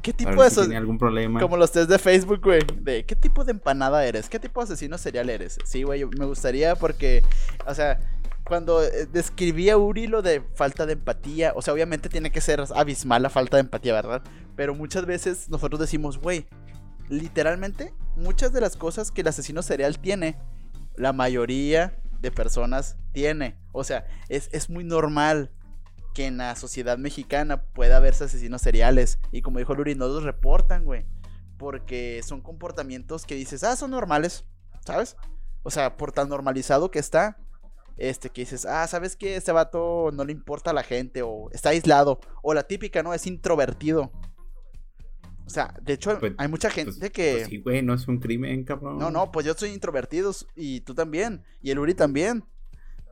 [0.07, 1.37] ¿Qué tipo de si so- tiene algún problema.
[1.41, 2.61] Como los test de Facebook, güey.
[2.79, 5.57] De qué tipo de empanada eres, qué tipo de asesino serial eres.
[5.65, 7.25] Sí, güey, me gustaría porque,
[7.65, 7.99] o sea,
[8.45, 12.63] cuando eh, describía Uri lo de falta de empatía, o sea, obviamente tiene que ser
[12.73, 14.21] abismal la falta de empatía, ¿verdad?
[14.55, 16.47] Pero muchas veces nosotros decimos, güey,
[17.09, 20.37] literalmente, muchas de las cosas que el asesino serial tiene,
[20.95, 23.57] la mayoría de personas tiene.
[23.73, 25.51] O sea, es, es muy normal
[26.17, 29.19] que en la sociedad mexicana pueda haberse asesinos seriales.
[29.31, 31.05] Y como dijo Luri, no los reportan, güey.
[31.59, 34.43] Porque son comportamientos que dices, ah, son normales,
[34.83, 35.15] ¿sabes?
[35.61, 37.37] O sea, por tan normalizado que está,
[37.97, 39.35] este, que dices, ah, ¿sabes qué?
[39.35, 43.13] Este vato no le importa a la gente, o está aislado, o la típica, ¿no?
[43.13, 44.11] Es introvertido.
[45.45, 47.33] O sea, de hecho, Pues- hay mucha gente Pues- que...
[47.35, 48.97] pues sí, güey, no es un crimen, cabrón.
[48.97, 51.43] No, no, pues yo soy introvertido y tú también.
[51.61, 52.43] Y el Uri también.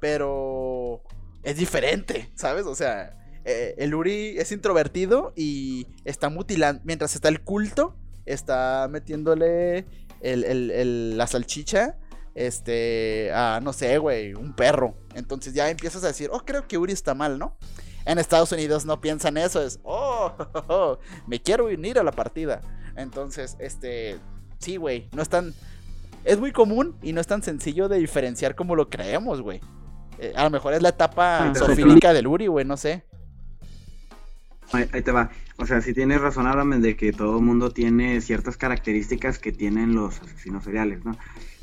[0.02, 1.02] Pero
[1.46, 2.66] es diferente, ¿sabes?
[2.66, 6.82] O sea, eh, el Uri es introvertido y está mutilando.
[6.84, 7.96] Mientras está el culto,
[8.26, 9.86] está metiéndole
[10.22, 11.98] el- el- el- la salchicha.
[12.34, 14.94] Este, a no sé, güey, un perro.
[15.14, 17.58] Entonces ya empiezas a decir, oh, creo que Uri está mal, ¿no?
[18.06, 20.98] En Estados Unidos no piensan eso, es, oh,
[21.28, 22.60] me quiero unir a la partida.
[22.98, 24.18] Entonces, este,
[24.60, 25.54] sí, güey, no es tan...
[26.26, 29.62] Es muy común y no es tan sencillo de diferenciar como lo creemos, güey.
[30.20, 33.04] Eh, a lo mejor es la etapa zoofílica del Uri, güey, no sé.
[34.72, 35.30] Ahí, ahí te va.
[35.58, 39.52] O sea, si tienes razón, háblame de que todo el mundo tiene ciertas características que
[39.52, 41.18] tienen los asesinos seriales, ¿no?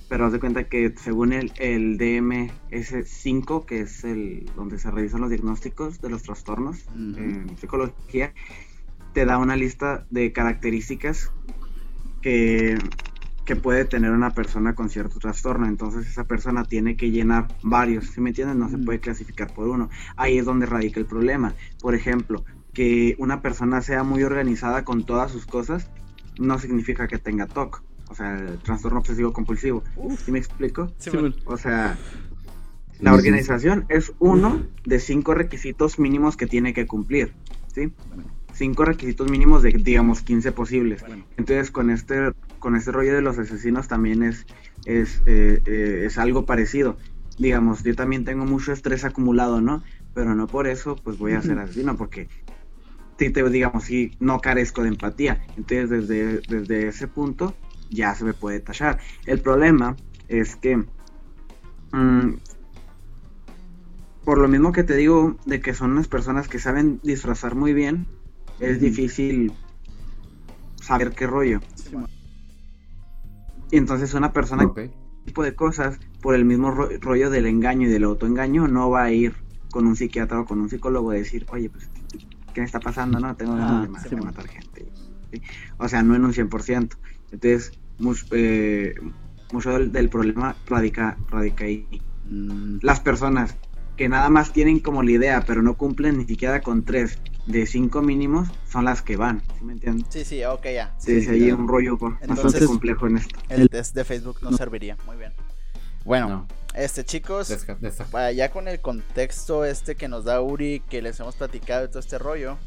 [0.09, 5.23] Pero haz de cuenta que según el, el DMS5, que es el donde se revisan
[5.23, 8.35] los diagnósticos de los trastornos en psicología,
[9.15, 11.31] te da una lista de características
[12.21, 12.79] que,
[13.45, 15.67] que puede tener una persona con cierto trastorno.
[15.67, 18.57] Entonces esa persona tiene que llenar varios, ¿sí me entiendes?
[18.57, 19.91] No se puede clasificar por uno.
[20.17, 21.55] Ahí es donde radica el problema.
[21.81, 25.91] Por ejemplo, que una persona sea muy organizada con todas sus cosas
[26.39, 29.83] no significa que tenga TOC, o sea, el trastorno obsesivo compulsivo.
[30.25, 30.93] ¿Sí me explico?
[30.99, 31.35] Simón.
[31.45, 31.99] O sea,
[33.01, 37.35] la organización es uno de cinco requisitos mínimos que tiene que cumplir,
[37.75, 37.93] ¿sí?
[38.55, 41.01] Cinco requisitos mínimos de, digamos, 15 posibles.
[41.01, 41.25] Bueno.
[41.37, 42.33] Entonces, con este,
[42.63, 44.47] con este rollo de los asesinos también es,
[44.85, 46.97] es, eh, eh, es algo parecido.
[47.37, 49.83] Digamos, yo también tengo mucho estrés acumulado, ¿no?
[50.15, 52.29] Pero no por eso, pues voy a ser asesino, porque
[53.19, 55.45] si te digamos, si no carezco de empatía.
[55.57, 57.53] Entonces, desde, desde ese punto,
[57.91, 59.01] ya se me puede tachar.
[59.27, 59.97] El problema
[60.29, 60.77] es que,
[61.93, 62.35] mm,
[64.25, 67.73] por lo mismo que te digo, de que son unas personas que saben disfrazar muy
[67.73, 68.07] bien,
[68.61, 69.53] es difícil
[70.81, 71.61] saber qué rollo.
[73.73, 74.79] Y entonces una persona Ok.
[75.25, 79.05] tipo de cosas, por el mismo ro- rollo del engaño y del autoengaño, no va
[79.05, 79.35] a ir
[79.71, 81.91] con un psiquiatra o con un psicólogo a decir, oye, pues,
[82.53, 83.19] ¿qué me está pasando?
[83.19, 84.27] No, tengo ganas Ah, de, ma- sí, de bueno.
[84.27, 84.93] matar gente.
[85.33, 85.43] ¿sí?
[85.79, 86.97] O sea, no en un 100%.
[87.31, 87.75] Entonces,
[88.33, 88.95] eh,
[89.51, 91.89] mucho del, del problema radica, radica ahí.
[92.25, 93.59] Mm, Las personas
[93.97, 97.67] que nada más tienen como la idea, pero no cumplen ni siquiera con tres de
[97.67, 99.43] cinco mínimos, son las que van.
[99.59, 100.07] ¿Sí me entiendes?
[100.11, 100.95] Sí, sí, ok, ya.
[100.99, 101.57] Sí, Sí, sí, hay claro.
[101.63, 103.39] un rollo con- bastante Entonces- complejo en esto.
[103.49, 104.97] El test de Facebook no serviría.
[105.07, 105.33] Muy bien.
[106.05, 111.01] Bueno, No, este, chicos, desca- ya con el contexto este que nos da Uri, que
[111.03, 112.59] les hemos platicado de todo este rollo.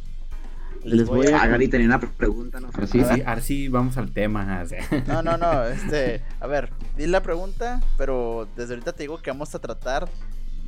[0.83, 2.75] Les voy a- Ah, Gary tenía una pregunta, no sé.
[2.75, 4.61] Ahora sí, Sí, A ahora sí vamos al tema.
[4.63, 4.85] o sea.
[5.07, 9.31] No, no, no, este, a ver, di la pregunta, pero desde ahorita te digo que
[9.31, 10.09] vamos a tratar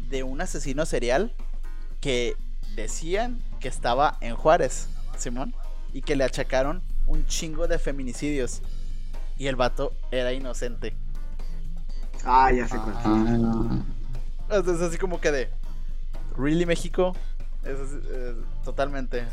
[0.10, 1.34] de un asesino serial
[2.00, 2.36] que
[2.78, 4.88] decían que estaba en Juárez,
[5.18, 5.54] Simón,
[5.94, 8.62] y que le achacaron un chingo de feminicidios.
[9.38, 10.94] Y el vato era inocente.
[12.24, 12.96] Ah, ya sé cuál.
[13.04, 15.50] Ah, Entonces así como que de,
[16.38, 17.16] ¿really México?
[17.64, 19.26] Es, es- es- totalmente.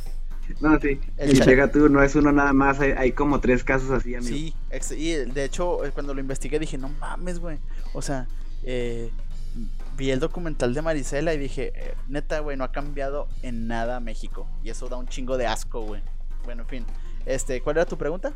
[0.61, 1.01] No, sí.
[1.17, 4.15] El y llega tú, no es uno nada más, hay, hay como tres casos así,
[4.15, 4.29] amigo.
[4.37, 4.55] Sí,
[4.97, 7.59] y de hecho eh, cuando lo investigué dije, no mames, güey.
[7.95, 8.27] O sea,
[8.63, 9.11] eh,
[9.97, 14.01] vi el documental de Marisela y dije, eh, neta, güey, no ha cambiado en nada
[14.01, 14.47] México.
[14.63, 16.03] Y eso da un chingo de asco, güey.
[16.45, 16.87] Bueno, en fin.
[17.27, 18.33] Este, ¿cuál era tu pregunta?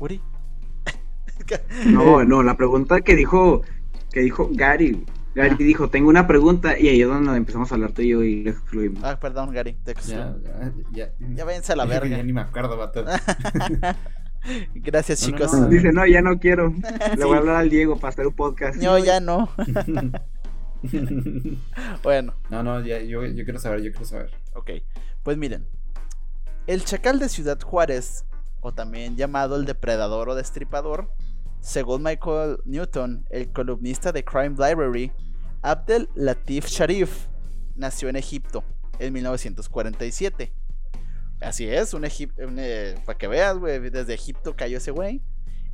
[0.00, 0.20] Uri.
[1.86, 3.62] No, no, la pregunta que dijo,
[4.12, 5.04] que dijo Gary,
[5.34, 5.56] Gary Ah.
[5.58, 8.44] dijo, tengo una pregunta, y ahí es donde empezamos a hablar tú y yo y
[8.44, 9.02] le excluimos.
[9.02, 9.74] Ah, perdón, Gary.
[9.84, 11.12] Te Ya, ya, ya.
[11.34, 12.16] Ya váyanse a la verga.
[12.16, 13.04] ya ni me acuerdo, vato.
[14.74, 15.52] Gracias, No, no, chicos.
[15.54, 15.68] no.
[15.68, 16.68] Dice, no, ya no quiero.
[16.70, 17.22] Le Sí.
[17.24, 18.76] voy a hablar al Diego para hacer un podcast.
[18.82, 19.48] No, ya no.
[22.02, 22.34] bueno.
[22.50, 24.30] no, no, ya, yo, yo quiero saber, yo quiero saber.
[24.54, 24.70] Ok,
[25.22, 25.66] pues miren,
[26.66, 28.24] el chacal de Ciudad Juárez,
[28.60, 31.10] o también llamado el depredador o destripador,
[31.60, 35.12] según Michael Newton, el columnista de Crime Library,
[35.62, 37.26] Abdel Latif Sharif
[37.76, 38.64] nació en Egipto
[38.98, 40.52] en 1947.
[41.42, 42.42] Así es, un Egipto,
[43.04, 45.22] para que veas, güey, desde Egipto cayó ese güey.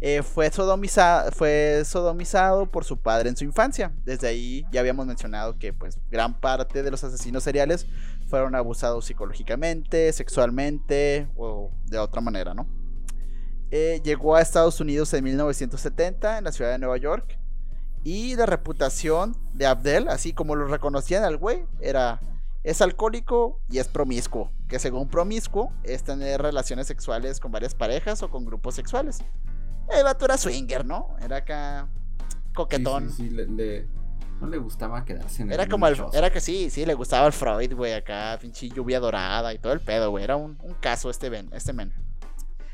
[0.01, 3.93] Eh, fue, sodomiza- fue sodomizado por su padre en su infancia.
[4.05, 7.87] Desde ahí ya habíamos mencionado que pues gran parte de los asesinos seriales
[8.29, 12.69] fueron abusados psicológicamente, sexualmente o de otra manera, ¿no?
[13.71, 17.39] Eh, llegó a Estados Unidos en 1970 en la ciudad de Nueva York
[18.05, 22.21] y la reputación de Abdel, así como lo reconocían al güey, era
[22.63, 28.23] es alcohólico y es promiscuo, que según promiscuo es tener relaciones sexuales con varias parejas
[28.23, 29.19] o con grupos sexuales.
[29.91, 31.17] El vato era swinger, ¿no?
[31.23, 31.89] Era acá
[32.55, 33.11] coquetón.
[33.11, 33.89] Sí, sí, sí, le- le-
[34.41, 37.27] no le gustaba quedarse en Era el como el, era que sí, sí, le gustaba
[37.27, 40.23] el Freud, güey, acá, pinche lluvia dorada y todo el pedo, güey.
[40.23, 41.93] Era un, un caso este ben, este men.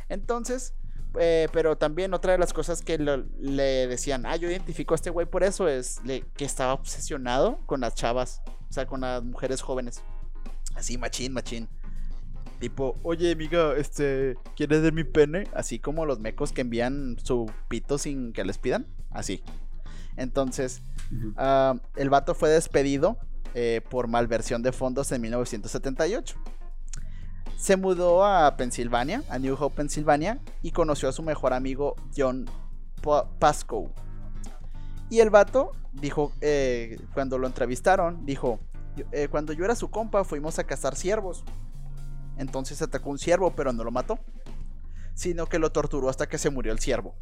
[0.09, 0.75] Entonces,
[1.19, 4.97] eh, pero también otra de las cosas que lo- le decían, ah, yo identifico a
[4.97, 9.01] este güey por eso, es le- que estaba obsesionado con las chavas, o sea, con
[9.03, 10.03] las mujeres jóvenes.
[10.75, 11.69] Así, machín, machín.
[12.60, 15.44] Tipo, oye, amiga, este, ¿quieres de mi pene?
[15.55, 18.86] Así como los mecos que envían su pito sin que les pidan.
[19.10, 19.43] Así.
[20.16, 20.82] Entonces.
[21.36, 23.18] Ah, el vato fue despedido
[23.55, 26.36] eh, por malversión de fondos en 1978.
[27.56, 32.47] Se mudó a Pensilvania, a New Hope, Pensilvania, y conoció a su mejor amigo John
[33.02, 33.89] Pa- Pascoe.
[35.10, 38.59] Y el vato dijo, eh, cuando lo entrevistaron, dijo,
[38.97, 41.44] "Yo- eh, cuando yo era su compa fuimos a cazar ciervos.
[42.39, 44.19] Entonces atacó un ciervo, pero no lo mató,
[45.15, 47.15] sino que lo torturó hasta que se murió el ciervo.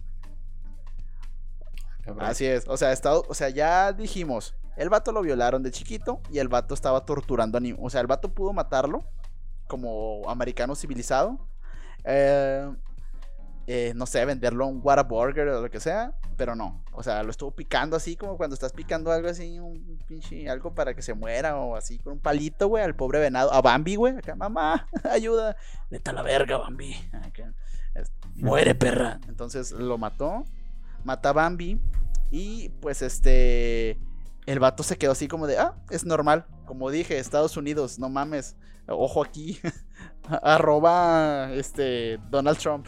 [2.18, 6.20] Así es, o sea, está- o sea, ya dijimos, el vato lo violaron de chiquito
[6.30, 7.78] y el vato estaba torturando a niños.
[7.82, 9.05] O sea, el vato pudo matarlo
[9.68, 11.39] como americano civilizado.
[12.05, 12.68] Eh,
[13.66, 16.84] eh, no sé, venderlo a un Whataburger o lo que sea, pero no.
[16.93, 20.74] O sea, lo estuvo picando así como cuando estás picando algo así, un pinche algo
[20.74, 23.97] para que se muera o así con un palito, güey, al pobre venado, a Bambi,
[23.97, 25.56] güey, acá, mamá, ayuda,
[25.90, 26.94] vete la verga, Bambi.
[28.36, 29.20] Muere, perra.
[29.28, 30.44] Entonces lo mató,
[31.05, 31.80] mata a Bambi
[32.30, 33.98] y pues este
[34.47, 36.47] el vato se quedó así como de, ah, es normal.
[36.66, 38.56] Como dije, Estados Unidos, no mames.
[38.89, 39.60] Ojo aquí.
[40.43, 42.86] Arroba este Donald Trump.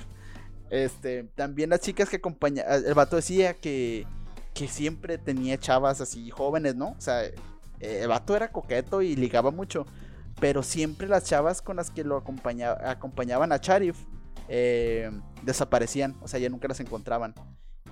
[0.71, 2.85] Este, también las chicas que acompañaban.
[2.85, 4.07] El vato decía que,
[4.55, 6.89] que siempre tenía chavas así jóvenes, ¿no?
[6.91, 7.35] O sea, eh,
[7.81, 9.87] el vato era coqueto y ligaba mucho.
[10.41, 13.97] Pero siempre las chavas con las que lo acompaña- acompañaban a Sharif
[14.49, 15.11] eh,
[15.43, 16.17] desaparecían.
[16.23, 17.35] O sea, ya nunca las encontraban.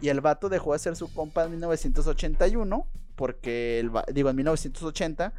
[0.00, 5.32] Y el vato dejó de ser su compa en 1981, porque el digo en 1980,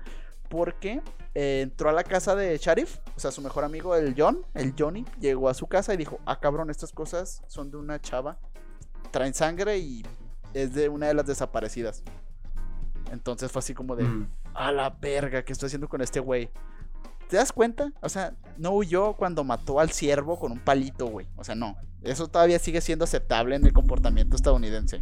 [0.54, 1.02] porque
[1.34, 4.76] eh, entró a la casa de Sharif, o sea, su mejor amigo, el John, el
[4.78, 8.38] Johnny, llegó a su casa y dijo, ah, cabrón, estas cosas son de una chava,
[9.10, 10.06] traen sangre y
[10.54, 12.04] es de una de las desaparecidas.
[13.12, 14.30] Entonces fue así como de, Mm.
[14.54, 16.52] a la verga, ¿qué estoy haciendo con este güey?
[17.30, 17.92] ¿Te das cuenta?
[18.02, 21.26] O sea, no huyó cuando mató al ciervo con un palito, güey.
[21.36, 21.76] O sea, no.
[22.04, 25.02] Eso todavía sigue siendo aceptable en el comportamiento estadounidense.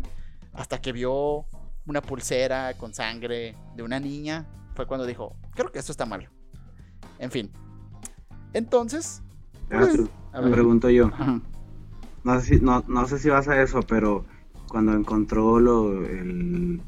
[0.54, 1.46] Hasta que vio
[1.86, 4.46] una pulsera con sangre de una niña,
[4.76, 6.30] fue cuando dijo, creo que esto está mal.
[7.20, 7.52] En fin.
[8.54, 9.22] Entonces,
[9.70, 9.98] pues,
[10.34, 10.52] me ver.
[10.52, 11.08] pregunto yo.
[11.08, 11.40] Ajá.
[12.24, 14.26] No sé, si, no, no sé si vas a eso, pero
[14.68, 16.82] cuando encontró lo, el,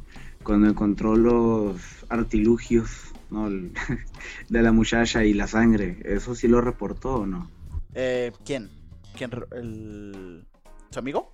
[0.44, 3.48] cuando encontró los artilugios ¿no?
[3.48, 3.74] El-
[4.50, 7.50] de la muchacha y la sangre, ¿eso sí lo reportó o no?
[7.96, 8.70] Eh, ¿Quién?
[9.18, 9.32] ¿Quién?
[9.32, 10.46] re- El...
[10.92, 11.34] ¿Su amigo?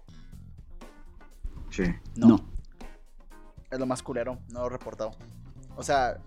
[1.70, 1.84] Sí.
[2.16, 2.40] No.
[3.70, 5.12] Es lo más culero, no lo he reportado.
[5.80, 6.18] O sea,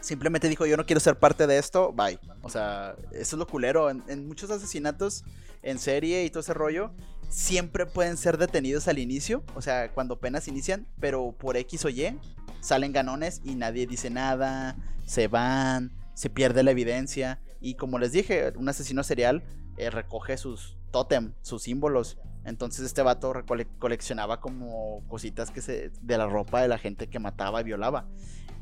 [0.00, 2.20] simplemente dijo, yo no quiero ser parte de esto, bye.
[2.42, 3.90] O sea, eso es lo culero.
[3.90, 5.24] En, muchos asesinatos
[5.62, 6.92] en serie y todo ese rollo,
[7.28, 11.88] siempre pueden ser detenidos al inicio, o sea, cuando apenas inician, pero por X o
[11.88, 12.16] Y
[12.60, 17.40] salen ganones y nadie dice nada, se van, se pierde la evidencia.
[17.60, 19.42] Y como les dije, un asesino serial
[19.76, 22.18] eh, recoge sus tótem, sus símbolos.
[22.44, 27.08] Entonces este vato recole- coleccionaba como cositas que se de la ropa de la gente
[27.08, 28.06] que mataba y violaba.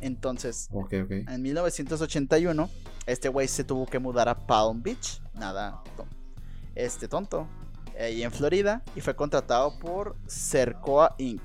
[0.00, 0.68] Entonces,
[1.28, 2.68] en 1981,
[3.06, 5.82] este güey se tuvo que mudar a Palm Beach, nada
[6.74, 7.46] este tonto,
[7.98, 11.42] ahí en Florida, y fue contratado por Cercoa Inc.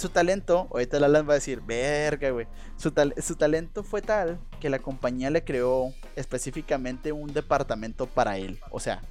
[0.00, 2.46] Su talento, ahorita Lalan va a decir, verga, güey.
[2.78, 8.38] Su, tal- su talento fue tal que la compañía le creó específicamente un departamento para
[8.38, 8.58] él.
[8.70, 9.02] O sea,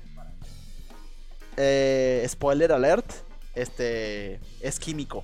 [1.58, 3.06] eh, spoiler alert,
[3.54, 5.24] este es químico.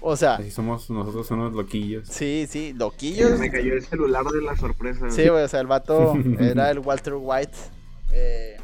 [0.00, 2.08] O sea, Así somos nosotros unos loquillos.
[2.08, 3.38] sí, sí, loquillos.
[3.38, 5.10] Me cayó el celular de la sorpresa.
[5.10, 7.52] Sí, güey, o sea, el vato era el Walter White
[8.12, 8.56] eh,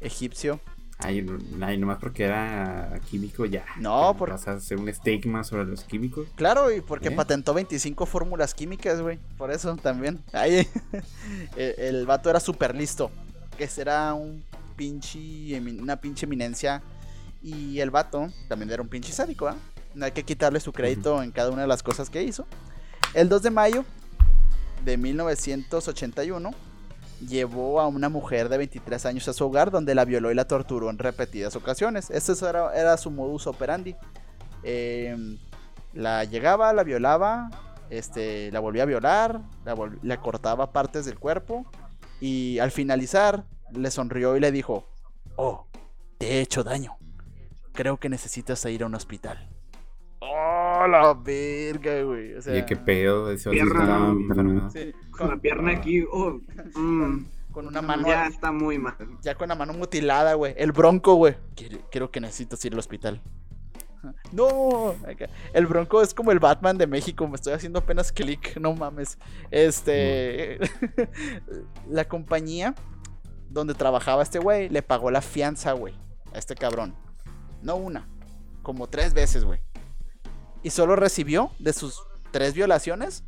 [0.00, 0.60] egipcio.
[1.02, 1.26] Ay,
[1.62, 3.64] ay, nomás porque era químico ya.
[3.78, 6.28] No, Ya por- Vas a hacer un estigma sobre los químicos.
[6.36, 7.12] Claro, y porque ¿Eh?
[7.12, 9.18] patentó 25 fórmulas químicas, güey.
[9.38, 10.22] Por eso también.
[10.32, 10.66] Ahí,
[11.56, 13.10] el, el vato era súper listo.
[13.56, 14.42] Que será un
[14.76, 16.82] pinche, una pinche eminencia.
[17.42, 19.56] Y el vato también era un pinche sádico, ¿ah?
[19.94, 22.46] No hay que quitarle su crédito en cada una de las cosas que hizo.
[23.14, 23.84] El 2 de mayo
[24.84, 26.50] de 1981
[27.26, 30.46] llevó a una mujer de 23 años a su hogar donde la violó y la
[30.46, 32.10] torturó en repetidas ocasiones.
[32.10, 33.96] Ese era, su modus operandi.
[34.62, 35.16] Eh,
[35.92, 37.50] la llegaba, la violaba,
[37.90, 41.66] este, la volvía a violar, la le cortaba partes del cuerpo
[42.20, 44.86] y al finalizar le sonrió y le dijo,
[45.36, 45.66] oh,
[46.18, 46.96] te he hecho daño.
[47.72, 49.49] Creo que necesitas ir a un hospital.
[50.20, 52.34] Oh, la verga, güey.
[52.34, 53.30] O sea, Oye, qué pedo.
[53.30, 56.40] Ese vato Pierna, sí, Con la pierna aquí, oh,
[56.74, 58.96] mm, con una mano ya está muy mal.
[59.22, 60.54] Ya con la mano mutilada, güey.
[60.56, 61.36] El bronco, güey.
[61.56, 63.20] Quiero, quiero que necesitas ir al hospital.
[64.32, 64.94] No,
[65.52, 67.28] el bronco es como el Batman de México.
[67.28, 69.18] Me estoy haciendo apenas clic, no mames.
[69.50, 70.58] Este.
[71.88, 72.74] la compañía
[73.50, 75.94] donde trabajaba este güey le pagó la fianza, güey,
[76.32, 76.94] a este cabrón.
[77.62, 78.08] No una,
[78.62, 79.60] como tres veces, güey.
[80.62, 83.24] Y solo recibió de sus tres violaciones.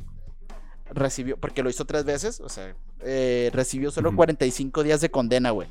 [0.91, 4.17] Recibió, porque lo hizo tres veces, o sea, eh, recibió solo Ujú.
[4.17, 5.67] 45 días de condena, güey.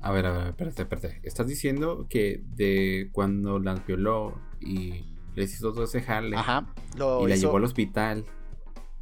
[0.00, 1.20] A ver, a ver, espérate, espérate.
[1.24, 6.66] Estás diciendo que de cuando las violó y les hizo todo ese jale Ajá.
[6.96, 8.24] Lo y la llevó al hospital.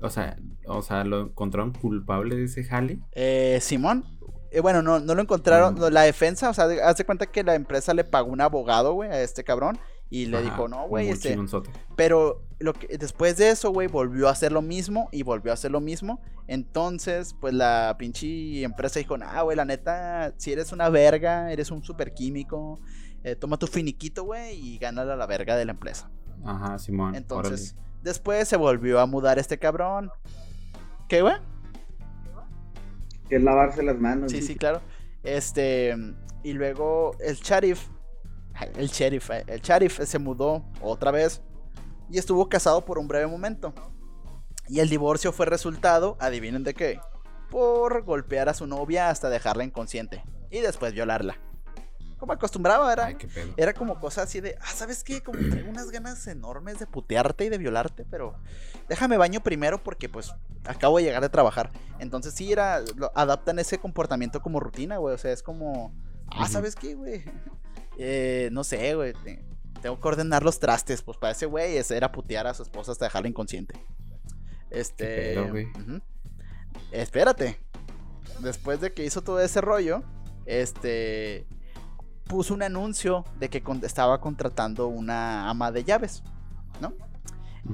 [0.01, 3.01] O sea, o sea, lo encontraron culpable de ese jale.
[3.13, 4.05] eh, Simón.
[4.51, 5.75] eh, bueno, no, no lo encontraron.
[5.75, 5.93] Mm.
[5.93, 9.21] la defensa, o sea, de cuenta que la empresa le pagó un abogado, güey, a
[9.23, 9.79] este cabrón.
[10.11, 11.39] Y le Ajá, dijo, no, güey, este.
[11.97, 15.55] Pero lo que, después de eso, güey, volvió a hacer lo mismo y volvió a
[15.55, 16.21] hacer lo mismo.
[16.49, 21.71] Entonces, pues la pinche empresa dijo, nah, güey, la neta, si eres una verga, eres
[21.71, 22.81] un super químico,
[23.23, 26.11] eh, toma tu finiquito, güey, y gánale a la verga de la empresa.
[26.45, 27.15] Ajá, Simón.
[27.15, 30.11] Entonces, después se volvió a mudar este cabrón.
[31.09, 31.35] ¿Qué, güey?
[33.29, 34.33] Que es lavarse las manos.
[34.33, 34.81] Sí, sí, claro.
[35.23, 35.95] Este,
[36.43, 37.89] y luego el sheriff,
[38.77, 41.41] el sheriff, eh, el sheriff se mudó otra vez
[42.11, 43.73] y estuvo casado por un breve momento.
[44.69, 47.01] Y el divorcio fue resultado, adivinen de qué,
[47.51, 51.37] por golpear a su novia hasta dejarla inconsciente y después violarla.
[52.19, 53.17] Como acostumbraba, era, Ay,
[53.57, 55.23] era como cosa así de, ah, ¿sabes qué?
[55.23, 58.35] Como traigo unas ganas enormes de putearte y de violarte, pero
[58.91, 60.31] déjame baño primero porque pues
[60.67, 61.71] acabo de llegar de trabajar.
[61.99, 65.15] Entonces sí era, lo- adaptan ese comportamiento como rutina, güey.
[65.15, 65.95] O sea, es como,
[66.29, 66.47] ah.
[66.47, 67.25] ¿sabes qué, güey?
[68.03, 69.13] Eh, no sé, güey.
[69.25, 69.45] te-
[69.83, 71.03] tengo que ordenar los trastes.
[71.03, 73.75] Pues para ese güey ese era putear a su esposa hasta dejarla inconsciente.
[74.71, 75.35] Este...
[75.35, 76.01] Pedo.
[76.93, 77.61] Espérate.
[78.41, 80.03] Después de que hizo todo ese rollo,
[80.47, 81.47] este
[82.25, 86.23] puso un anuncio de que con- estaba contratando una ama de llaves,
[86.81, 86.95] ¿no?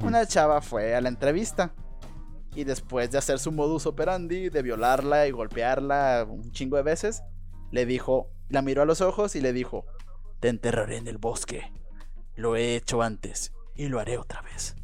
[0.01, 1.73] Una chava fue a la entrevista
[2.55, 7.23] y después de hacer su modus operandi, de violarla y golpearla un chingo de veces,
[7.70, 9.85] le dijo, la miró a los ojos y le dijo,
[10.40, 11.72] te enterraré en el bosque.
[12.34, 14.76] Lo he hecho antes y lo haré otra vez.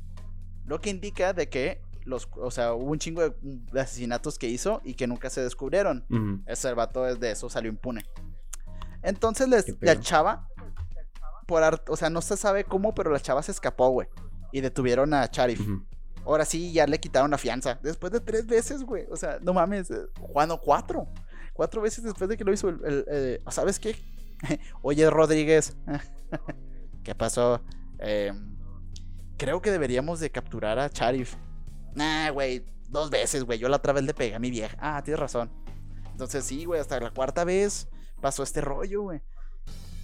[0.64, 4.48] Lo que indica de que los, o sea, hubo un chingo de, de asesinatos que
[4.48, 6.04] hizo y que nunca se descubrieron.
[6.10, 6.40] Ujú.
[6.46, 8.04] Ese vato es de eso salió impune.
[9.02, 10.48] Entonces les- la chava,
[11.46, 14.08] por ar- o sea, no se sabe cómo, pero la chava se escapó, güey.
[14.52, 15.60] Y detuvieron a Charif.
[16.24, 17.80] Ahora sí, ya le quitaron la fianza.
[17.82, 19.06] Después de tres veces, güey.
[19.10, 19.90] O sea, no mames.
[19.90, 21.08] eh, Juan, o cuatro.
[21.52, 22.84] Cuatro veces después de que lo hizo el...
[22.84, 23.96] el- eh, ¿Sabes qué?
[24.82, 25.76] Oye, Rodríguez.
[27.02, 27.60] ¿Qué pasó?
[27.98, 28.32] Eh,
[29.36, 31.34] creo que deberíamos de capturar a Charif.
[31.94, 32.64] Nah, güey.
[32.88, 33.58] Dos veces, güey.
[33.58, 34.76] Yo la otra vez le pegué a mi vieja.
[34.78, 35.50] Ah, tienes razón.
[36.10, 36.80] Entonces sí, güey.
[36.80, 37.88] Hasta la cuarta vez
[38.20, 39.20] pasó este rollo, güey.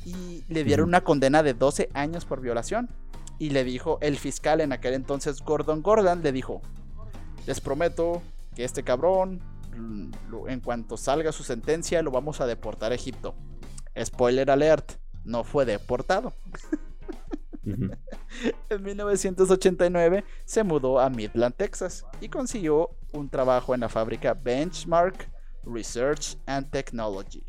[0.05, 2.89] Y le dieron una condena de 12 años por violación.
[3.39, 6.61] Y le dijo el fiscal en aquel entonces, Gordon Gordon, le dijo,
[7.47, 8.21] les prometo
[8.57, 9.41] que este cabrón,
[9.77, 10.11] mm,
[10.49, 13.37] en cuanto salga su sentencia, lo vamos a deportar a Egipto.
[14.05, 14.93] Spoiler alert,
[15.25, 16.33] no fue deportado.
[18.71, 25.29] En 1989 se mudó a Midland, Texas, y consiguió un trabajo en la fábrica Benchmark
[25.65, 27.45] Research and Technology.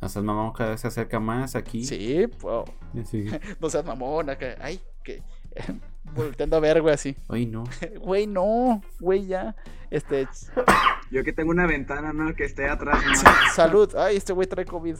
[0.00, 1.84] O sea, mamá cada vez se acerca más aquí.
[1.84, 2.64] Sí, pues,
[3.08, 3.26] Sí.
[3.60, 5.22] no seas mamón, acá, ay, que
[6.14, 7.16] volteando a ver, güey, así.
[7.28, 7.64] Ay, no.
[8.00, 9.54] Güey, no, güey, ya.
[9.90, 10.26] Este,
[11.10, 12.34] Yo que tengo una ventana, ¿no?
[12.34, 13.02] Que esté atrás.
[13.04, 13.30] ¿no?
[13.54, 13.94] salud.
[13.96, 14.96] Ay, este güey trae COVID.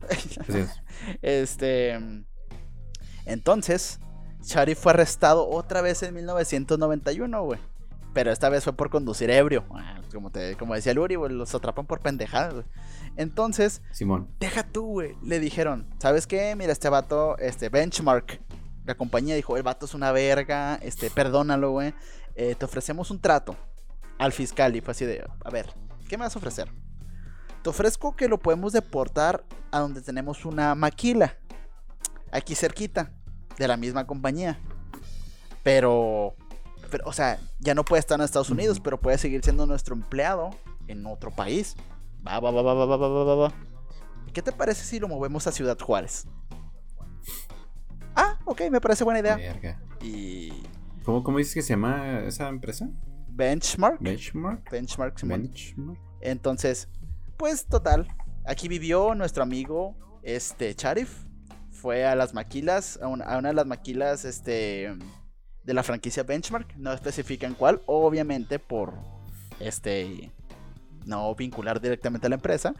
[0.00, 0.82] Gracias.
[1.22, 1.98] Este.
[3.26, 4.00] Entonces,
[4.42, 7.60] Sharif fue arrestado otra vez en 1991, güey.
[8.14, 9.64] Pero esta vez fue por conducir ebrio.
[9.74, 12.64] Ah, Como, te, como decía Luri, güey, los atrapan por pendejadas, güey.
[13.16, 14.28] Entonces, Simón.
[14.40, 15.16] deja tú, güey.
[15.22, 16.54] Le dijeron, ¿sabes qué?
[16.56, 18.40] Mira, este vato, este Benchmark.
[18.86, 21.92] La compañía dijo, el vato es una verga, este, perdónalo, güey.
[22.34, 23.56] Eh, te ofrecemos un trato
[24.18, 25.68] al fiscal y fue así de, a ver,
[26.08, 26.70] ¿qué me vas a ofrecer?
[27.62, 31.36] Te ofrezco que lo podemos deportar a donde tenemos una maquila,
[32.30, 33.10] aquí cerquita,
[33.58, 34.58] de la misma compañía.
[35.62, 36.36] Pero
[36.90, 39.96] Pero, o sea, ya no puede estar en Estados Unidos, pero puede seguir siendo nuestro
[39.96, 40.50] empleado
[40.86, 41.74] en otro país.
[42.24, 43.52] Va, va, va, va, va, va, va, va, va.
[44.32, 46.26] ¿Qué te parece si lo movemos a Ciudad Juárez?
[48.16, 49.36] Ah, ok, me parece buena idea.
[49.36, 49.80] Verga.
[50.00, 50.50] Y
[51.04, 52.88] ¿Cómo, ¿Cómo dices que se llama esa empresa?
[53.28, 54.00] Benchmark.
[54.00, 54.70] Benchmark.
[54.70, 55.42] Benchmark, Simón.
[55.42, 56.00] Benchmark.
[56.20, 56.88] Entonces,
[57.36, 58.08] pues total,
[58.44, 61.26] aquí vivió nuestro amigo este Charif.
[61.70, 64.96] Fue a las maquilas, a una de las maquilas este
[65.62, 68.94] de la franquicia Benchmark, no especifican cuál, obviamente por
[69.60, 70.32] este
[71.04, 72.74] no vincular directamente a la empresa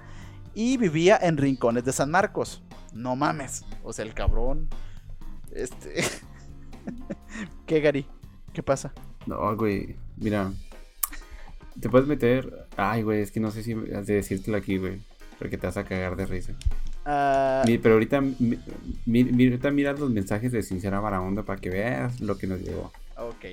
[0.55, 2.63] y vivía en Rincones de San Marcos.
[2.93, 4.69] No mames, o sea, el cabrón
[5.63, 6.03] este
[7.67, 8.07] ¿Qué Gary?
[8.53, 8.93] ¿Qué pasa?
[9.27, 9.97] No, güey.
[10.17, 10.53] Mira.
[11.81, 12.67] Te puedes meter.
[12.77, 15.01] Ay, güey, es que no sé si has de decírtelo aquí, güey.
[15.39, 16.55] Porque te vas a cagar de risa.
[17.05, 18.59] Ah, Mi- pero ahorita, mi-
[19.05, 22.91] mi- ahorita mira los mensajes de Sincera Barahonda para que veas lo que nos llegó.
[23.17, 23.45] ok,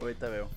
[0.00, 0.48] ahorita veo.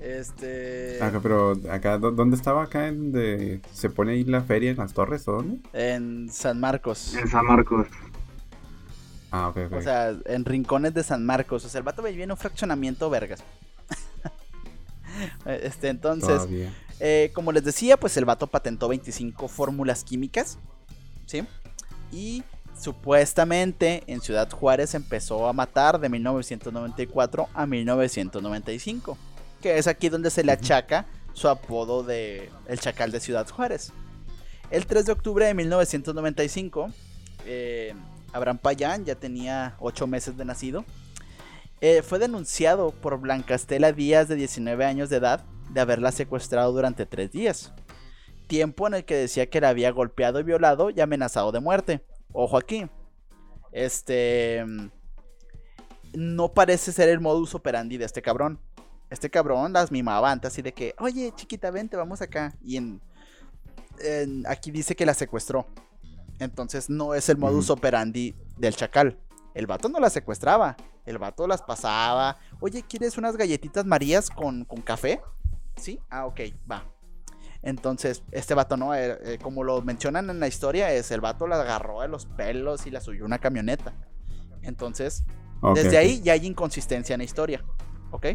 [0.00, 2.64] Este Acá, pero acá, ¿dó- ¿dónde estaba?
[2.64, 5.58] Acá en donde se pone ahí la feria en las torres, ¿o dónde?
[5.72, 7.14] En San Marcos.
[7.14, 7.86] En San Marcos.
[9.36, 9.72] Ah, ok, ok.
[9.72, 11.64] O sea, en rincones de San Marcos.
[11.64, 13.42] O sea, el vato vivía en un fraccionamiento vergas.
[15.44, 16.46] este, entonces,
[17.00, 20.56] eh, como les decía, pues el vato patentó 25 fórmulas químicas.
[21.26, 21.42] ¿Sí?
[22.12, 22.44] Y
[22.80, 29.18] supuestamente en Ciudad Juárez empezó a matar de 1994 a 1995.
[29.60, 33.92] Que es aquí donde se le achaca su apodo de El Chacal de Ciudad Juárez.
[34.70, 36.92] El 3 de octubre de 1995,
[37.46, 37.94] eh,
[38.34, 40.84] Abraham Payán ya tenía 8 meses de nacido.
[41.80, 47.04] eh, fue denunciado por Blancastela Díaz, de 19 años de edad, de haberla secuestrado durante
[47.06, 47.72] 3 días.
[48.46, 52.04] Tiempo en el que decía que la había golpeado y violado y amenazado de muerte.
[52.32, 52.86] Ojo aquí.
[53.72, 54.64] Este.
[54.66, 54.88] mm,
[56.14, 58.58] No parece ser el modus operandi de este cabrón.
[59.10, 62.54] Este cabrón las mimaba antes así de que, oye, chiquita, vente, vamos acá.
[62.62, 63.00] Y en,
[64.00, 65.66] en- aquí dice que la secuestró.
[66.38, 69.18] Entonces no es el modus operandi del chacal.
[69.54, 70.76] El vato no la secuestraba.
[71.06, 72.38] El vato las pasaba.
[72.60, 75.20] Oye, ¿quieres unas galletitas marías con, con café?
[75.76, 76.00] Sí.
[76.10, 76.40] Ah, ok,
[76.70, 76.84] va.
[77.62, 81.46] Entonces, este vato no, Eh, eh, como lo mencionan en la historia, es el vato
[81.46, 83.92] la agarró de los pelos y la subió a una camioneta.
[84.62, 85.24] Entonces,
[85.74, 87.64] desde ahí ya hay inconsistencia en la historia.
[88.10, 88.26] ¿Ok?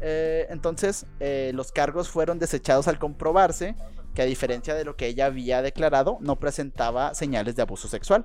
[0.00, 1.06] Eh, entonces,
[1.52, 3.76] los cargos fueron desechados al comprobarse
[4.14, 8.24] que a diferencia de lo que ella había declarado, no presentaba señales de abuso sexual.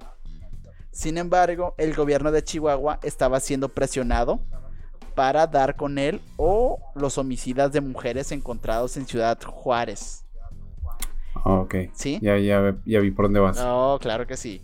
[0.92, 4.40] Sin embargo, el gobierno de Chihuahua estaba siendo presionado
[5.16, 10.26] para dar con él o los homicidas de mujeres encontrados en Ciudad Juárez.
[11.36, 11.76] Ah, ok.
[11.94, 12.20] ¿Sí?
[12.22, 13.58] Ya, ya, ya vi por dónde vas.
[13.58, 14.62] No, claro que sí.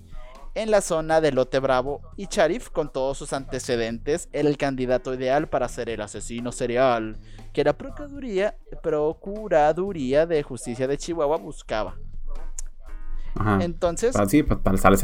[0.56, 5.14] En la zona de Lote Bravo y Charif, con todos sus antecedentes, era el candidato
[5.14, 7.18] ideal para ser el asesino serial
[7.54, 11.96] que la Procuraduría, Procuraduría de Justicia de Chihuahua buscaba.
[13.36, 13.64] Ajá.
[13.64, 14.62] Entonces, Ah, sí, para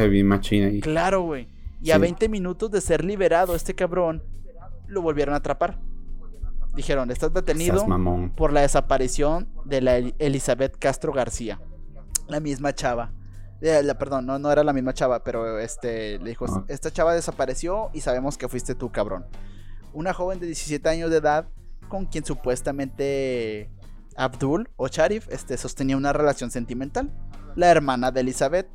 [0.09, 0.81] bien machina ahí.
[0.81, 1.47] claro, güey.
[1.81, 2.01] Y a Sí.
[2.01, 4.21] 20 minutos de ser liberado, este cabrón
[4.87, 5.79] lo volvieron a atrapar.
[6.75, 7.85] Dijeron, estás detenido
[8.35, 11.59] por la desaparición de la El- Elizabeth Castro García.
[12.27, 13.11] La misma chava.
[13.61, 16.63] Eh, la- perdón, no, no era la misma chava, pero este le dijo, Ah.
[16.67, 19.25] esta chava desapareció y sabemos que fuiste tú, cabrón.
[19.93, 21.47] Una joven de 17 años de edad
[21.89, 23.69] con quien supuestamente
[24.15, 27.11] Abdul o Sharif este, sostenía una relación sentimental.
[27.55, 28.67] La hermana de Elizabeth,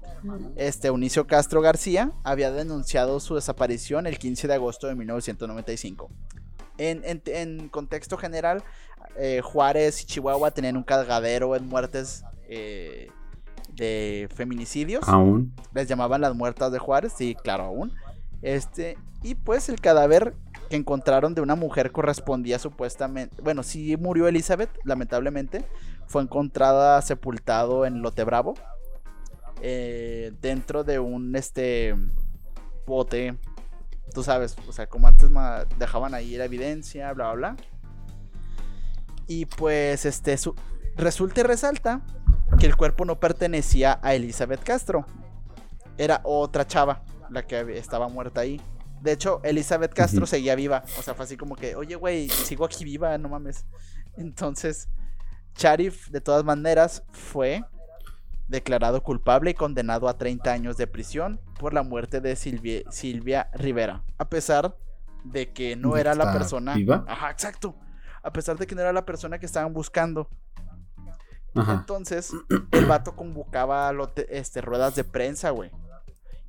[0.57, 6.11] este Unicio Castro García, había denunciado su desaparición el 15 de agosto de 1995.
[6.77, 8.63] En, en- en contexto general,
[9.17, 13.09] eh, Juárez y Chihuahua tenían un cagadero en muertes eh,
[13.75, 15.09] de feminicidios.
[15.09, 15.55] Aún.
[15.73, 17.93] Les llamaban las muertas de Juárez, sí, claro, aún.
[18.43, 20.35] Este, y pues el cadáver
[20.75, 25.65] que encontraron de una mujer correspondía supuestamente, bueno, sí murió Elizabeth, lamentablemente,
[26.09, 28.55] fue encontrada sepultado en Lote Bravo,
[29.63, 31.95] eh, dentro de un este
[32.87, 33.39] bote,
[34.13, 35.31] tú sabes, o sea, como antes
[35.79, 37.65] dejaban ahí la evidencia, bla, bla, bla.
[39.29, 40.57] Y pues este, su-
[40.97, 42.01] resulta y resalta
[42.59, 45.07] que el cuerpo no pertenecía a Elizabeth Castro,
[45.99, 48.61] era otra chava la que estaba muerta ahí.
[49.05, 50.83] De hecho, Elizabeth Castro seguía viva.
[50.99, 53.67] O sea, fue así como que, oye, güey, sigo aquí viva, no mames.
[54.17, 54.89] Entonces,
[55.55, 57.63] Sharif, de todas maneras, fue
[58.49, 63.51] declarado culpable y condenado a 30 años de prisión por la muerte de Silvia, Silvia
[63.53, 64.03] Rivera.
[64.17, 64.75] A pesar
[65.23, 66.75] de que no ¿De era la persona.
[66.75, 67.05] viva?
[67.07, 67.77] Ajá, exacto.
[68.23, 70.31] A pesar de que no era la persona que estaban buscando.
[71.55, 71.75] Ajá.
[71.75, 72.33] Entonces,
[72.73, 73.93] el vato convocaba
[74.31, 75.71] este, ruedas de prensa, güey.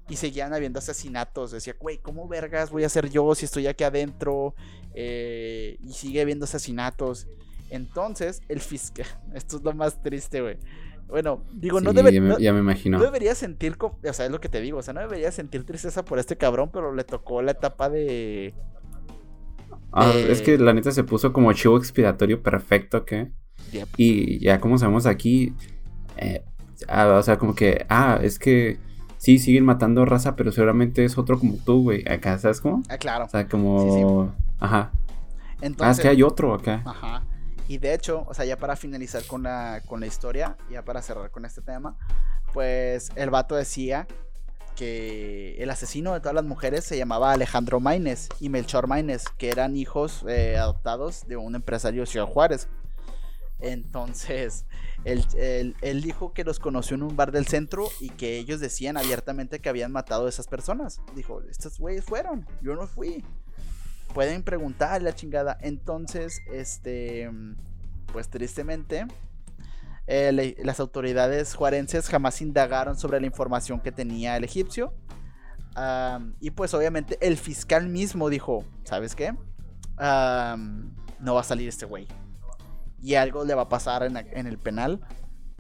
[0.08, 1.52] Y seguían habiendo asesinatos.
[1.52, 4.54] Decía, güey, ¿cómo vergas voy a ser yo si estoy aquí adentro?
[4.94, 7.28] Eh, y sigue habiendo asesinatos.
[7.70, 9.08] Entonces, el fiscal.
[9.34, 10.58] Esto es lo más triste, güey.
[11.08, 12.98] Bueno, digo, no, debe- ya, me, no- ya me imagino.
[12.98, 15.64] no debería sentir, o sea, es lo que te digo, o sea, no debería sentir
[15.64, 18.56] tristeza por este cabrón, pero le tocó la etapa de...
[19.92, 23.32] Ah, es que la neta se puso como chivo expiatorio perfecto, ¿qué?
[23.72, 23.88] Yep.
[23.98, 25.54] Y ya como sabemos aquí,
[26.18, 26.44] eh,
[26.88, 28.78] ah, o sea, como que, ah, es que
[29.26, 32.08] sí, siguen matando raza, pero seguramente es otro como tú, güey.
[32.08, 32.84] Acá, ¿sabes cómo?
[32.90, 33.26] Ah, claro.
[33.26, 34.32] O sea, como...
[34.60, 34.92] Ajá.
[34.94, 35.00] Ah,
[35.58, 36.84] es Entonces, que hay otro acá.
[36.86, 37.24] Ajá.
[37.68, 41.02] Y de hecho, o sea, ya para finalizar con la, con la historia, ya para
[41.02, 41.98] cerrar con este tema,
[42.54, 44.06] pues el vato decía
[44.76, 49.50] que el asesino de todas las mujeres se llamaba Alejandro Maínez y Melchor Maínez, que
[49.50, 52.68] eran hijos eh, adoptados de un empresario de Ciudad Juárez.
[53.60, 54.66] Entonces,
[55.06, 59.60] él, dijo que los conoció en un bar del centro y que ellos decían abiertamente
[59.60, 61.00] que habían matado a esas personas.
[61.16, 63.24] Dijo, estos güeyes fueron, yo no fui
[64.16, 65.58] pueden preguntar la chingada.
[65.60, 67.30] Entonces, este,
[68.14, 69.06] pues tristemente,
[70.08, 74.94] eh, las autoridades juarenses jamás indagaron sobre la información que tenía el egipcio.
[76.40, 79.36] Y pues obviamente el fiscal mismo dijo, ¿sabes qué?
[80.00, 82.08] No va a salir este güey.
[83.02, 85.00] Y algo le va a pasar en, en el penal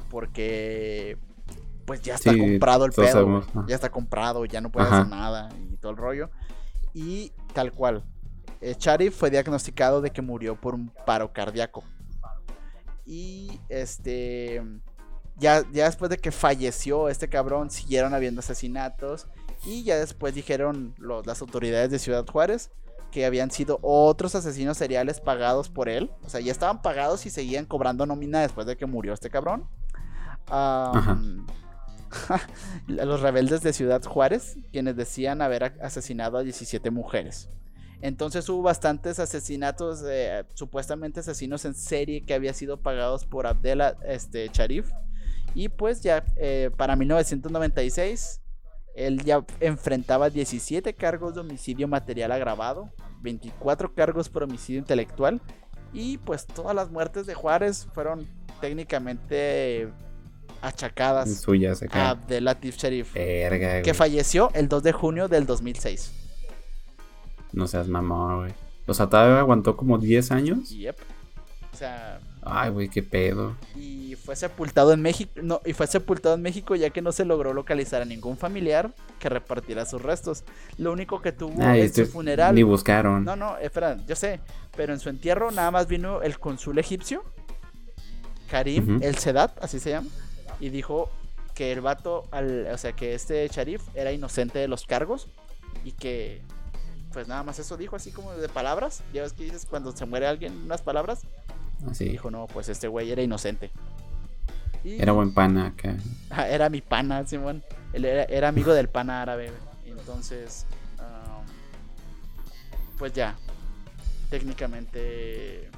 [0.09, 1.17] porque
[1.85, 3.45] pues ya está Sí, comprado el pedo.
[3.67, 4.99] Ya está comprado, ya no puede Ajá.
[5.01, 6.29] hacer nada y todo el rollo.
[6.93, 8.03] Y tal cual.
[8.61, 11.83] eh, Charif fue diagnosticado de que murió por un paro cardíaco.
[13.05, 14.61] Y este.
[15.37, 19.27] Ya, ya después de que falleció este cabrón, siguieron habiendo asesinatos.
[19.65, 22.71] Y ya después dijeron los- las autoridades de Ciudad Juárez
[23.15, 26.11] que habían sido otros asesinos seriales pagados por él.
[26.25, 29.69] O sea, ya estaban pagados y seguían cobrando nómina después de que murió este cabrón.
[32.87, 37.47] Los rebeldes de Ciudad Juárez, quienes decían haber asesinado a 17 mujeres.
[38.01, 43.81] Entonces hubo bastantes asesinatos, eh, supuestamente asesinos en serie que había sido pagados por Abdel
[44.05, 44.91] este, Sharif.
[45.53, 48.41] Y pues ya eh, para 1996,
[48.95, 52.89] él ya enfrentaba 17 cargos de homicidio material agravado,
[53.21, 55.41] 24 cargos por homicidio intelectual.
[55.93, 58.27] Y pues todas las muertes de Juárez fueron
[58.59, 59.89] técnicamente
[60.61, 62.09] achacadas Suyas a acá.
[62.09, 66.11] Abdelatif Sharif, Verga, que falleció el 2 de junio del 2006.
[67.53, 68.53] No seas mamón, güey.
[68.87, 70.69] O sea, todavía aguantó como 10 años.
[70.69, 70.97] Yep.
[71.73, 73.55] O sea, Ay, güey, qué pedo.
[73.75, 77.25] y fue sepultado en México, no, y fue sepultado en México ya que no se
[77.25, 80.43] logró localizar a ningún familiar que repartiera sus restos.
[80.77, 82.55] Lo único que tuvo Ay, en su funeral.
[82.55, 83.25] Ni buscaron.
[83.25, 84.39] No, no, espera, yo sé,
[84.75, 87.23] pero en su entierro nada más vino el cónsul egipcio,
[88.49, 90.09] Karim el Sedat, así se llama,
[90.59, 91.09] y dijo
[91.55, 95.29] que el vato, al, o sea, que este Sharif era inocente de los cargos
[95.83, 96.41] y que,
[97.13, 99.03] pues nada más eso dijo así como de palabras.
[99.13, 101.21] Ya ves que dices cuando se muere alguien unas palabras.
[101.89, 102.05] Así.
[102.09, 103.71] Dijo, no, pues este güey era inocente.
[104.83, 105.97] Y- Era buen pana acá.
[106.29, 107.63] Ah, era mi pana, Simón.
[107.93, 109.51] Él era, era amigo del pana árabe.
[109.85, 110.65] Entonces,
[110.99, 111.45] um,
[112.97, 113.35] pues ya.
[114.29, 115.69] Técnicamente,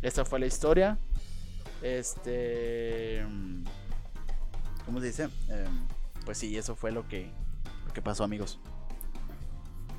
[0.00, 0.98] esa fue la historia.
[1.82, 3.22] Este.
[4.86, 5.24] ¿Cómo se dice?
[5.48, 5.86] Em,
[6.24, 7.30] pues sí, eso fue lo que,
[7.86, 8.58] lo que pasó, amigos.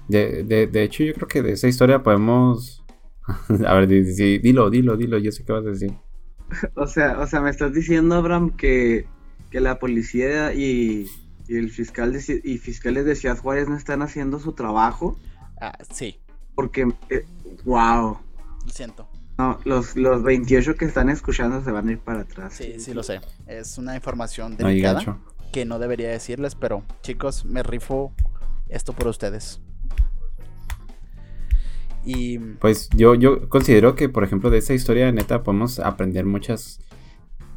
[0.08, 2.83] De, de, de hecho, yo creo que de esa historia podemos.
[3.68, 5.18] A ver, di- di- dilo, dilo, dilo.
[5.18, 5.94] Yo sé qué vas a decir.
[6.76, 9.06] O sea, o sea, me estás diciendo, Abraham, que,
[9.50, 11.08] que la policía y,
[11.48, 15.18] y el fiscal de, y fiscales de Ciudad Juárez no están haciendo su trabajo
[15.60, 16.20] Ah, sí,
[16.56, 17.26] porque, eh,
[17.64, 18.18] wow,
[18.66, 19.08] lo siento.
[19.38, 22.54] no, los, los 28 que están escuchando se van a ir para atrás.
[22.54, 23.22] Sí, sí lo sé.
[23.48, 25.18] Es una información delicada.
[25.54, 28.14] que no debería decirles, pero chicos, me rifo
[28.70, 29.62] esto por ustedes.
[32.06, 36.80] Y Pues yo, yo considero que, por ejemplo, de esa historia, neta, podemos aprender muchas.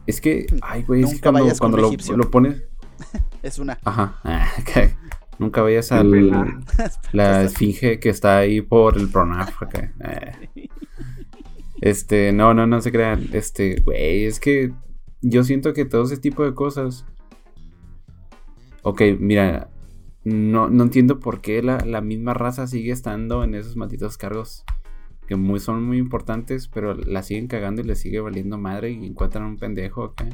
[0.07, 2.63] Es que, ay, güey, es que cuando, cuando lo, lo pones.
[3.43, 3.79] es una.
[3.85, 4.21] Ajá.
[5.39, 6.11] Nunca vayas al.
[6.11, 6.61] pena.
[7.13, 9.63] La esfinge que está ahí por el Pronaf.
[9.63, 9.93] acá.
[10.05, 10.69] Eh.
[11.81, 13.29] Este, no, no, no se crean.
[13.33, 14.73] Este, güey, es que
[15.21, 17.05] yo siento que todo ese tipo de cosas.
[18.83, 19.69] Ok, mira,
[20.27, 24.65] no, no entiendo por qué la, la misma raza sigue estando en esos malditos cargos
[25.29, 29.07] que muy, son muy importantes, pero la siguen cagando y le sigue valiendo madre y
[29.07, 30.27] encuentran un pendejo acá.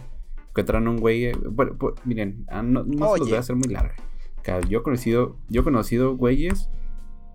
[0.48, 1.26] Encuentran un güey.
[1.26, 3.94] eh, Bueno, pues, miren, ah, no, no se los voy a hacer muy larga.
[4.66, 6.70] Yo he conocido, yo he conocido güeyes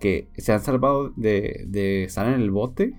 [0.00, 2.94] que se han salvado de, de estar en el bote.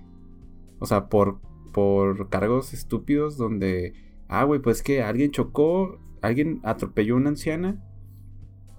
[0.78, 1.38] O sea, por,
[1.72, 3.92] por cargos estúpidos donde,
[4.28, 7.82] ah, güey, pues que alguien chocó, alguien atropelló a una anciana.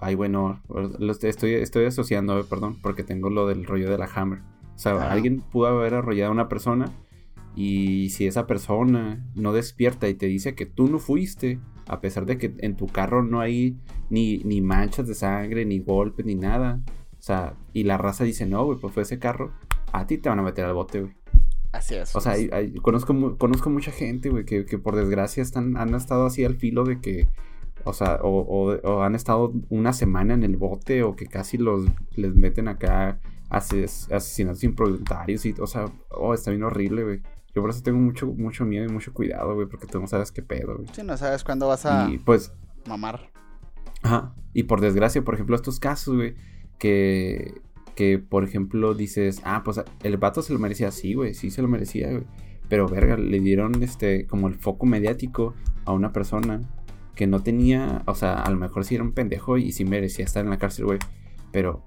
[0.02, 4.10] Ay, bueno, lo estoy, estoy, asociando, eh, perdón, porque tengo lo del rollo de la
[4.14, 4.40] Hammer.
[4.76, 6.92] O sea, alguien pudo haber arrollado a una persona
[7.56, 12.26] y si esa persona no despierta y te dice que tú no fuiste, a pesar
[12.26, 13.78] de que en tu carro no hay
[14.10, 16.82] ni, ni manchas de sangre, ni golpes, ni nada.
[17.20, 19.52] O sea, y la raza dice, no, güey, pues fue ese carro.
[19.92, 21.14] A ti te van a meter al bote, güey.
[21.74, 22.16] Así es.
[22.16, 25.94] O sea, hay- hay- conozco, conozco mucha gente, güey, que, que por desgracia están, han
[25.94, 27.30] estado así al filo de que,
[27.86, 31.58] o sea, o, o- o han estado una semana en el bote o que casi
[31.58, 31.86] los
[32.16, 37.22] les meten acá ases- asesinatos involuntarios y, o sea, oh, está bien horrible, güey.
[37.54, 40.32] Yo por eso tengo mucho, mucho miedo y mucho cuidado, güey, porque tú no sabes
[40.32, 40.88] qué pedo, güey.
[40.94, 42.54] Sí, no sabes cuándo vas a Y pues,
[42.88, 43.30] mamar.
[44.04, 44.34] Ajá.
[44.54, 46.36] Y por desgracia, por ejemplo, estos casos, güey,
[46.80, 47.62] que,
[47.96, 51.62] que, por ejemplo, dices, ah, pues el vato se lo merecía así, güey, sí se
[51.62, 52.24] lo merecía, güey.
[52.70, 55.54] Pero, verga, le dieron, este, como el foco mediático
[55.86, 56.62] a una persona
[57.16, 60.26] que no tenía, o sea, a lo mejor sí era un pendejo y sí merecía
[60.26, 61.00] estar en la cárcel, güey.
[61.52, 61.84] Pero,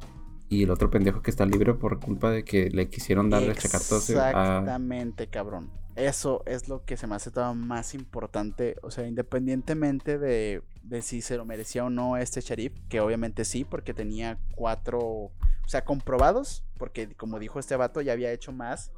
[0.49, 4.11] y el otro pendejo que está libre por culpa de que le quisieron darle chacartos
[4.11, 4.29] a...
[4.29, 5.71] Exactamente, cabrón.
[5.97, 8.77] Eso es lo que se me hace todo más importante.
[8.83, 13.45] O sea, independientemente de, de si se lo merecía o no este sheriff, que obviamente
[13.45, 15.33] sí, porque tenía cuatro, o
[15.67, 18.91] sea, comprobados, porque como dijo este vato, ya había hecho más.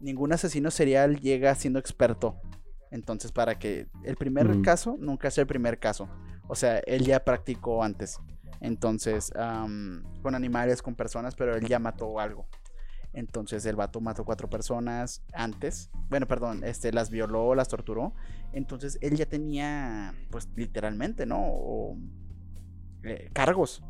[0.00, 2.36] Ningún asesino serial llega siendo experto.
[2.90, 4.62] Entonces, para que el primer Ujú.
[4.62, 6.08] caso nunca sea el primer caso.
[6.46, 8.18] O sea, él ya practicó antes.
[8.60, 12.46] Entonces, am, con animales, con personas, pero él ya mató algo.
[13.12, 15.90] Entonces el vato mató cuatro personas antes.
[16.08, 18.14] Bueno, perdón, este, las violó, las torturó.
[18.52, 21.38] Entonces él ya tenía, pues literalmente, ¿no?
[21.40, 21.96] O,
[23.02, 23.82] eh, cargos.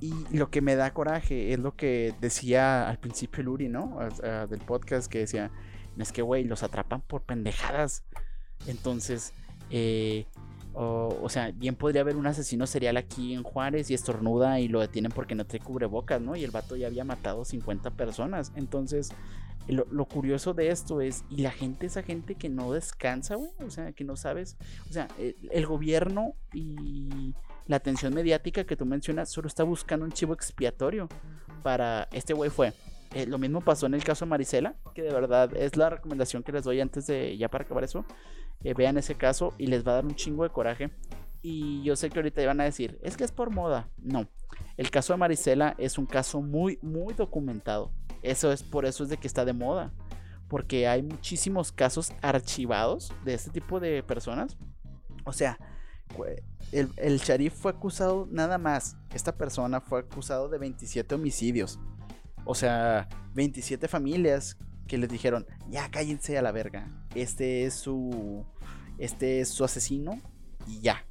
[0.00, 3.98] Y lo que me da coraje es lo que decía al principio Luri, ¿no?
[4.16, 5.50] Sea, del podcast que decía,
[5.98, 8.04] es que, güey, los atrapan por pendejadas.
[8.66, 9.32] Entonces,
[9.70, 10.26] eh,
[10.74, 14.80] o, sea, bien podría haber un asesino serial aquí en Juárez y estornuda y lo
[14.80, 16.34] detienen porque no trae cubrebocas, ¿no?
[16.34, 18.52] Y el vato ya había matado 50 personas.
[18.56, 19.10] Entonces,
[19.68, 23.50] lo, lo curioso de esto es, y la gente, esa gente que no descansa, güey,
[23.64, 24.56] o sea, que no sabes,
[24.90, 27.34] o sea, el, el gobierno y
[27.66, 31.08] la atención mediática que tú mencionas solo está buscando un chivo expiatorio
[31.62, 32.72] para este güey fue.
[33.14, 36.42] Eh, lo mismo pasó en el caso de Marisela, que de verdad es la recomendación
[36.42, 38.04] que les doy antes de, ya para acabar eso,
[38.64, 40.90] eh, vean ese caso y les va a dar un chingo de coraje.
[41.40, 43.88] Y yo sé que ahorita iban a decir, es que es por moda.
[43.98, 44.26] No,
[44.76, 47.92] el caso de Marisela es un caso muy, muy documentado.
[48.22, 49.92] Eso es por eso es de que está de moda.
[50.48, 54.56] Porque hay muchísimos casos archivados de este tipo de personas.
[55.24, 55.58] O sea,
[56.72, 58.96] el, el sheriff fue acusado nada más.
[59.14, 61.78] Esta persona fue acusado de 27 homicidios.
[62.44, 64.56] O sea, 27 familias
[64.86, 66.88] que les dijeron, ya cállense a la verga.
[67.14, 68.44] Este es su.
[68.98, 70.20] Este es su asesino.
[70.66, 71.04] Y ya.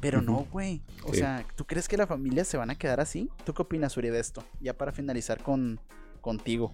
[0.00, 0.82] Pero no, güey.
[1.04, 1.18] O Sí.
[1.20, 3.30] sea, ¿tú crees que las familias se van a quedar así?
[3.44, 4.42] ¿Tú qué opinas, Uri, de esto?
[4.60, 5.78] Ya para finalizar con
[6.20, 6.72] contigo.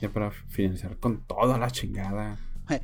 [0.00, 2.38] Ya para finalizar con toda la chingada.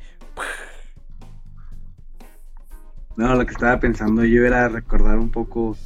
[3.17, 5.77] No, lo que estaba pensando yo era recordar un poco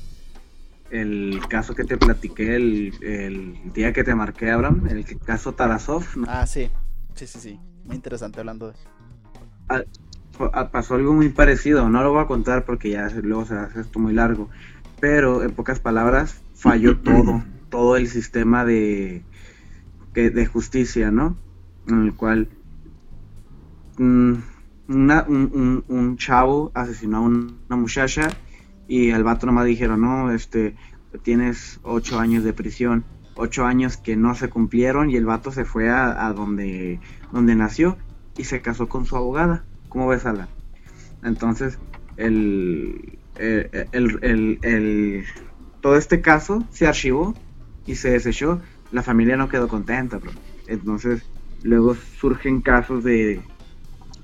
[0.91, 6.03] el caso que te platiqué el, el día que te marqué, Abraham, el caso Tarasov.
[6.15, 6.25] ¿no?
[6.27, 6.69] Ah, sí.
[7.15, 7.59] Sí, sí, sí.
[7.85, 8.73] Muy interesante hablando de.
[10.31, 13.55] Fue- ah, Pasó algo muy parecido, no lo voy a contar porque ya luego se
[13.55, 14.49] hace esto muy largo,
[14.99, 19.23] pero en pocas palabras falló todo, todo el sistema de,
[20.13, 21.37] que- de justicia, ¿no?
[21.87, 22.47] En el cual
[23.97, 24.33] mm,
[24.87, 28.29] una- un, un- un chavo asesinó a un- una muchacha
[28.89, 30.75] y al vato nomás dijeron, no, este,
[31.23, 33.05] tienes ocho años de prisión,
[33.35, 36.99] ocho años que no se cumplieron y el vato se fue a, donde,
[37.31, 37.97] donde nació
[38.35, 39.63] y se casó con su abogada.
[39.89, 40.49] ¿Cómo ves, Alan?
[41.23, 41.77] Entonces,
[42.17, 45.25] el, el, el- el-
[45.81, 47.35] todo este caso se archivó
[47.85, 48.59] y se desechó.
[48.91, 50.31] La familia no quedó contenta, bro.
[50.67, 51.21] Entonces,
[51.63, 53.41] luego surgen casos de,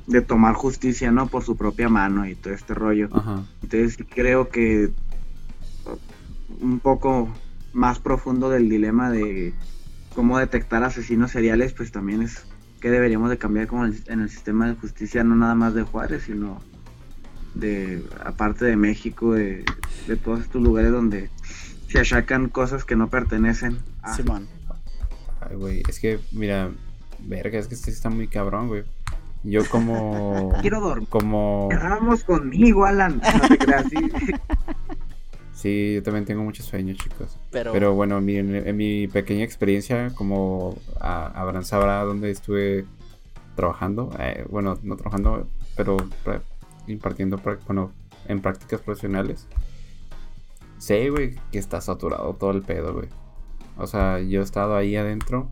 [0.07, 1.27] de tomar justicia, ¿no?
[1.27, 3.09] Por su propia mano y todo este rollo.
[3.11, 3.43] Ajá.
[3.63, 4.91] Entonces creo que
[6.61, 7.29] un poco
[7.73, 9.53] más profundo del dilema de
[10.13, 12.45] cómo detectar asesinos seriales, pues también es
[12.79, 15.83] que deberíamos de cambiar como el- en el sistema de justicia, no nada más de
[15.83, 16.61] Juárez, sino
[17.55, 19.65] de aparte de México, de,
[20.07, 21.29] de todos estos lugares donde
[21.89, 24.15] se achacan cosas que no pertenecen a...
[24.15, 24.47] Simón.
[25.41, 26.69] Ay, güey, es que, mira,
[27.19, 28.83] verga, es que este está muy cabrón, güey.
[29.45, 30.51] Yo como...
[30.61, 31.07] Quiero dormir.
[31.09, 31.69] como...
[31.69, 33.21] Vamos conmigo, Alan.
[33.41, 33.97] No te creas, sí.
[35.53, 37.39] Sí, yo también tengo mucho sueño, chicos.
[37.49, 42.85] Pero, Pero bueno, miren, en mi pequeña experiencia, como a- Abraham sabrá dónde estuve
[43.55, 45.47] trabajando, eh, bueno, no trabajando,
[45.77, 45.95] pero
[46.87, 47.93] impartiendo, bueno,
[48.27, 49.47] en prácticas profesionales.
[50.77, 53.07] sé, güey, que está saturado todo el pedo, güey.
[53.77, 55.49] O sea, yo he estado ahí adentro,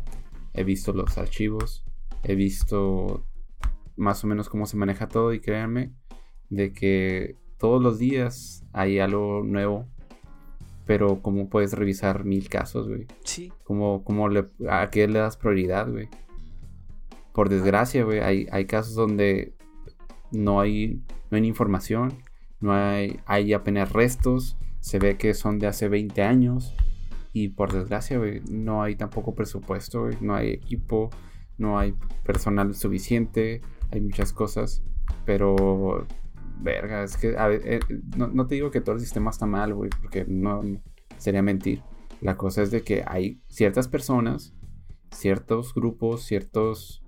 [0.53, 1.84] he visto los archivos,
[2.24, 3.24] he visto
[3.95, 5.94] más o menos cómo se maneja todo y créanme
[6.49, 9.88] de que todos los días hay algo nuevo.
[10.86, 13.07] Pero cómo puedes revisar mil casos, güey.
[13.24, 13.53] Sí.
[13.64, 16.10] ¿Cómo, cómo le, ¿A qué le das prioridad, güey?
[17.34, 19.56] Por desgracia, güey, hay, hay casos donde
[20.32, 21.02] no hay,
[21.32, 22.14] no hay información,
[22.60, 26.76] no hay, hay apenas restos, se ve que son de hace 20 años
[27.32, 31.10] y por desgracia, güey, no hay tampoco presupuesto, no hay equipo,
[31.57, 33.61] no hay personal suficiente,
[33.94, 34.84] hay muchas cosas,
[35.26, 36.06] pero
[36.60, 37.80] verga, es que a ver, eh,
[38.18, 40.61] no, no, te digo que todo el sistema está mal, güey, porque no,
[41.18, 41.82] sería mentir.
[42.22, 44.56] La cosa es de que hay ciertas personas,
[45.11, 47.02] ciertos grupos, ciertos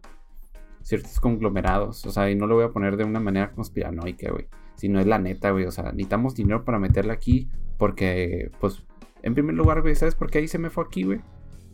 [0.82, 4.48] ciertos conglomerados, o sea, y no lo voy a poner de una manera conspiranoica, güey,
[4.76, 7.50] sino es la neta, güey, o sea, necesitamos dinero para meterla aquí
[7.80, 8.86] porque pues
[9.24, 11.22] en primer lugar, güey, ¿sabes por qué ahí se me fue aquí, güey?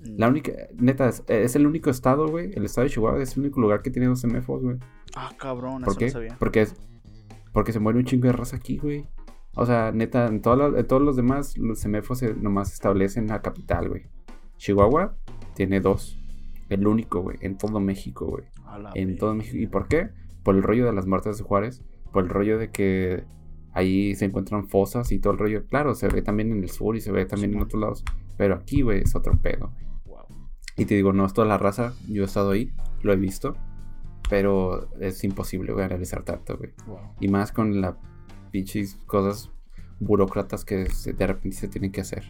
[0.04, 2.52] La única, neta, es, es, el único estado, güey.
[2.56, 4.78] El estado de Chihuahua es el único lugar que tiene dos CMFOs, güey.
[5.16, 6.06] Ah, cabrón, ¿Por eso qué?
[6.08, 6.36] no sabía.
[6.40, 6.76] Porque, es,
[7.54, 9.06] porque se muere un chingo de raza aquí, güey.
[9.56, 13.24] O sea, neta, en, todo lo- en todos los demás, los CMFOs se nomás establecen
[13.26, 14.04] en la capital, güey.
[14.58, 15.16] Chihuahua
[15.56, 16.18] tiene dos.
[16.70, 18.46] El único, güey, en todo México, güey.
[18.96, 19.34] En todo.
[19.36, 19.58] México.
[19.58, 20.10] ¿Y por qué?
[20.44, 21.84] Por el rollo de las muertes de Juárez.
[22.14, 23.26] Por el rollo de que
[23.74, 25.66] ahí se encuentran fosas y todo el rollo.
[25.68, 27.66] Claro, se ve también en el sur y se ve también en Simón.
[27.66, 28.04] otros lados.
[28.38, 29.74] Pero aquí, güey, es otro pedo.
[30.06, 30.20] Wow.
[30.78, 31.94] Y te digo, no es toda la raza.
[32.08, 32.72] Yo he estado ahí,
[33.02, 33.58] lo he visto.
[34.32, 36.72] Pero es imposible, güey, analizar tanto, güey.
[36.88, 37.00] Wow.
[37.20, 37.96] Y más con las
[38.50, 39.52] pinches cosas
[40.00, 42.24] burócratas que se- de repente se tienen que hacer.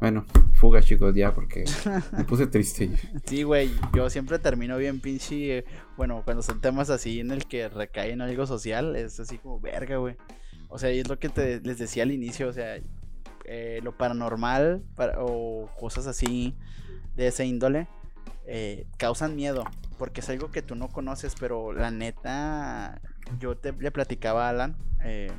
[0.00, 0.24] Bueno,
[0.54, 1.64] fuga, chicos, ya, porque
[2.16, 2.90] me puse triste.
[3.26, 5.64] Sí, güey, yo siempre termino bien pinche, eh,
[5.96, 9.60] bueno, cuando son temas así en el que recae en algo social, es así como
[9.60, 10.16] verga, güey.
[10.68, 12.76] O sea, y es lo que te, les decía al inicio, o sea,
[13.44, 16.56] eh, lo paranormal para- o cosas así
[17.16, 17.86] de ese índole
[18.46, 19.64] eh, causan miedo,
[20.00, 23.02] porque es algo que tú no conoces, pero la neta,
[23.38, 25.30] yo te, le platicaba a Alan, eh,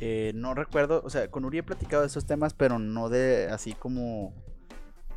[0.00, 3.50] eh, no recuerdo, o sea, con Uri he platicado de esos temas, pero no de
[3.52, 4.32] así como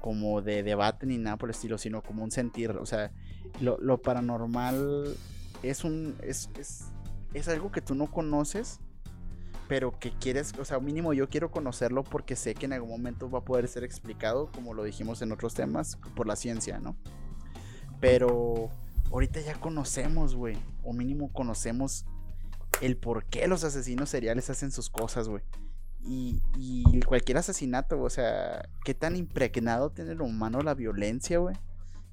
[0.01, 2.71] como de debate ni nada por el estilo, sino como un sentir.
[2.71, 3.13] O sea,
[3.61, 5.15] lo, lo paranormal
[5.63, 6.17] es un.
[6.21, 6.91] Es, es,
[7.33, 8.81] es algo que tú no conoces,
[9.69, 10.53] pero que quieres.
[10.59, 13.69] O sea, mínimo yo quiero conocerlo porque sé que en algún momento va a poder
[13.69, 16.97] ser explicado, como lo dijimos en otros temas, por la ciencia, ¿no?
[17.99, 18.69] Pero
[19.11, 20.57] ahorita ya conocemos, güey.
[20.83, 22.05] O mínimo conocemos
[22.81, 25.43] el por qué los asesinos seriales hacen sus cosas, güey.
[26.09, 26.39] Y,
[27.05, 31.55] cualquier asesinato, o sea, qué tan impregnado tiene el humano la violencia, güey.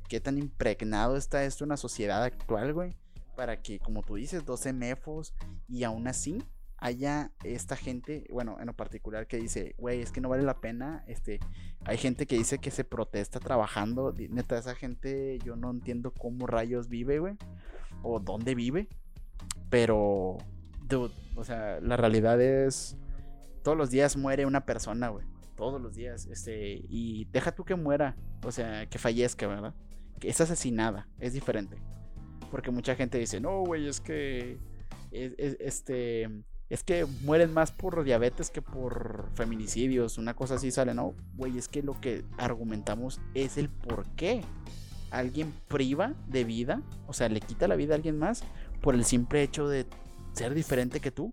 [0.09, 2.97] Qué tan impregnado está esto en la sociedad actual, güey.
[3.37, 5.35] Para que, como tú dices, 12 mefos
[5.69, 6.43] y aún así
[6.85, 10.61] haya esta gente, bueno, en lo particular que dice, güey, es que no vale la
[10.61, 11.41] pena, este,
[11.87, 16.47] hay gente que dice que se protesta trabajando, neta, esa gente yo no entiendo cómo
[16.47, 17.37] rayos vive, güey,
[18.03, 18.89] o dónde vive,
[19.71, 20.37] pero,
[20.87, 22.99] dude, o sea, la realidad es,
[23.63, 25.25] todos los días muere una persona, güey,
[25.57, 29.75] todos los días, este, y deja tú que muera, o sea, que fallezca, ¿verdad?
[30.21, 31.79] Que es asesinada, es diferente,
[32.51, 34.59] porque mucha gente dice, no, güey, es que,
[35.13, 36.29] es, es- este,
[36.71, 41.59] es que mueren más por diabetes que por feminicidios, una cosa así sale, no, güey,
[41.59, 44.43] es que lo que argumentamos es el por qué
[45.11, 48.43] alguien priva de vida, o sea, le quita la vida a alguien más
[48.81, 49.87] por el simple hecho de
[50.33, 51.33] ser diferente que tú.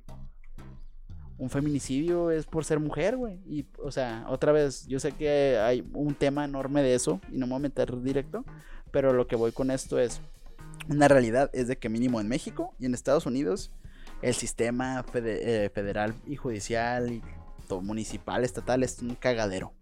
[1.38, 3.40] Un feminicidio es por ser mujer, güey.
[3.48, 7.38] Y, o sea, otra vez, yo sé que hay un tema enorme de eso y
[7.38, 8.46] no me voy a meter directo,
[8.92, 10.22] pero lo que voy con esto es,
[10.88, 13.72] una realidad es de que mínimo en México y en Estados Unidos
[14.22, 17.22] el sistema eh, federal y judicial y
[17.80, 19.74] municipal, estatal es un cagadero.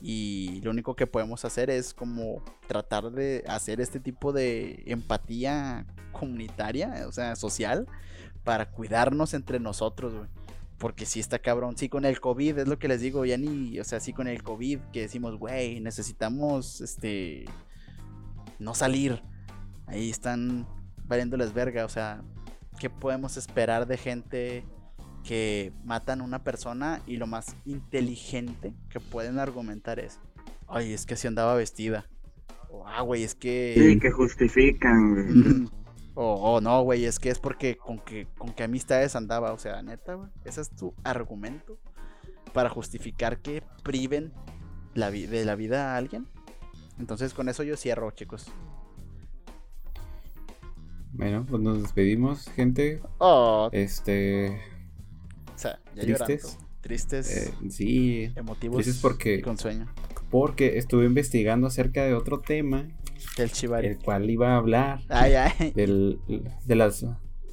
[0.00, 5.86] Y lo único que podemos hacer es como tratar de hacer este tipo de empatía
[6.12, 7.86] comunitaria, o sea, social,
[8.44, 10.28] para cuidarnos entre nosotros, güey.
[10.78, 13.78] Porque si está cabrón, sí con el COVID, es lo que les digo, ya ni,
[13.78, 17.44] o sea, sí con el COVID, que decimos, güey, necesitamos, este,
[18.58, 19.22] no salir.
[19.86, 20.66] Ahí están
[21.04, 22.22] valiéndoles verga, o sea,
[22.80, 24.64] ¿qué podemos esperar de gente
[25.22, 30.18] que matan a una persona y lo más inteligente que pueden argumentar es,
[30.66, 32.08] ay, es que se andaba vestida.
[32.70, 33.74] O, ah, güey, es que...
[33.76, 35.70] Sí, que justifican.
[36.14, 39.58] O o no, güey, es que es porque con que con qué amistades andaba, o
[39.58, 40.28] sea, neta, güey.
[40.44, 41.78] Ese es tu argumento
[42.52, 44.32] para justificar que priven
[44.94, 46.26] la de la vida a alguien.
[46.98, 48.50] Entonces con eso yo cierro, chicos.
[51.12, 53.00] Bueno, pues nos despedimos, gente.
[53.18, 54.60] Oh, Este.
[55.54, 56.42] o sea, ya Tristes.
[56.42, 56.66] llorando.
[56.80, 59.86] Tristes, Eh, sí, emotivos tristes porque- y con sueño.
[60.30, 62.88] porque estuve investigando acerca de otro tema,
[63.36, 63.88] Del chivari.
[63.88, 65.72] el cual iba a hablar Ay, ay.
[65.74, 66.18] del,
[66.64, 67.04] de las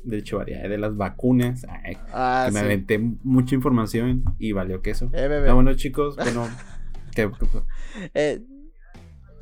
[0.05, 1.65] del chivaría, de las vacunas.
[1.67, 5.09] Ay, Ah, que me aventé mucha información y valió queso.
[5.11, 5.49] Eh, bebé.
[5.49, 6.47] Ah, bueno, chicos, bueno,
[7.15, 7.29] que,
[8.13, 8.41] Eh,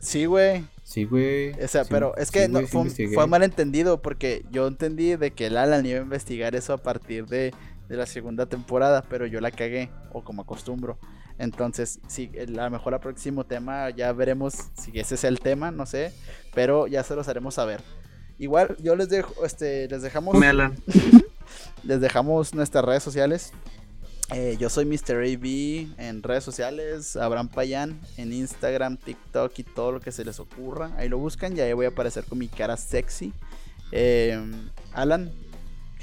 [0.02, 0.64] sí, güey.
[0.86, 1.52] Sí, güey.
[1.62, 3.14] O sea, sí, pero es sí, que no, sí fue, investigué.
[3.16, 7.26] fue malentendido porque yo entendí de que el Alan iba a investigar eso a partir
[7.26, 7.54] de,
[7.90, 10.98] de la segunda temporada, pero yo la cagué, o como acostumbro.
[11.38, 15.72] Entonces, sí, a lo mejor el próximo tema ya veremos si ese es el tema,
[15.72, 16.14] no sé,
[16.54, 17.82] pero ya se los haremos saber.
[18.38, 20.76] Igual, yo les dejo, este, les dejamos, Me Alan.
[21.84, 23.52] les dejamos nuestras redes sociales.
[24.34, 25.18] Eh, yo soy Mr.
[25.18, 30.40] AB en redes sociales, Abraham Payán en Instagram, TikTok y todo lo que se les
[30.40, 30.92] ocurra.
[30.98, 33.34] Ahí lo buscan y ahí voy a aparecer con mi cara sexy.
[33.92, 34.42] Eh,
[34.94, 35.32] Alan,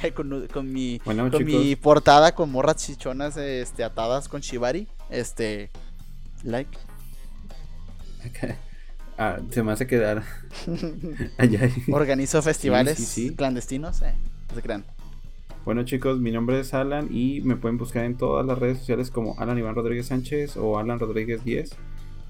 [0.15, 4.87] con, con mi, Bueno, con chicos, mi portada con morras chichonas este, atadas con Shibari.
[5.11, 5.71] Este,
[6.45, 6.79] like.
[9.19, 10.23] ah, se me hace quedar
[11.39, 11.69] allá.
[11.91, 13.35] Organizo festivales sí, sí.
[13.35, 14.01] clandestinos.
[14.03, 14.15] Eh,
[14.49, 14.85] no se crean.
[15.65, 19.13] Bueno chicos, mi nombre es Alan y me pueden buscar en todas las redes sociales
[19.13, 21.77] como Alan Iván Rodríguez Sánchez o Alan Rodríguez 10.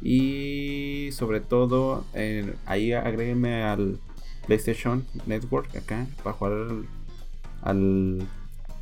[0.03, 3.99] Y sobre todo, eh, ahí agréguenme al
[4.47, 6.87] PlayStation Network acá para jugar al,
[7.63, 8.29] al,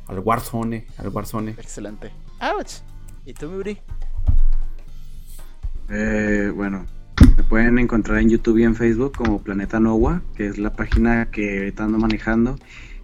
[0.07, 0.85] al Warzone.
[0.97, 1.51] Al Warzone.
[1.51, 2.11] Excelente.
[2.41, 2.81] Ouch.
[3.25, 3.77] ¿Y tú, mi Uri?
[5.89, 6.85] Eh, bueno,
[7.37, 11.31] me pueden encontrar en YouTube y en Facebook como Planeta Nowa, que es la página
[11.31, 12.57] que ando manejando.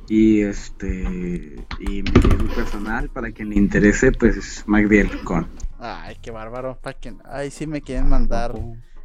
[0.09, 5.49] Y este y mi Facebook personal, para quien le interese, pues es Magdiel con.
[5.79, 6.79] Ay, qué bárbaro.
[6.81, 8.53] Pa' quien- Ay, sí me quieren mandar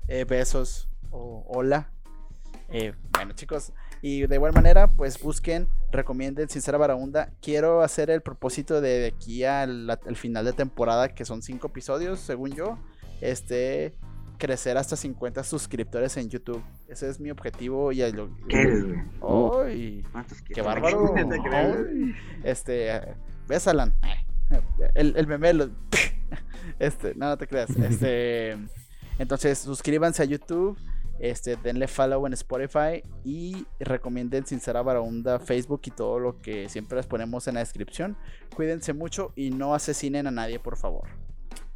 [0.08, 1.90] eh, besos o hola.
[2.68, 7.30] Eh, bueno, chicos, y de igual manera, pues busquen, recomienden Sincera Barahunda.
[7.42, 11.66] Quiero hacer el propósito de, de aquí al, al final de temporada, que son cinco
[11.66, 12.78] episodios, según yo,
[13.20, 13.94] este
[14.42, 16.60] crecer hasta 50 suscriptores en YouTube.
[16.88, 18.98] Ese es mi objetivo y lo- ¿Qué eres, güey?
[19.64, 21.14] Ay, ¿Cuántos qué bárbaro.
[21.52, 22.12] Ay,
[22.42, 23.00] Este,
[23.46, 23.94] ¿ves, Alan?
[24.96, 25.70] El, el meme lo-
[26.80, 27.70] Este, no, no te creas.
[27.76, 28.58] Este,
[29.20, 30.76] entonces, suscríbanse a YouTube.
[31.20, 36.96] Este, denle follow en Spotify y recomienden Sincera Barahunda Facebook y todo lo que siempre
[36.96, 38.16] les ponemos en la descripción.
[38.56, 41.06] Cuídense mucho y no asesinen a nadie, por favor.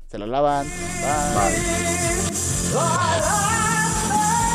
[0.06, 0.66] Se lo lavan.
[0.66, 1.56] Bye.
[2.74, 4.45] Bye.